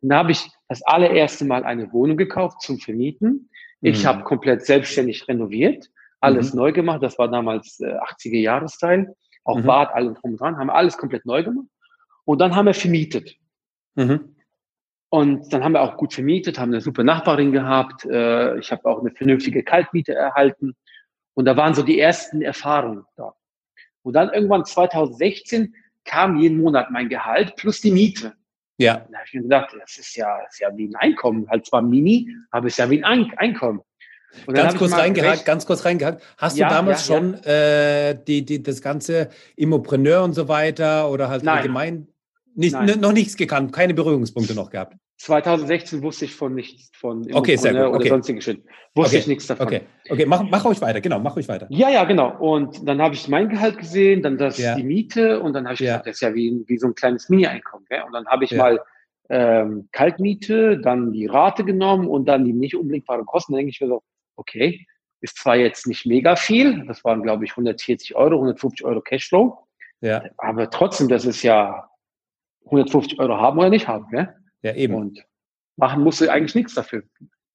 dann 0.00 0.16
habe 0.16 0.32
ich 0.32 0.48
das 0.68 0.82
allererste 0.82 1.44
Mal 1.44 1.64
eine 1.64 1.92
Wohnung 1.92 2.16
gekauft 2.16 2.62
zum 2.62 2.78
Vermieten. 2.78 3.50
Ich 3.80 4.04
mhm. 4.04 4.08
habe 4.08 4.22
komplett 4.24 4.64
selbstständig 4.64 5.26
renoviert, 5.28 5.90
alles 6.24 6.52
mhm. 6.52 6.60
neu 6.60 6.72
gemacht. 6.72 7.02
Das 7.02 7.18
war 7.18 7.28
damals 7.28 7.80
äh, 7.80 7.94
80er 7.94 8.40
Jahresteil, 8.40 9.14
auch 9.44 9.58
mhm. 9.58 9.64
Bad, 9.64 9.94
allem 9.94 10.14
drum 10.14 10.32
und 10.32 10.40
dran, 10.40 10.56
haben 10.56 10.70
alles 10.70 10.96
komplett 10.96 11.26
neu 11.26 11.42
gemacht. 11.42 11.66
Und 12.24 12.40
dann 12.40 12.54
haben 12.54 12.66
wir 12.66 12.74
vermietet. 12.74 13.36
Mhm. 13.94 14.34
Und 15.10 15.52
dann 15.52 15.62
haben 15.62 15.72
wir 15.72 15.82
auch 15.82 15.96
gut 15.96 16.12
vermietet, 16.12 16.58
haben 16.58 16.72
eine 16.72 16.80
super 16.80 17.04
Nachbarin 17.04 17.52
gehabt. 17.52 18.04
Äh, 18.04 18.58
ich 18.58 18.72
habe 18.72 18.84
auch 18.86 19.00
eine 19.00 19.12
vernünftige 19.12 19.62
Kaltmiete 19.62 20.14
erhalten. 20.14 20.74
Und 21.34 21.44
da 21.44 21.56
waren 21.56 21.74
so 21.74 21.82
die 21.82 22.00
ersten 22.00 22.42
Erfahrungen 22.42 23.04
da. 23.16 23.34
Und 24.02 24.14
dann 24.14 24.32
irgendwann 24.32 24.64
2016 24.64 25.74
kam 26.04 26.38
jeden 26.38 26.60
Monat 26.60 26.90
mein 26.90 27.08
Gehalt 27.08 27.56
plus 27.56 27.80
die 27.80 27.92
Miete. 27.92 28.34
Ja. 28.76 29.06
Da 29.10 29.18
habe 29.18 29.26
ich 29.26 29.34
mir 29.34 29.42
gedacht, 29.42 29.74
das 29.78 29.98
ist 29.98 30.16
ja, 30.16 30.40
das 30.42 30.54
ist 30.54 30.60
ja 30.60 30.76
wie 30.76 30.88
ein 30.88 30.96
Einkommen. 30.96 31.48
Halt 31.48 31.66
zwar 31.66 31.82
mini, 31.82 32.28
aber 32.50 32.66
es 32.66 32.74
ist 32.74 32.78
ja 32.78 32.90
wie 32.90 33.02
ein 33.04 33.24
Einkommen. 33.36 33.82
Ganz 34.46 34.76
kurz 34.76 34.92
reingehakt, 34.92 35.44
ganz 35.44 35.66
kurz 35.66 35.84
reingehakt. 35.84 36.22
Hast 36.38 36.56
ja, 36.56 36.68
du 36.68 36.74
damals 36.74 37.08
ja, 37.08 37.14
schon 37.14 37.36
ja. 37.44 38.10
Äh, 38.10 38.18
die, 38.26 38.44
die, 38.44 38.62
das 38.62 38.80
ganze 38.80 39.28
Immopreneur 39.56 40.22
und 40.22 40.34
so 40.34 40.48
weiter 40.48 41.10
oder 41.10 41.28
halt 41.28 41.44
Nein. 41.44 41.58
allgemein 41.58 42.08
nicht, 42.54 42.76
noch 43.00 43.12
nichts 43.12 43.36
gekannt, 43.36 43.72
keine 43.72 43.94
Berührungspunkte 43.94 44.54
noch 44.54 44.70
gehabt? 44.70 44.96
2016 45.18 46.02
wusste 46.02 46.24
ich 46.26 46.34
von 46.34 46.54
nichts 46.54 46.90
von 46.96 47.26
okay, 47.32 47.56
sehr 47.56 47.72
gut. 47.72 47.82
Okay. 47.82 47.96
oder 47.96 48.08
sonstigen 48.08 48.40
Shit. 48.40 48.62
Wusste 48.94 49.16
okay. 49.16 49.18
ich 49.18 49.26
nichts 49.26 49.46
davon. 49.46 49.66
Okay, 49.66 49.82
okay. 50.10 50.26
Mach, 50.26 50.42
mach 50.42 50.64
euch 50.64 50.80
weiter, 50.80 51.00
genau, 51.00 51.18
mach 51.20 51.36
euch 51.36 51.48
weiter. 51.48 51.66
Ja, 51.70 51.88
ja, 51.88 52.04
genau. 52.04 52.36
Und 52.38 52.86
dann 52.86 53.00
habe 53.00 53.14
ich 53.14 53.28
mein 53.28 53.48
Gehalt 53.48 53.78
gesehen, 53.78 54.22
dann 54.22 54.38
das 54.38 54.58
ja. 54.58 54.74
die 54.74 54.82
Miete 54.82 55.40
und 55.40 55.52
dann 55.52 55.64
habe 55.64 55.74
ich 55.74 55.80
ja. 55.80 55.92
gedacht, 55.92 56.08
das 56.08 56.16
ist 56.16 56.20
ja 56.20 56.34
wie, 56.34 56.64
wie 56.66 56.78
so 56.78 56.88
ein 56.88 56.94
kleines 56.94 57.28
Mini-Einkommen. 57.28 57.86
Und 58.06 58.12
dann 58.12 58.26
habe 58.26 58.44
ich 58.44 58.50
ja. 58.50 58.58
mal 58.58 58.80
ähm, 59.30 59.88
Kaltmiete, 59.92 60.78
dann 60.78 61.12
die 61.12 61.26
Rate 61.26 61.64
genommen 61.64 62.08
und 62.08 62.26
dann 62.26 62.44
die 62.44 62.52
nicht 62.52 62.76
unbedingtbaren 62.76 63.24
Kosten. 63.24 63.52
Dann 63.52 63.58
denke 63.58 63.70
ich 63.70 63.80
mir 63.80 63.88
so, 63.88 64.02
okay, 64.36 64.86
ist 65.20 65.38
zwar 65.38 65.56
jetzt 65.56 65.86
nicht 65.86 66.06
mega 66.06 66.36
viel, 66.36 66.84
das 66.86 67.04
waren 67.04 67.22
glaube 67.22 67.44
ich 67.44 67.52
140 67.52 68.14
Euro, 68.14 68.34
150 68.34 68.84
Euro 68.84 69.00
Cashflow, 69.00 69.66
ja. 70.00 70.24
aber 70.36 70.70
trotzdem, 70.70 71.08
das 71.08 71.24
ist 71.24 71.42
ja 71.42 71.88
150 72.66 73.18
Euro 73.18 73.36
haben 73.36 73.58
oder 73.58 73.70
nicht 73.70 73.88
haben. 73.88 74.08
Gell? 74.10 74.34
Ja, 74.62 74.74
eben. 74.74 74.94
Und 74.94 75.24
machen 75.76 76.02
musst 76.02 76.20
du 76.20 76.30
eigentlich 76.30 76.54
nichts 76.54 76.74
dafür 76.74 77.02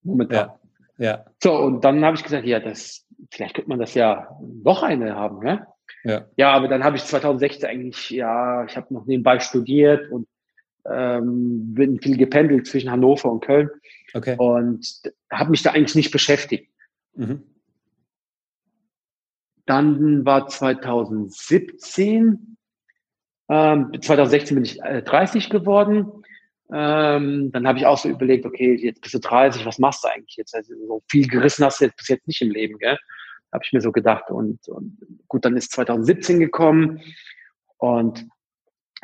momentan. 0.02 0.50
Ja. 0.98 1.04
ja. 1.04 1.24
So, 1.42 1.56
und 1.56 1.84
dann 1.84 2.04
habe 2.04 2.16
ich 2.16 2.22
gesagt, 2.22 2.46
ja, 2.46 2.60
das, 2.60 3.06
vielleicht 3.30 3.54
könnte 3.54 3.68
man 3.68 3.78
das 3.78 3.94
ja 3.94 4.28
noch 4.62 4.82
eine 4.82 5.14
haben, 5.14 5.40
ne? 5.40 5.66
Ja. 6.04 6.26
Ja, 6.36 6.52
aber 6.52 6.68
dann 6.68 6.84
habe 6.84 6.96
ich 6.96 7.04
2016 7.04 7.68
eigentlich, 7.68 8.10
ja, 8.10 8.64
ich 8.64 8.76
habe 8.76 8.92
noch 8.94 9.06
nebenbei 9.06 9.38
studiert 9.40 10.10
und 10.10 10.26
ähm, 10.88 11.74
bin 11.74 12.00
viel 12.00 12.16
gependelt 12.16 12.66
zwischen 12.66 12.90
Hannover 12.90 13.30
und 13.30 13.44
Köln. 13.44 13.68
Okay. 14.14 14.36
Und 14.38 14.86
habe 15.30 15.50
mich 15.50 15.62
da 15.62 15.72
eigentlich 15.72 15.94
nicht 15.94 16.10
beschäftigt. 16.10 16.69
Mhm. 17.14 17.44
Dann 19.66 20.24
war 20.24 20.48
2017, 20.48 22.56
ähm, 23.48 23.92
2016 24.00 24.54
bin 24.54 24.64
ich 24.64 24.80
äh, 24.82 25.02
30 25.02 25.50
geworden 25.50 26.20
ähm, 26.72 27.50
dann 27.50 27.66
habe 27.66 27.78
ich 27.78 27.86
auch 27.86 27.98
so 27.98 28.08
überlegt, 28.08 28.46
okay, 28.46 28.76
jetzt 28.76 29.00
bist 29.00 29.14
du 29.14 29.18
30, 29.18 29.66
was 29.66 29.78
machst 29.78 30.04
du 30.04 30.08
eigentlich 30.08 30.36
jetzt? 30.36 30.54
Also 30.54 30.74
so 30.86 31.02
viel 31.10 31.26
gerissen 31.26 31.64
hast 31.64 31.80
du 31.80 31.86
jetzt 31.86 31.96
bis 31.96 32.08
jetzt 32.08 32.28
nicht 32.28 32.42
im 32.42 32.50
Leben, 32.50 32.78
gell? 32.78 32.96
Habe 33.52 33.64
ich 33.64 33.72
mir 33.72 33.80
so 33.80 33.90
gedacht. 33.90 34.30
Und, 34.30 34.68
und 34.68 34.98
gut, 35.26 35.44
dann 35.44 35.56
ist 35.56 35.72
2017 35.72 36.38
gekommen 36.38 37.00
und 37.78 38.28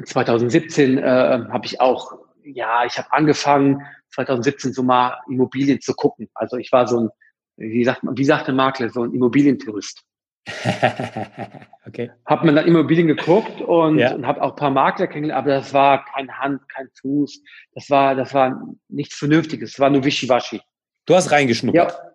2017 0.04 0.98
äh, 0.98 1.02
habe 1.02 1.66
ich 1.66 1.80
auch, 1.80 2.18
ja, 2.44 2.84
ich 2.84 2.98
habe 2.98 3.12
angefangen, 3.12 3.82
2017 4.10 4.72
so 4.72 4.84
mal 4.84 5.18
Immobilien 5.28 5.80
zu 5.80 5.94
gucken. 5.94 6.28
Also 6.34 6.58
ich 6.58 6.70
war 6.70 6.86
so 6.86 7.00
ein, 7.00 7.08
wie 7.56 7.84
sagt 7.84 8.02
man, 8.02 8.16
wie 8.16 8.24
sagt 8.24 8.46
der 8.46 8.54
Makler, 8.54 8.90
so 8.90 9.02
ein 9.02 9.12
Immobilientourist. 9.12 10.02
okay. 11.86 12.10
Hab 12.24 12.44
mir 12.44 12.52
dann 12.52 12.66
Immobilien 12.66 13.08
geguckt 13.08 13.60
und, 13.60 13.98
ja. 13.98 14.14
und 14.14 14.26
habe 14.26 14.42
auch 14.42 14.50
ein 14.50 14.56
paar 14.56 14.70
Makler 14.70 15.08
kennengelernt, 15.08 15.44
aber 15.44 15.56
das 15.56 15.74
war 15.74 16.04
kein 16.04 16.30
Hand, 16.38 16.68
kein 16.68 16.88
Fuß. 17.00 17.42
Das 17.72 17.90
war, 17.90 18.14
das 18.14 18.32
war 18.32 18.62
nichts 18.88 19.16
Vernünftiges. 19.16 19.72
Es 19.72 19.80
war 19.80 19.90
nur 19.90 20.04
Wischiwaschi. 20.04 20.60
Du 21.06 21.14
hast 21.14 21.32
reingeschnuppert. 21.32 21.92
Ja, 21.92 22.12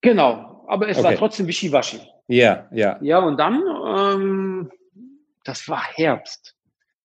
genau. 0.00 0.64
Aber 0.68 0.88
es 0.88 0.98
okay. 0.98 1.08
war 1.08 1.14
trotzdem 1.14 1.46
Wischiwaschi. 1.46 2.00
Ja, 2.26 2.68
ja. 2.72 2.98
Ja, 3.02 3.18
und 3.18 3.38
dann, 3.38 3.62
ähm, 3.96 4.70
das 5.44 5.68
war 5.68 5.82
Herbst. 5.94 6.56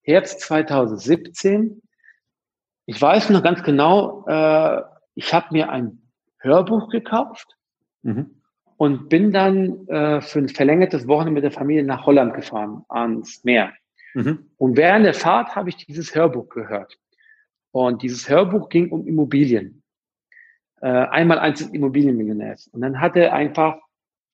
Herbst 0.02 0.40
2017. 0.42 1.82
Ich 2.86 3.02
weiß 3.02 3.32
noch 3.32 3.42
ganz 3.42 3.64
genau, 3.64 4.26
äh, 4.28 4.82
ich 5.16 5.34
habe 5.34 5.48
mir 5.52 5.70
ein 5.70 6.12
Hörbuch 6.40 6.90
gekauft. 6.90 7.55
Mhm 8.06 8.32
und 8.78 9.10
bin 9.10 9.32
dann 9.32 9.88
äh, 9.88 10.22
für 10.22 10.39
ein 10.39 10.50
verlängertes 10.50 11.08
Wochenende 11.08 11.34
mit 11.34 11.44
der 11.44 11.52
Familie 11.52 11.84
nach 11.84 12.06
Holland 12.06 12.34
gefahren, 12.34 12.84
ans 12.89 13.44
Meer. 13.44 13.74
Mhm. 14.13 14.50
Und 14.58 14.78
während 14.78 15.06
der 15.06 15.13
Fahrt 15.13 15.56
habe 15.56 15.70
ich 15.70 15.78
dieses 15.78 16.13
Hörbuch 16.13 16.50
gehört. 16.50 16.98
Und 17.72 18.02
dieses 18.02 18.30
Hörbuch 18.30 18.70
ging 18.70 18.89
um 18.89 19.08
Immobilien. 19.08 19.84
Äh, 20.82 20.88
einmal 20.88 21.39
eins 21.39 21.60
des 21.60 21.70
Immobilienmillionärs. 21.70 22.68
Und 22.68 22.82
dann 22.82 23.00
hat 23.00 23.15
er 23.15 23.34
einfach 23.34 23.78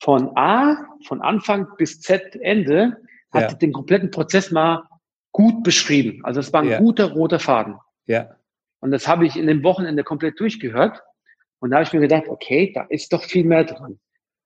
von 0.01 0.35
A, 0.35 0.87
von 1.05 1.21
Anfang 1.21 1.67
bis 1.77 2.01
Z 2.01 2.35
Ende, 2.35 2.97
hat 3.31 3.51
ja. 3.51 3.57
den 3.57 3.71
kompletten 3.71 4.11
Prozess 4.11 4.51
mal 4.51 4.83
gut 5.31 5.63
beschrieben. 5.63 6.21
Also 6.23 6.39
es 6.39 6.51
war 6.51 6.63
ein 6.63 6.69
ja. 6.69 6.79
guter 6.79 7.11
roter 7.11 7.39
Faden. 7.39 7.75
Ja. 8.07 8.35
Und 8.79 8.91
das 8.91 9.07
habe 9.07 9.25
ich 9.25 9.37
in 9.37 9.47
dem 9.47 9.63
Wochenende 9.63 10.03
komplett 10.03 10.39
durchgehört. 10.39 11.01
Und 11.61 11.69
da 11.69 11.77
habe 11.77 11.83
ich 11.85 11.93
mir 11.93 11.99
gedacht, 11.99 12.27
okay, 12.27 12.71
da 12.73 12.81
ist 12.89 13.13
doch 13.13 13.23
viel 13.23 13.45
mehr 13.45 13.63
dran. 13.63 13.99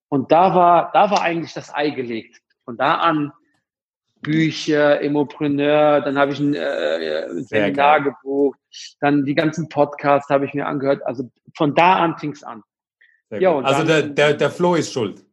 Und 0.09 0.31
da 0.31 0.53
war, 0.53 0.91
da 0.91 1.09
war 1.09 1.21
eigentlich 1.21 1.53
das 1.53 1.73
Ei 1.73 1.89
gelegt. 1.89 2.41
Von 2.65 2.77
da 2.77 2.95
an 2.95 3.31
Bücher, 4.21 4.99
Immopreneur, 5.01 6.01
dann 6.01 6.17
habe 6.17 6.33
ich 6.33 6.39
ein 6.39 6.53
äh, 6.55 7.41
Seminar 7.43 8.01
gebucht, 8.01 8.59
dann 8.99 9.23
die 9.23 9.35
ganzen 9.35 9.69
Podcasts 9.69 10.29
habe 10.29 10.45
ich 10.45 10.53
mir 10.53 10.65
angehört. 10.65 11.05
Also 11.05 11.31
von 11.55 11.73
da 11.73 11.95
an 11.97 12.17
fing 12.17 12.31
es 12.31 12.43
an. 12.43 12.63
Ja, 13.31 13.57
also 13.59 13.83
der, 13.85 14.03
der, 14.03 14.33
der 14.33 14.51
Flo 14.51 14.75
ist 14.75 14.91
schuld. 14.91 15.25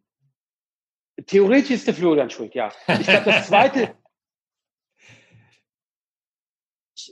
Theoretisch 1.27 1.71
ist 1.71 1.87
der 1.87 1.95
Flo 1.95 2.15
dann 2.15 2.31
schuld, 2.31 2.55
ja. 2.55 2.73
Ich 2.89 3.07
glaube, 3.07 3.25
das 3.27 3.49
zweite 3.49 3.81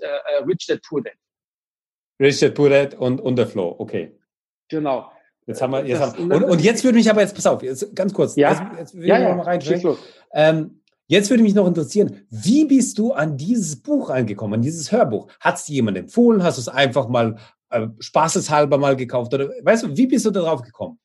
äh, 0.00 0.06
äh, 0.06 0.44
Rich 0.44 0.66
Dad 0.66 0.80
Poor 0.88 1.02
Dad. 1.02 1.14
Rich 2.20 2.40
Dad 2.40 2.54
Poor 2.54 2.70
Dad 2.70 2.94
und, 2.94 3.20
und 3.20 3.36
der 3.36 3.46
Flo, 3.46 3.74
okay. 3.78 4.19
Genau. 4.70 5.10
Jetzt 5.46 5.60
haben 5.62 5.72
wir, 5.72 5.84
jetzt 5.84 6.00
haben, 6.00 6.30
und, 6.30 6.44
und, 6.44 6.62
jetzt 6.62 6.84
würde 6.84 6.96
mich 6.96 7.10
aber 7.10 7.22
jetzt, 7.22 7.34
pass 7.34 7.46
auf, 7.46 7.62
jetzt, 7.62 7.94
ganz 7.96 8.12
kurz, 8.12 8.36
ja, 8.36 8.50
jetzt, 8.50 8.78
jetzt 8.78 8.94
will 8.96 9.08
ja, 9.08 9.18
ich 9.18 9.22
ja. 9.24 9.34
mal 9.34 9.42
rein. 9.42 9.60
Ähm, 10.32 10.80
jetzt 11.08 11.28
würde 11.28 11.42
mich 11.42 11.54
noch 11.54 11.66
interessieren, 11.66 12.24
wie 12.30 12.64
bist 12.66 12.98
du 12.98 13.12
an 13.12 13.36
dieses 13.36 13.82
Buch 13.82 14.10
reingekommen, 14.10 14.54
an 14.54 14.62
dieses 14.62 14.92
Hörbuch? 14.92 15.28
Hat 15.40 15.56
es 15.56 15.64
dir 15.64 15.74
jemand 15.74 15.98
empfohlen? 15.98 16.42
Hast 16.44 16.58
du 16.58 16.60
es 16.60 16.68
einfach 16.68 17.08
mal 17.08 17.36
äh, 17.70 17.88
spaßeshalber 17.98 18.78
mal 18.78 18.94
gekauft? 18.96 19.34
Oder 19.34 19.50
weißt 19.62 19.84
du, 19.84 19.96
wie 19.96 20.06
bist 20.06 20.24
du 20.24 20.30
darauf 20.30 20.62
gekommen? 20.62 20.98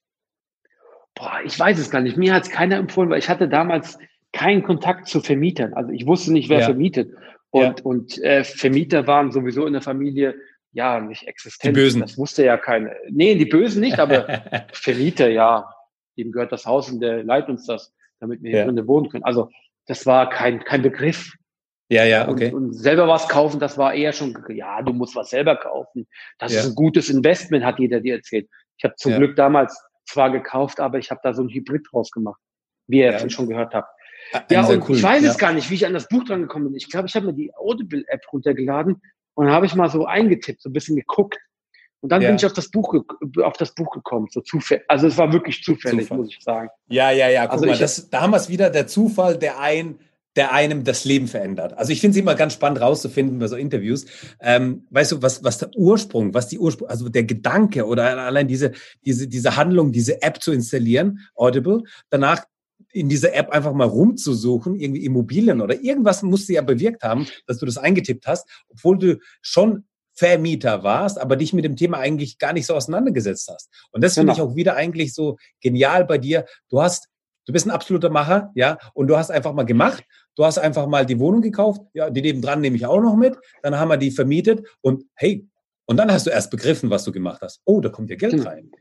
Boah, 1.16 1.40
ich 1.44 1.58
weiß 1.58 1.80
es 1.80 1.90
gar 1.90 2.02
nicht. 2.02 2.18
Mir 2.18 2.34
hat 2.34 2.44
es 2.44 2.50
keiner 2.50 2.76
empfohlen, 2.76 3.10
weil 3.10 3.20
ich 3.20 3.30
hatte 3.30 3.48
damals 3.48 3.98
keinen 4.32 4.64
Kontakt 4.64 5.08
zu 5.08 5.22
Vermietern. 5.22 5.74
Also 5.74 5.92
ich 5.92 6.06
wusste 6.06 6.34
nicht, 6.34 6.50
wer 6.50 6.60
ja. 6.60 6.66
vermietet. 6.66 7.14
Und, 7.50 7.80
ja. 7.80 7.84
und 7.84 8.22
äh, 8.22 8.44
Vermieter 8.44 9.08
waren 9.08 9.32
sowieso 9.32 9.66
in 9.66 9.74
der 9.74 9.82
Familie 9.82 10.36
ja, 10.76 11.00
nicht 11.00 11.26
existent. 11.26 11.74
Die 11.74 11.80
Bösen. 11.80 12.02
Das 12.02 12.18
wusste 12.18 12.44
ja 12.44 12.58
keiner. 12.58 12.92
Nee, 13.10 13.36
die 13.36 13.46
Bösen 13.46 13.80
nicht, 13.80 13.98
aber 13.98 14.28
Vermieter, 14.74 15.30
ja. 15.30 15.74
Ihm 16.18 16.34
gehört 16.34 16.52
das 16.52 16.66
Haus 16.66 16.92
und 16.92 17.00
der 17.00 17.24
leiht 17.24 17.48
uns 17.48 17.66
das, 17.66 17.94
damit 18.20 18.44
wir 18.44 18.52
hier 18.52 18.66
drin 18.66 18.88
wohnen 18.88 19.10
können. 19.10 19.24
Also, 19.24 19.50
das 19.86 20.06
war 20.06 20.30
kein, 20.30 20.64
kein 20.66 20.82
Begriff. 20.82 21.34
Ja, 21.88 22.04
ja, 22.04 22.28
okay. 22.28 22.52
Und, 22.52 22.66
und, 22.66 22.74
selber 22.74 23.08
was 23.08 23.30
kaufen, 23.30 23.60
das 23.60 23.78
war 23.78 23.94
eher 23.94 24.12
schon, 24.12 24.38
ja, 24.50 24.82
du 24.82 24.92
musst 24.92 25.16
was 25.16 25.30
selber 25.30 25.56
kaufen. 25.56 26.08
Das 26.40 26.54
ja. 26.54 26.60
ist 26.60 26.68
ein 26.68 26.76
gutes 26.76 27.10
Investment, 27.10 27.64
hat 27.64 27.80
jeder 27.80 28.02
dir 28.02 28.16
erzählt. 28.16 28.50
Ich 28.78 28.84
habe 28.84 28.96
zum 28.96 29.14
ja. 29.14 29.18
Glück 29.18 29.38
damals 29.38 29.82
zwar 30.06 30.30
gekauft, 30.30 30.82
aber 30.82 30.98
ich 30.98 31.10
habe 31.10 31.22
da 31.24 31.34
so 31.34 31.42
ein 31.42 31.50
Hybrid 31.50 31.88
draus 31.90 32.12
gemacht. 32.12 32.42
wie 32.88 33.00
ihr 33.00 33.12
ja. 33.12 33.30
schon 33.30 33.48
gehört 33.48 33.74
habt. 33.74 33.90
Ja, 34.50 34.66
und 34.66 34.90
cool. 34.90 34.98
ich 34.98 35.04
weiß 35.04 35.24
ja. 35.24 35.32
es 35.32 35.38
gar 35.38 35.54
nicht, 35.54 35.70
wie 35.70 35.76
ich 35.76 35.86
an 35.86 35.94
das 35.94 36.10
Buch 36.10 36.24
dran 36.26 36.42
gekommen 36.42 36.66
bin. 36.66 36.76
Ich 36.76 36.90
glaube, 36.90 37.08
ich 37.08 37.16
habe 37.16 37.28
mir 37.28 37.34
die 37.34 37.54
Audible-App 37.54 38.22
runtergeladen 38.34 39.02
und 39.36 39.50
habe 39.50 39.66
ich 39.66 39.76
mal 39.76 39.90
so 39.90 40.06
eingetippt, 40.06 40.62
so 40.62 40.70
ein 40.70 40.74
bisschen 40.74 40.96
geguckt. 40.96 41.38
Und 42.02 42.10
dann 42.12 42.22
ja. 42.22 42.30
bin 42.30 42.36
ich 42.36 42.46
auf 42.46 42.54
das 42.54 42.70
Buch 42.70 42.94
auf 43.42 43.58
das 43.58 43.74
Buch 43.74 43.92
gekommen, 43.92 44.28
so 44.30 44.42
zufällig. 44.42 44.84
Also 44.88 45.08
es 45.08 45.18
war 45.18 45.32
wirklich 45.32 45.64
zufällig, 45.64 46.06
Zufall. 46.06 46.18
muss 46.18 46.30
ich 46.30 46.40
sagen. 46.42 46.70
Ja, 46.88 47.12
ja, 47.12 47.30
ja. 47.30 47.44
Guck 47.44 47.54
also 47.54 47.66
mal, 47.66 47.78
das, 47.78 48.10
da 48.10 48.22
haben 48.22 48.32
wir 48.32 48.38
es 48.38 48.50
wieder, 48.50 48.70
der 48.70 48.88
Zufall, 48.88 49.38
der 49.38 49.60
ein 49.60 50.00
der 50.36 50.52
einem 50.52 50.84
das 50.84 51.06
Leben 51.06 51.28
verändert. 51.28 51.78
Also 51.78 51.92
ich 51.92 52.02
finde 52.02 52.18
es 52.18 52.22
immer 52.22 52.36
ganz 52.36 52.54
spannend 52.54 52.82
rauszufinden 52.82 53.40
bei 53.40 53.48
so 53.48 53.56
Interviews. 53.56 54.06
Ähm, 54.42 54.86
weißt 54.90 55.14
du, 55.14 55.22
was, 55.22 55.44
was 55.44 55.60
der 55.60 55.70
Ursprung, 55.76 56.34
was 56.34 56.48
die 56.48 56.60
Ursprung, 56.60 56.90
also 56.90 57.08
der 57.08 57.24
Gedanke 57.24 57.86
oder 57.86 58.18
allein 58.20 58.48
diese, 58.48 58.74
diese, 59.06 59.28
diese 59.28 59.56
Handlung, 59.56 59.92
diese 59.92 60.22
App 60.22 60.42
zu 60.42 60.52
installieren, 60.52 61.22
Audible, 61.36 61.84
danach 62.10 62.44
in 62.96 63.10
dieser 63.10 63.34
App 63.34 63.50
einfach 63.50 63.74
mal 63.74 63.88
rumzusuchen, 63.88 64.80
irgendwie 64.80 65.04
Immobilien 65.04 65.60
oder 65.60 65.80
irgendwas 65.82 66.24
musst 66.24 66.48
du 66.48 66.54
ja 66.54 66.62
bewirkt 66.62 67.04
haben, 67.04 67.28
dass 67.46 67.58
du 67.58 67.66
das 67.66 67.78
eingetippt 67.78 68.26
hast, 68.26 68.48
obwohl 68.70 68.98
du 68.98 69.20
schon 69.42 69.84
Vermieter 70.14 70.82
warst, 70.84 71.20
aber 71.20 71.36
dich 71.36 71.52
mit 71.52 71.66
dem 71.66 71.76
Thema 71.76 71.98
eigentlich 71.98 72.40
gar 72.40 72.54
nicht 72.54 72.66
so 72.66 72.74
auseinandergesetzt 72.74 73.50
hast. 73.54 73.70
Und 73.92 74.02
das 74.02 74.14
finde 74.14 74.32
genau. 74.32 74.46
ich 74.46 74.52
auch 74.52 74.56
wieder 74.56 74.78
eigentlich 74.78 75.14
so 75.14 75.38
genial 75.60 76.06
bei 76.06 76.18
dir. 76.18 76.46
Du 76.70 76.82
hast, 76.82 77.10
du 77.46 77.52
bist 77.52 77.68
ein 77.68 77.72
absoluter 77.72 78.10
Macher, 78.10 78.50
ja, 78.56 78.78
und 78.94 79.08
du 79.08 79.18
hast 79.18 79.30
einfach 79.30 79.52
mal 79.52 79.66
gemacht. 79.66 80.06
Du 80.38 80.46
hast 80.46 80.58
einfach 80.58 80.88
mal 80.88 81.06
die 81.06 81.20
Wohnung 81.20 81.42
gekauft, 81.42 81.82
ja, 81.94 82.10
die 82.10 82.22
nebendran 82.22 82.62
nehme 82.62 82.78
ich 82.78 82.86
auch 82.86 83.02
noch 83.02 83.18
mit. 83.18 83.38
Dann 83.62 83.78
haben 83.78 83.90
wir 83.90 83.98
die 83.98 84.12
vermietet 84.12 84.66
und 84.80 85.04
hey, 85.16 85.46
und 85.86 85.98
dann 85.98 86.12
hast 86.12 86.26
du 86.26 86.30
erst 86.32 86.50
begriffen, 86.50 86.90
was 86.90 87.04
du 87.04 87.12
gemacht 87.12 87.42
hast. 87.42 87.62
Oh, 87.66 87.82
da 87.82 87.90
kommt 87.90 88.10
ja 88.10 88.16
Geld 88.16 88.34
genau. 88.34 88.50
rein. 88.50 88.72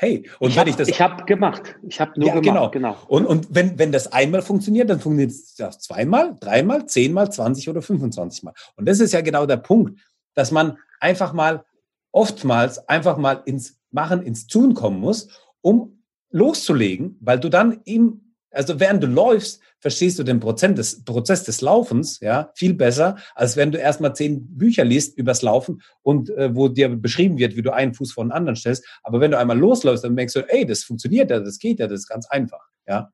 Hey, 0.00 0.30
und 0.38 0.50
ich 0.50 0.54
wenn 0.54 0.60
hab, 0.60 0.68
ich 0.68 0.76
das. 0.76 0.88
Ich 0.88 1.00
habe 1.00 1.24
gemacht. 1.24 1.76
Ich 1.82 2.00
habe 2.00 2.12
nur 2.20 2.28
ja, 2.28 2.38
gemacht. 2.38 2.70
Genau. 2.72 2.92
genau. 2.92 2.96
Und, 3.08 3.26
und 3.26 3.48
wenn, 3.50 3.80
wenn 3.80 3.90
das 3.90 4.12
einmal 4.12 4.42
funktioniert, 4.42 4.88
dann 4.88 5.00
funktioniert 5.00 5.32
es 5.32 5.56
zweimal, 5.80 6.36
dreimal, 6.38 6.86
zehnmal, 6.86 7.32
zwanzig 7.32 7.68
oder 7.68 7.82
25 7.82 8.44
Mal. 8.44 8.54
Und 8.76 8.88
das 8.88 9.00
ist 9.00 9.12
ja 9.12 9.22
genau 9.22 9.44
der 9.44 9.56
Punkt, 9.56 9.98
dass 10.34 10.52
man 10.52 10.78
einfach 11.00 11.32
mal, 11.32 11.64
oftmals 12.12 12.88
einfach 12.88 13.16
mal 13.16 13.42
ins 13.44 13.80
Machen, 13.90 14.22
ins 14.22 14.46
Tun 14.46 14.74
kommen 14.74 15.00
muss, 15.00 15.28
um 15.62 16.04
loszulegen, 16.30 17.16
weil 17.20 17.40
du 17.40 17.48
dann 17.48 17.80
im 17.84 18.27
also 18.50 18.80
während 18.80 19.02
du 19.02 19.06
läufst, 19.06 19.60
verstehst 19.80 20.18
du 20.18 20.24
den 20.24 20.40
Prozess 20.40 20.74
des, 20.74 21.04
Prozess 21.04 21.44
des 21.44 21.60
Laufens 21.60 22.18
ja 22.20 22.50
viel 22.54 22.74
besser, 22.74 23.16
als 23.34 23.56
wenn 23.56 23.70
du 23.70 23.78
erstmal 23.78 24.14
zehn 24.14 24.56
Bücher 24.56 24.84
liest 24.84 25.16
übers 25.16 25.42
Laufen 25.42 25.82
und 26.02 26.30
äh, 26.30 26.54
wo 26.54 26.68
dir 26.68 26.88
beschrieben 26.88 27.38
wird, 27.38 27.56
wie 27.56 27.62
du 27.62 27.72
einen 27.72 27.94
Fuß 27.94 28.12
vor 28.12 28.24
den 28.24 28.32
anderen 28.32 28.56
stellst. 28.56 28.86
Aber 29.02 29.20
wenn 29.20 29.30
du 29.30 29.38
einmal 29.38 29.58
losläufst, 29.58 30.04
dann 30.04 30.14
merkst 30.14 30.36
du, 30.36 30.40
ey, 30.48 30.66
das 30.66 30.82
funktioniert 30.82 31.30
ja, 31.30 31.40
das 31.40 31.58
geht 31.58 31.78
ja, 31.78 31.86
das 31.86 32.00
ist 32.00 32.08
ganz 32.08 32.26
einfach. 32.28 32.66
Ja. 32.86 33.12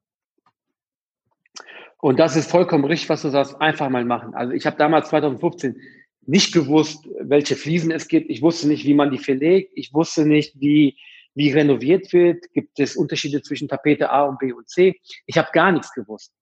Und 1.98 2.18
das 2.18 2.36
ist 2.36 2.50
vollkommen 2.50 2.84
richtig, 2.84 3.08
was 3.08 3.22
du 3.22 3.30
sagst. 3.30 3.60
Einfach 3.60 3.88
mal 3.88 4.04
machen. 4.04 4.34
Also 4.34 4.52
ich 4.52 4.66
habe 4.66 4.76
damals 4.76 5.08
2015 5.08 5.80
nicht 6.26 6.52
gewusst, 6.52 7.08
welche 7.20 7.56
Fliesen 7.56 7.90
es 7.90 8.08
gibt. 8.08 8.30
Ich 8.30 8.42
wusste 8.42 8.68
nicht, 8.68 8.84
wie 8.84 8.94
man 8.94 9.10
die 9.10 9.18
verlegt. 9.18 9.72
Ich 9.74 9.92
wusste 9.92 10.26
nicht, 10.26 10.60
wie 10.60 10.96
wie 11.34 11.50
renoviert 11.50 12.12
wird, 12.12 12.52
gibt 12.52 12.78
es 12.78 12.96
Unterschiede 12.96 13.42
zwischen 13.42 13.68
Tapete 13.68 14.10
A 14.10 14.22
und 14.22 14.38
B 14.38 14.52
und 14.52 14.68
C. 14.68 15.00
Ich 15.26 15.36
habe 15.36 15.48
gar 15.52 15.72
nichts 15.72 15.92
gewusst. 15.92 16.32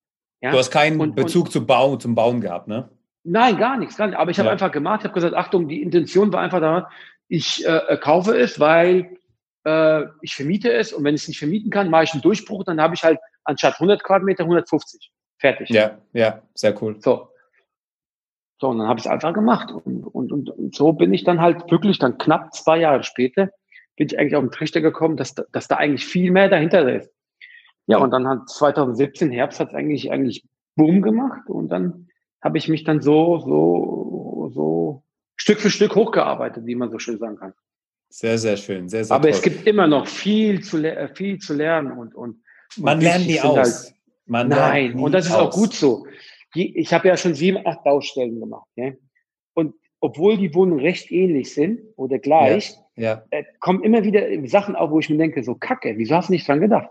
Ja? 0.41 0.51
Du 0.51 0.59
hast 0.59 0.71
keinen 0.71 1.01
und, 1.01 1.15
Bezug 1.15 1.47
und, 1.47 1.53
zum, 1.53 1.67
Bau, 1.67 1.97
zum 1.97 2.15
Bauen 2.15 2.41
gehabt, 2.41 2.69
ne? 2.69 2.91
Nein, 3.25 3.57
gar 3.57 3.79
nichts, 3.79 3.97
gar 3.97 4.09
nicht. 4.09 4.19
Aber 4.19 4.31
ich 4.31 4.39
habe 4.39 4.49
ja. 4.49 4.53
einfach 4.53 4.73
gemacht, 4.73 5.01
ich 5.01 5.05
habe 5.05 5.15
gesagt, 5.15 5.35
Achtung, 5.35 5.69
die 5.69 5.81
Intention 5.81 6.33
war 6.33 6.41
einfach 6.41 6.61
da, 6.61 6.91
ich 7.29 7.65
äh, 7.65 7.97
kaufe 8.01 8.37
es, 8.37 8.59
weil 8.59 9.17
äh, 9.65 10.03
ich 10.21 10.35
vermiete 10.35 10.73
es 10.73 10.93
und 10.93 11.05
wenn 11.05 11.15
ich 11.15 11.23
es 11.23 11.29
nicht 11.29 11.39
vermieten 11.39 11.71
kann, 11.71 11.89
mache 11.89 12.05
ich 12.05 12.13
einen 12.13 12.23
Durchbruch, 12.23 12.65
dann 12.65 12.81
habe 12.81 12.95
ich 12.95 13.05
halt 13.05 13.19
anstatt 13.45 13.75
100 13.75 14.03
Quadratmeter 14.03 14.43
150. 14.43 15.13
Fertig. 15.39 15.71
Ja, 15.71 15.99
ja, 16.13 16.43
sehr 16.55 16.81
cool. 16.83 16.97
So. 17.01 17.29
So, 18.61 18.69
und 18.69 18.79
dann 18.79 18.89
habe 18.89 18.99
ich 19.01 19.07
es 19.07 19.11
einfach 19.11 19.33
gemacht. 19.33 19.73
Und, 19.73 20.05
und, 20.05 20.33
und, 20.33 20.51
und 20.51 20.75
so 20.75 20.93
bin 20.93 21.13
ich 21.13 21.25
dann 21.25 21.41
halt 21.41 21.71
wirklich 21.71 21.99
dann 21.99 22.19
knapp 22.19 22.55
zwei 22.55 22.79
Jahre 22.79 23.03
später 23.03 23.51
bin 23.97 24.07
ich 24.07 24.19
eigentlich 24.19 24.37
auf 24.37 24.43
den 24.43 24.51
Trichter 24.51 24.81
gekommen, 24.81 25.17
dass, 25.17 25.35
dass 25.35 25.69
da 25.69 25.77
eigentlich 25.77 26.07
viel 26.07 26.31
mehr 26.31 26.49
dahinter 26.49 26.91
ist. 26.95 27.11
Ja, 27.87 27.99
und 27.99 28.11
dann 28.11 28.29
hat 28.29 28.49
2017 28.49 29.31
Herbst 29.31 29.61
hat 29.61 29.69
es 29.69 29.75
eigentlich 29.75 30.11
eigentlich 30.11 30.45
Boom 30.77 31.03
gemacht 31.03 31.49
und 31.49 31.69
dann 31.69 32.09
habe 32.41 32.59
ich 32.59 32.69
mich 32.69 32.85
dann 32.85 33.01
so 33.01 33.39
so 33.39 34.51
so 34.55 35.03
Stück 35.37 35.61
für 35.61 35.71
Stück 35.71 35.95
hochgearbeitet, 35.95 36.65
wie 36.67 36.75
man 36.75 36.91
so 36.91 36.99
schön 36.99 37.19
sagen 37.19 37.37
kann. 37.37 37.53
Sehr 38.09 38.39
sehr 38.39 38.57
schön, 38.57 38.89
sehr 38.89 39.05
sehr. 39.05 39.15
Aber 39.15 39.25
toll. 39.25 39.33
es 39.33 39.43
gibt 39.43 39.67
immer 39.67 39.87
noch 39.87 40.07
viel 40.07 40.63
zu 40.63 40.83
viel 41.15 41.39
zu 41.39 41.55
lernen 41.55 41.93
und 41.93 42.15
und, 42.15 42.43
man 42.77 42.99
und 42.99 43.05
lernt 43.05 43.27
nie 43.27 43.41
aus. 43.41 43.57
Halt, 43.57 43.95
man 44.27 44.49
nein, 44.49 44.95
und 44.95 45.13
das 45.13 45.27
ist 45.27 45.33
aus. 45.33 45.49
auch 45.49 45.51
gut 45.51 45.75
so. 45.75 46.07
Ich 46.55 46.93
habe 46.93 47.09
ja 47.09 47.17
schon 47.17 47.35
sieben, 47.35 47.67
acht 47.67 47.83
Baustellen 47.83 48.39
gemacht. 48.39 48.69
Ja? 48.77 48.93
Und 49.55 49.75
obwohl 50.01 50.37
die 50.37 50.55
Wohnungen 50.55 50.81
recht 50.81 51.11
ähnlich 51.11 51.55
sind 51.55 51.81
oder 51.97 52.19
gleich, 52.19 52.71
ja, 52.71 52.82
ja. 52.97 53.25
Äh, 53.31 53.45
kommen 53.61 53.83
immer 53.83 54.05
wieder 54.05 54.27
Sachen 54.49 54.77
auf, 54.77 54.91
wo 54.91 54.99
ich 54.99 55.11
mir 55.11 55.19
denke, 55.19 55.43
so 55.43 55.55
Kacke, 55.55 55.95
wieso 55.97 56.17
hast 56.17 56.29
du 56.29 56.33
nicht 56.33 56.47
dran 56.47 56.61
gedacht? 56.61 56.91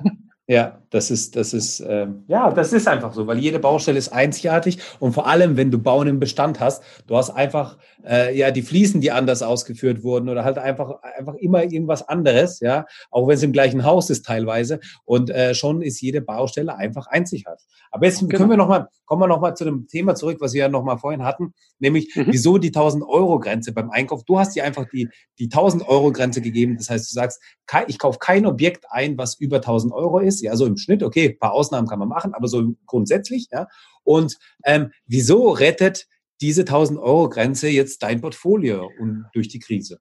Ja, 0.50 0.80
das 0.88 1.10
ist, 1.10 1.36
das 1.36 1.52
ist, 1.52 1.80
äh, 1.80 2.06
ja, 2.26 2.50
das 2.50 2.72
ist 2.72 2.88
einfach 2.88 3.12
so, 3.12 3.26
weil 3.26 3.38
jede 3.38 3.58
Baustelle 3.58 3.98
ist 3.98 4.08
einzigartig 4.08 4.78
und 4.98 5.12
vor 5.12 5.26
allem, 5.26 5.58
wenn 5.58 5.70
du 5.70 5.78
Bauen 5.78 6.08
im 6.08 6.18
Bestand 6.18 6.58
hast, 6.58 6.82
du 7.06 7.18
hast 7.18 7.28
einfach 7.28 7.76
äh, 8.02 8.34
ja 8.34 8.50
die 8.50 8.62
Fliesen, 8.62 9.02
die 9.02 9.10
anders 9.10 9.42
ausgeführt 9.42 10.02
wurden 10.02 10.30
oder 10.30 10.44
halt 10.44 10.56
einfach 10.56 11.02
einfach 11.02 11.34
immer 11.34 11.64
irgendwas 11.64 12.08
anderes, 12.08 12.60
ja, 12.60 12.86
auch 13.10 13.28
wenn 13.28 13.34
es 13.34 13.42
im 13.42 13.52
gleichen 13.52 13.84
Haus 13.84 14.08
ist 14.08 14.24
teilweise 14.24 14.80
und 15.04 15.28
äh, 15.28 15.54
schon 15.54 15.82
ist 15.82 16.00
jede 16.00 16.22
Baustelle 16.22 16.74
einfach 16.74 17.08
einzigartig. 17.08 17.66
Aber 17.90 18.06
jetzt 18.06 18.20
genau. 18.20 18.38
können 18.38 18.50
wir 18.50 18.56
noch 18.56 18.68
mal, 18.68 18.88
kommen 19.04 19.20
wir 19.20 19.28
noch 19.28 19.40
mal 19.40 19.54
zu 19.54 19.64
dem 19.64 19.86
Thema 19.86 20.14
zurück, 20.14 20.38
was 20.40 20.54
wir 20.54 20.62
ja 20.62 20.68
noch 20.70 20.82
mal 20.82 20.96
vorhin 20.96 21.24
hatten, 21.24 21.52
nämlich 21.78 22.16
mhm. 22.16 22.28
wieso 22.28 22.56
die 22.56 22.68
1000 22.68 23.04
Euro 23.04 23.38
Grenze 23.38 23.72
beim 23.72 23.90
Einkauf. 23.90 24.24
Du 24.24 24.38
hast 24.38 24.56
dir 24.56 24.64
einfach 24.64 24.86
die 24.90 25.10
die 25.38 25.44
1000 25.44 25.86
Euro 25.88 26.10
Grenze 26.10 26.40
gegeben, 26.40 26.76
das 26.78 26.88
heißt, 26.88 27.10
du 27.10 27.14
sagst, 27.14 27.40
ich 27.86 27.98
kaufe 27.98 28.18
kein 28.18 28.46
Objekt 28.46 28.86
ein, 28.88 29.18
was 29.18 29.38
über 29.38 29.56
1000 29.56 29.92
Euro 29.92 30.20
ist 30.20 30.37
ist, 30.38 30.42
ja, 30.42 30.56
so 30.56 30.66
im 30.66 30.76
Schnitt, 30.76 31.02
okay, 31.02 31.30
ein 31.30 31.38
paar 31.38 31.52
Ausnahmen 31.52 31.88
kann 31.88 31.98
man 31.98 32.08
machen, 32.08 32.34
aber 32.34 32.48
so 32.48 32.74
grundsätzlich, 32.86 33.48
ja. 33.52 33.66
Und 34.04 34.38
ähm, 34.64 34.90
wieso 35.06 35.50
rettet 35.50 36.06
diese 36.40 36.62
1000-Euro-Grenze 36.62 37.68
jetzt 37.68 38.02
dein 38.02 38.20
Portfolio 38.20 38.88
und 38.98 39.26
durch 39.34 39.48
die 39.48 39.58
Krise? 39.58 40.00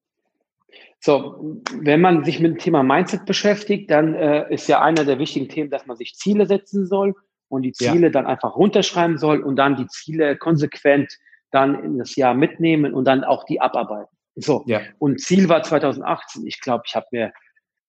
So, 0.99 1.61
wenn 1.79 2.01
man 2.01 2.23
sich 2.23 2.39
mit 2.39 2.53
dem 2.53 2.57
Thema 2.57 2.83
Mindset 2.83 3.25
beschäftigt, 3.25 3.91
dann 3.91 4.15
äh, 4.15 4.53
ist 4.53 4.67
ja 4.67 4.81
einer 4.81 5.05
der 5.05 5.19
wichtigen 5.19 5.49
Themen, 5.49 5.69
dass 5.69 5.85
man 5.85 5.97
sich 5.97 6.15
Ziele 6.15 6.47
setzen 6.47 6.85
soll 6.87 7.13
und 7.49 7.63
die 7.63 7.71
Ziele 7.71 8.07
ja. 8.07 8.09
dann 8.09 8.25
einfach 8.25 8.55
runterschreiben 8.55 9.17
soll 9.17 9.41
und 9.41 9.55
dann 9.55 9.75
die 9.75 9.87
Ziele 9.87 10.37
konsequent 10.37 11.17
dann 11.51 11.83
in 11.83 11.97
das 11.97 12.15
Jahr 12.15 12.33
mitnehmen 12.33 12.93
und 12.93 13.05
dann 13.05 13.23
auch 13.23 13.45
die 13.45 13.61
abarbeiten. 13.61 14.15
So. 14.35 14.63
Ja. 14.67 14.81
Und 14.99 15.21
Ziel 15.21 15.49
war 15.49 15.63
2018. 15.63 16.45
Ich 16.45 16.61
glaube, 16.61 16.83
ich 16.85 16.95
habe 16.95 17.07
mir 17.11 17.31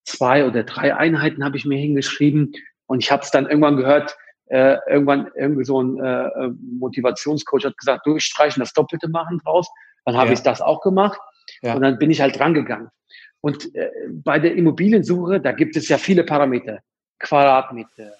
zwei 0.09 0.47
oder 0.47 0.65
drei 0.65 0.97
Einheiten 0.97 1.45
habe 1.45 1.57
ich 1.57 1.65
mir 1.65 1.79
hingeschrieben 1.79 2.53
und 2.87 3.03
ich 3.03 3.13
habe 3.13 3.23
es 3.23 3.31
dann 3.31 3.47
irgendwann 3.47 3.77
gehört, 3.77 4.17
äh, 4.47 4.77
irgendwann 4.89 5.31
irgendwie 5.37 5.65
so 5.65 5.83
ein 5.83 6.03
äh, 6.03 6.27
äh, 6.27 6.51
Motivationscoach 6.79 7.65
hat 7.65 7.77
gesagt, 7.77 8.07
durchstreichen, 8.07 8.61
das 8.61 8.73
Doppelte 8.73 9.09
machen 9.09 9.41
draus. 9.45 9.69
Dann 10.05 10.17
habe 10.17 10.29
ja. 10.29 10.33
ich 10.33 10.41
das 10.41 10.63
auch 10.63 10.81
gemacht 10.81 11.21
ja. 11.63 11.75
und 11.75 11.83
dann 11.83 11.99
bin 11.99 12.11
ich 12.11 12.21
halt 12.21 12.41
rangegangen. 12.41 12.89
Und 13.41 13.75
äh, 13.75 13.91
bei 14.11 14.39
der 14.39 14.55
Immobiliensuche, 14.57 15.41
da 15.41 15.53
gibt 15.53 15.77
es 15.77 15.89
ja 15.89 15.99
viele 15.99 16.25
Parameter. 16.25 16.81
Quadratmeter, 17.19 18.13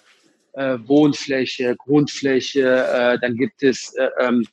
äh, 0.53 0.77
Wohnfläche, 0.85 1.75
Grundfläche, 1.75 2.85
äh, 2.85 3.19
dann 3.19 3.35
gibt 3.35 3.63
es 3.63 3.93
äh, 3.95 4.09
ähm, 4.19 4.45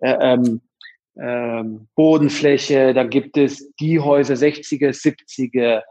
äh, 0.00 0.16
ähm, 0.20 0.60
ähm, 1.18 1.88
Bodenfläche, 1.94 2.92
dann 2.92 3.08
gibt 3.08 3.36
es 3.36 3.72
die 3.76 3.98
Häuser 3.98 4.34
60er, 4.34 4.90
70er, 4.90 5.82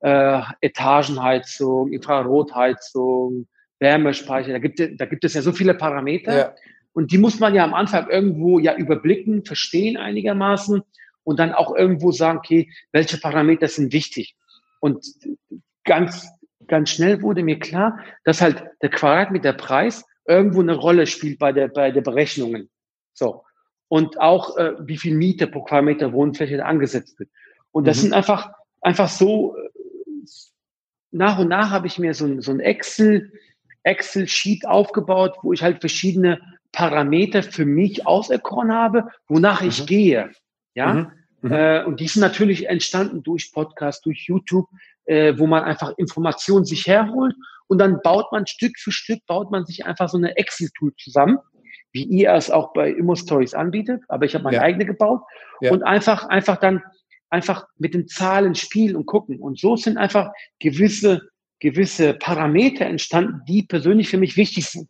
äh, 0.00 0.40
Etagenheizung, 0.60 1.92
Infrarotheizung, 1.92 3.46
Wärmespeicher. 3.78 4.52
Da 4.52 4.58
gibt, 4.58 4.80
da 4.80 5.06
gibt 5.06 5.24
es 5.24 5.34
ja 5.34 5.42
so 5.42 5.52
viele 5.52 5.74
Parameter. 5.74 6.36
Ja. 6.36 6.54
Und 6.92 7.12
die 7.12 7.18
muss 7.18 7.38
man 7.38 7.54
ja 7.54 7.64
am 7.64 7.74
Anfang 7.74 8.08
irgendwo 8.08 8.58
ja 8.58 8.74
überblicken, 8.74 9.44
verstehen 9.44 9.96
einigermaßen 9.96 10.82
und 11.24 11.38
dann 11.38 11.52
auch 11.52 11.74
irgendwo 11.74 12.10
sagen, 12.10 12.38
okay, 12.38 12.70
welche 12.92 13.18
Parameter 13.18 13.68
sind 13.68 13.92
wichtig. 13.92 14.36
Und 14.80 15.04
ganz, 15.84 16.28
ganz 16.66 16.90
schnell 16.90 17.22
wurde 17.22 17.42
mir 17.42 17.58
klar, 17.58 18.00
dass 18.24 18.40
halt 18.40 18.64
der 18.82 18.90
Quadratmeterpreis 18.90 20.04
irgendwo 20.26 20.60
eine 20.60 20.74
Rolle 20.74 21.06
spielt 21.06 21.38
bei 21.38 21.52
der, 21.52 21.68
bei 21.68 21.90
der 21.90 22.02
Berechnungen. 22.02 22.68
So. 23.14 23.44
Und 23.88 24.20
auch, 24.20 24.56
äh, 24.56 24.74
wie 24.80 24.98
viel 24.98 25.14
Miete 25.14 25.46
pro 25.46 25.62
Quadratmeter 25.62 26.12
Wohnfläche 26.12 26.64
angesetzt 26.64 27.18
wird. 27.18 27.30
Und 27.72 27.86
das 27.86 27.98
mhm. 27.98 28.02
sind 28.02 28.12
einfach, 28.14 28.52
einfach 28.80 29.08
so 29.08 29.56
nach 31.10 31.38
und 31.38 31.48
nach 31.48 31.70
habe 31.70 31.86
ich 31.86 31.98
mir 31.98 32.14
so 32.14 32.26
ein, 32.26 32.40
so 32.40 32.52
ein 32.52 32.60
Excel, 32.60 33.32
Excel-Sheet 33.82 34.66
aufgebaut, 34.66 35.36
wo 35.42 35.52
ich 35.52 35.62
halt 35.62 35.80
verschiedene 35.80 36.40
Parameter 36.72 37.42
für 37.42 37.64
mich 37.64 38.06
auserkoren 38.06 38.72
habe, 38.72 39.08
wonach 39.26 39.62
mhm. 39.62 39.68
ich 39.68 39.86
gehe. 39.86 40.30
Ja. 40.74 40.94
Mhm. 40.94 41.12
Mhm. 41.40 41.52
Äh, 41.52 41.84
und 41.84 42.00
die 42.00 42.08
sind 42.08 42.20
natürlich 42.20 42.68
entstanden 42.68 43.22
durch 43.22 43.52
Podcast, 43.52 44.04
durch 44.04 44.26
YouTube, 44.26 44.66
äh, 45.04 45.34
wo 45.38 45.46
man 45.46 45.64
einfach 45.64 45.92
Informationen 45.96 46.64
sich 46.64 46.86
herholt 46.86 47.34
Und 47.68 47.78
dann 47.78 48.00
baut 48.02 48.32
man 48.32 48.46
Stück 48.46 48.78
für 48.78 48.92
Stück, 48.92 49.20
baut 49.26 49.50
man 49.50 49.64
sich 49.64 49.86
einfach 49.86 50.08
so 50.08 50.18
eine 50.18 50.36
Excel-Tool 50.36 50.94
zusammen, 50.96 51.38
wie 51.92 52.04
ihr 52.04 52.32
es 52.32 52.50
auch 52.50 52.72
bei 52.72 52.90
Immo 52.90 53.14
Stories 53.14 53.54
anbietet. 53.54 54.02
Aber 54.08 54.26
ich 54.26 54.34
habe 54.34 54.44
meine 54.44 54.56
ja. 54.56 54.62
eigene 54.62 54.84
gebaut 54.84 55.22
ja. 55.60 55.72
und 55.72 55.82
einfach, 55.82 56.28
einfach 56.28 56.56
dann 56.56 56.82
einfach 57.30 57.66
mit 57.76 57.94
den 57.94 58.08
Zahlen 58.08 58.54
spielen 58.54 58.96
und 58.96 59.06
gucken. 59.06 59.40
Und 59.40 59.58
so 59.58 59.76
sind 59.76 59.98
einfach 59.98 60.30
gewisse, 60.58 61.28
gewisse 61.60 62.14
Parameter 62.14 62.86
entstanden, 62.86 63.42
die 63.46 63.62
persönlich 63.62 64.08
für 64.08 64.18
mich 64.18 64.36
wichtig 64.36 64.66
sind. 64.66 64.88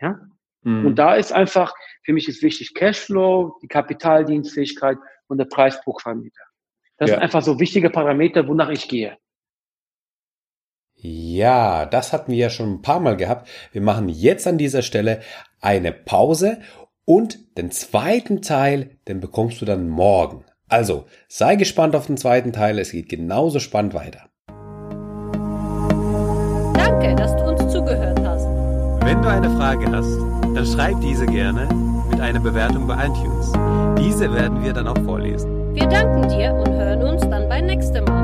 Ja? 0.00 0.20
Mhm. 0.62 0.86
Und 0.86 0.96
da 0.96 1.14
ist 1.14 1.32
einfach, 1.32 1.74
für 2.02 2.12
mich 2.12 2.28
ist 2.28 2.42
wichtig 2.42 2.74
Cashflow, 2.74 3.58
die 3.62 3.68
Kapitaldienstfähigkeit 3.68 4.98
und 5.28 5.38
der 5.38 5.46
Preis 5.46 5.80
pro 5.82 5.92
Quadratmeter. 5.92 6.42
Das 6.96 7.10
ja. 7.10 7.16
sind 7.16 7.22
einfach 7.22 7.42
so 7.42 7.58
wichtige 7.58 7.90
Parameter, 7.90 8.46
wonach 8.46 8.68
ich 8.68 8.88
gehe. 8.88 9.16
Ja, 11.02 11.86
das 11.86 12.12
hatten 12.12 12.32
wir 12.32 12.38
ja 12.38 12.50
schon 12.50 12.74
ein 12.74 12.82
paar 12.82 13.00
Mal 13.00 13.16
gehabt. 13.16 13.48
Wir 13.72 13.80
machen 13.80 14.10
jetzt 14.10 14.46
an 14.46 14.58
dieser 14.58 14.82
Stelle 14.82 15.22
eine 15.60 15.92
Pause 15.92 16.60
und 17.06 17.56
den 17.56 17.70
zweiten 17.70 18.42
Teil, 18.42 18.98
den 19.08 19.20
bekommst 19.20 19.62
du 19.62 19.64
dann 19.64 19.88
morgen. 19.88 20.44
Also, 20.70 21.06
sei 21.26 21.56
gespannt 21.56 21.96
auf 21.96 22.06
den 22.06 22.16
zweiten 22.16 22.52
Teil, 22.52 22.78
es 22.78 22.92
geht 22.92 23.08
genauso 23.08 23.58
spannend 23.58 23.92
weiter. 23.92 24.20
Danke, 26.74 27.16
dass 27.16 27.34
du 27.34 27.42
uns 27.42 27.72
zugehört 27.72 28.20
hast. 28.24 28.46
Wenn 29.04 29.20
du 29.20 29.28
eine 29.28 29.50
Frage 29.56 29.90
hast, 29.90 30.16
dann 30.54 30.64
schreib 30.64 31.00
diese 31.00 31.26
gerne 31.26 31.68
mit 32.08 32.20
einer 32.20 32.38
Bewertung 32.38 32.86
bei 32.86 32.94
iTunes. 33.04 33.52
Diese 33.98 34.32
werden 34.32 34.62
wir 34.62 34.72
dann 34.72 34.86
auch 34.86 34.98
vorlesen. 35.04 35.74
Wir 35.74 35.88
danken 35.88 36.28
dir 36.28 36.54
und 36.54 36.72
hören 36.72 37.02
uns 37.02 37.22
dann 37.22 37.48
beim 37.48 37.66
nächsten 37.66 38.04
Mal. 38.04 38.19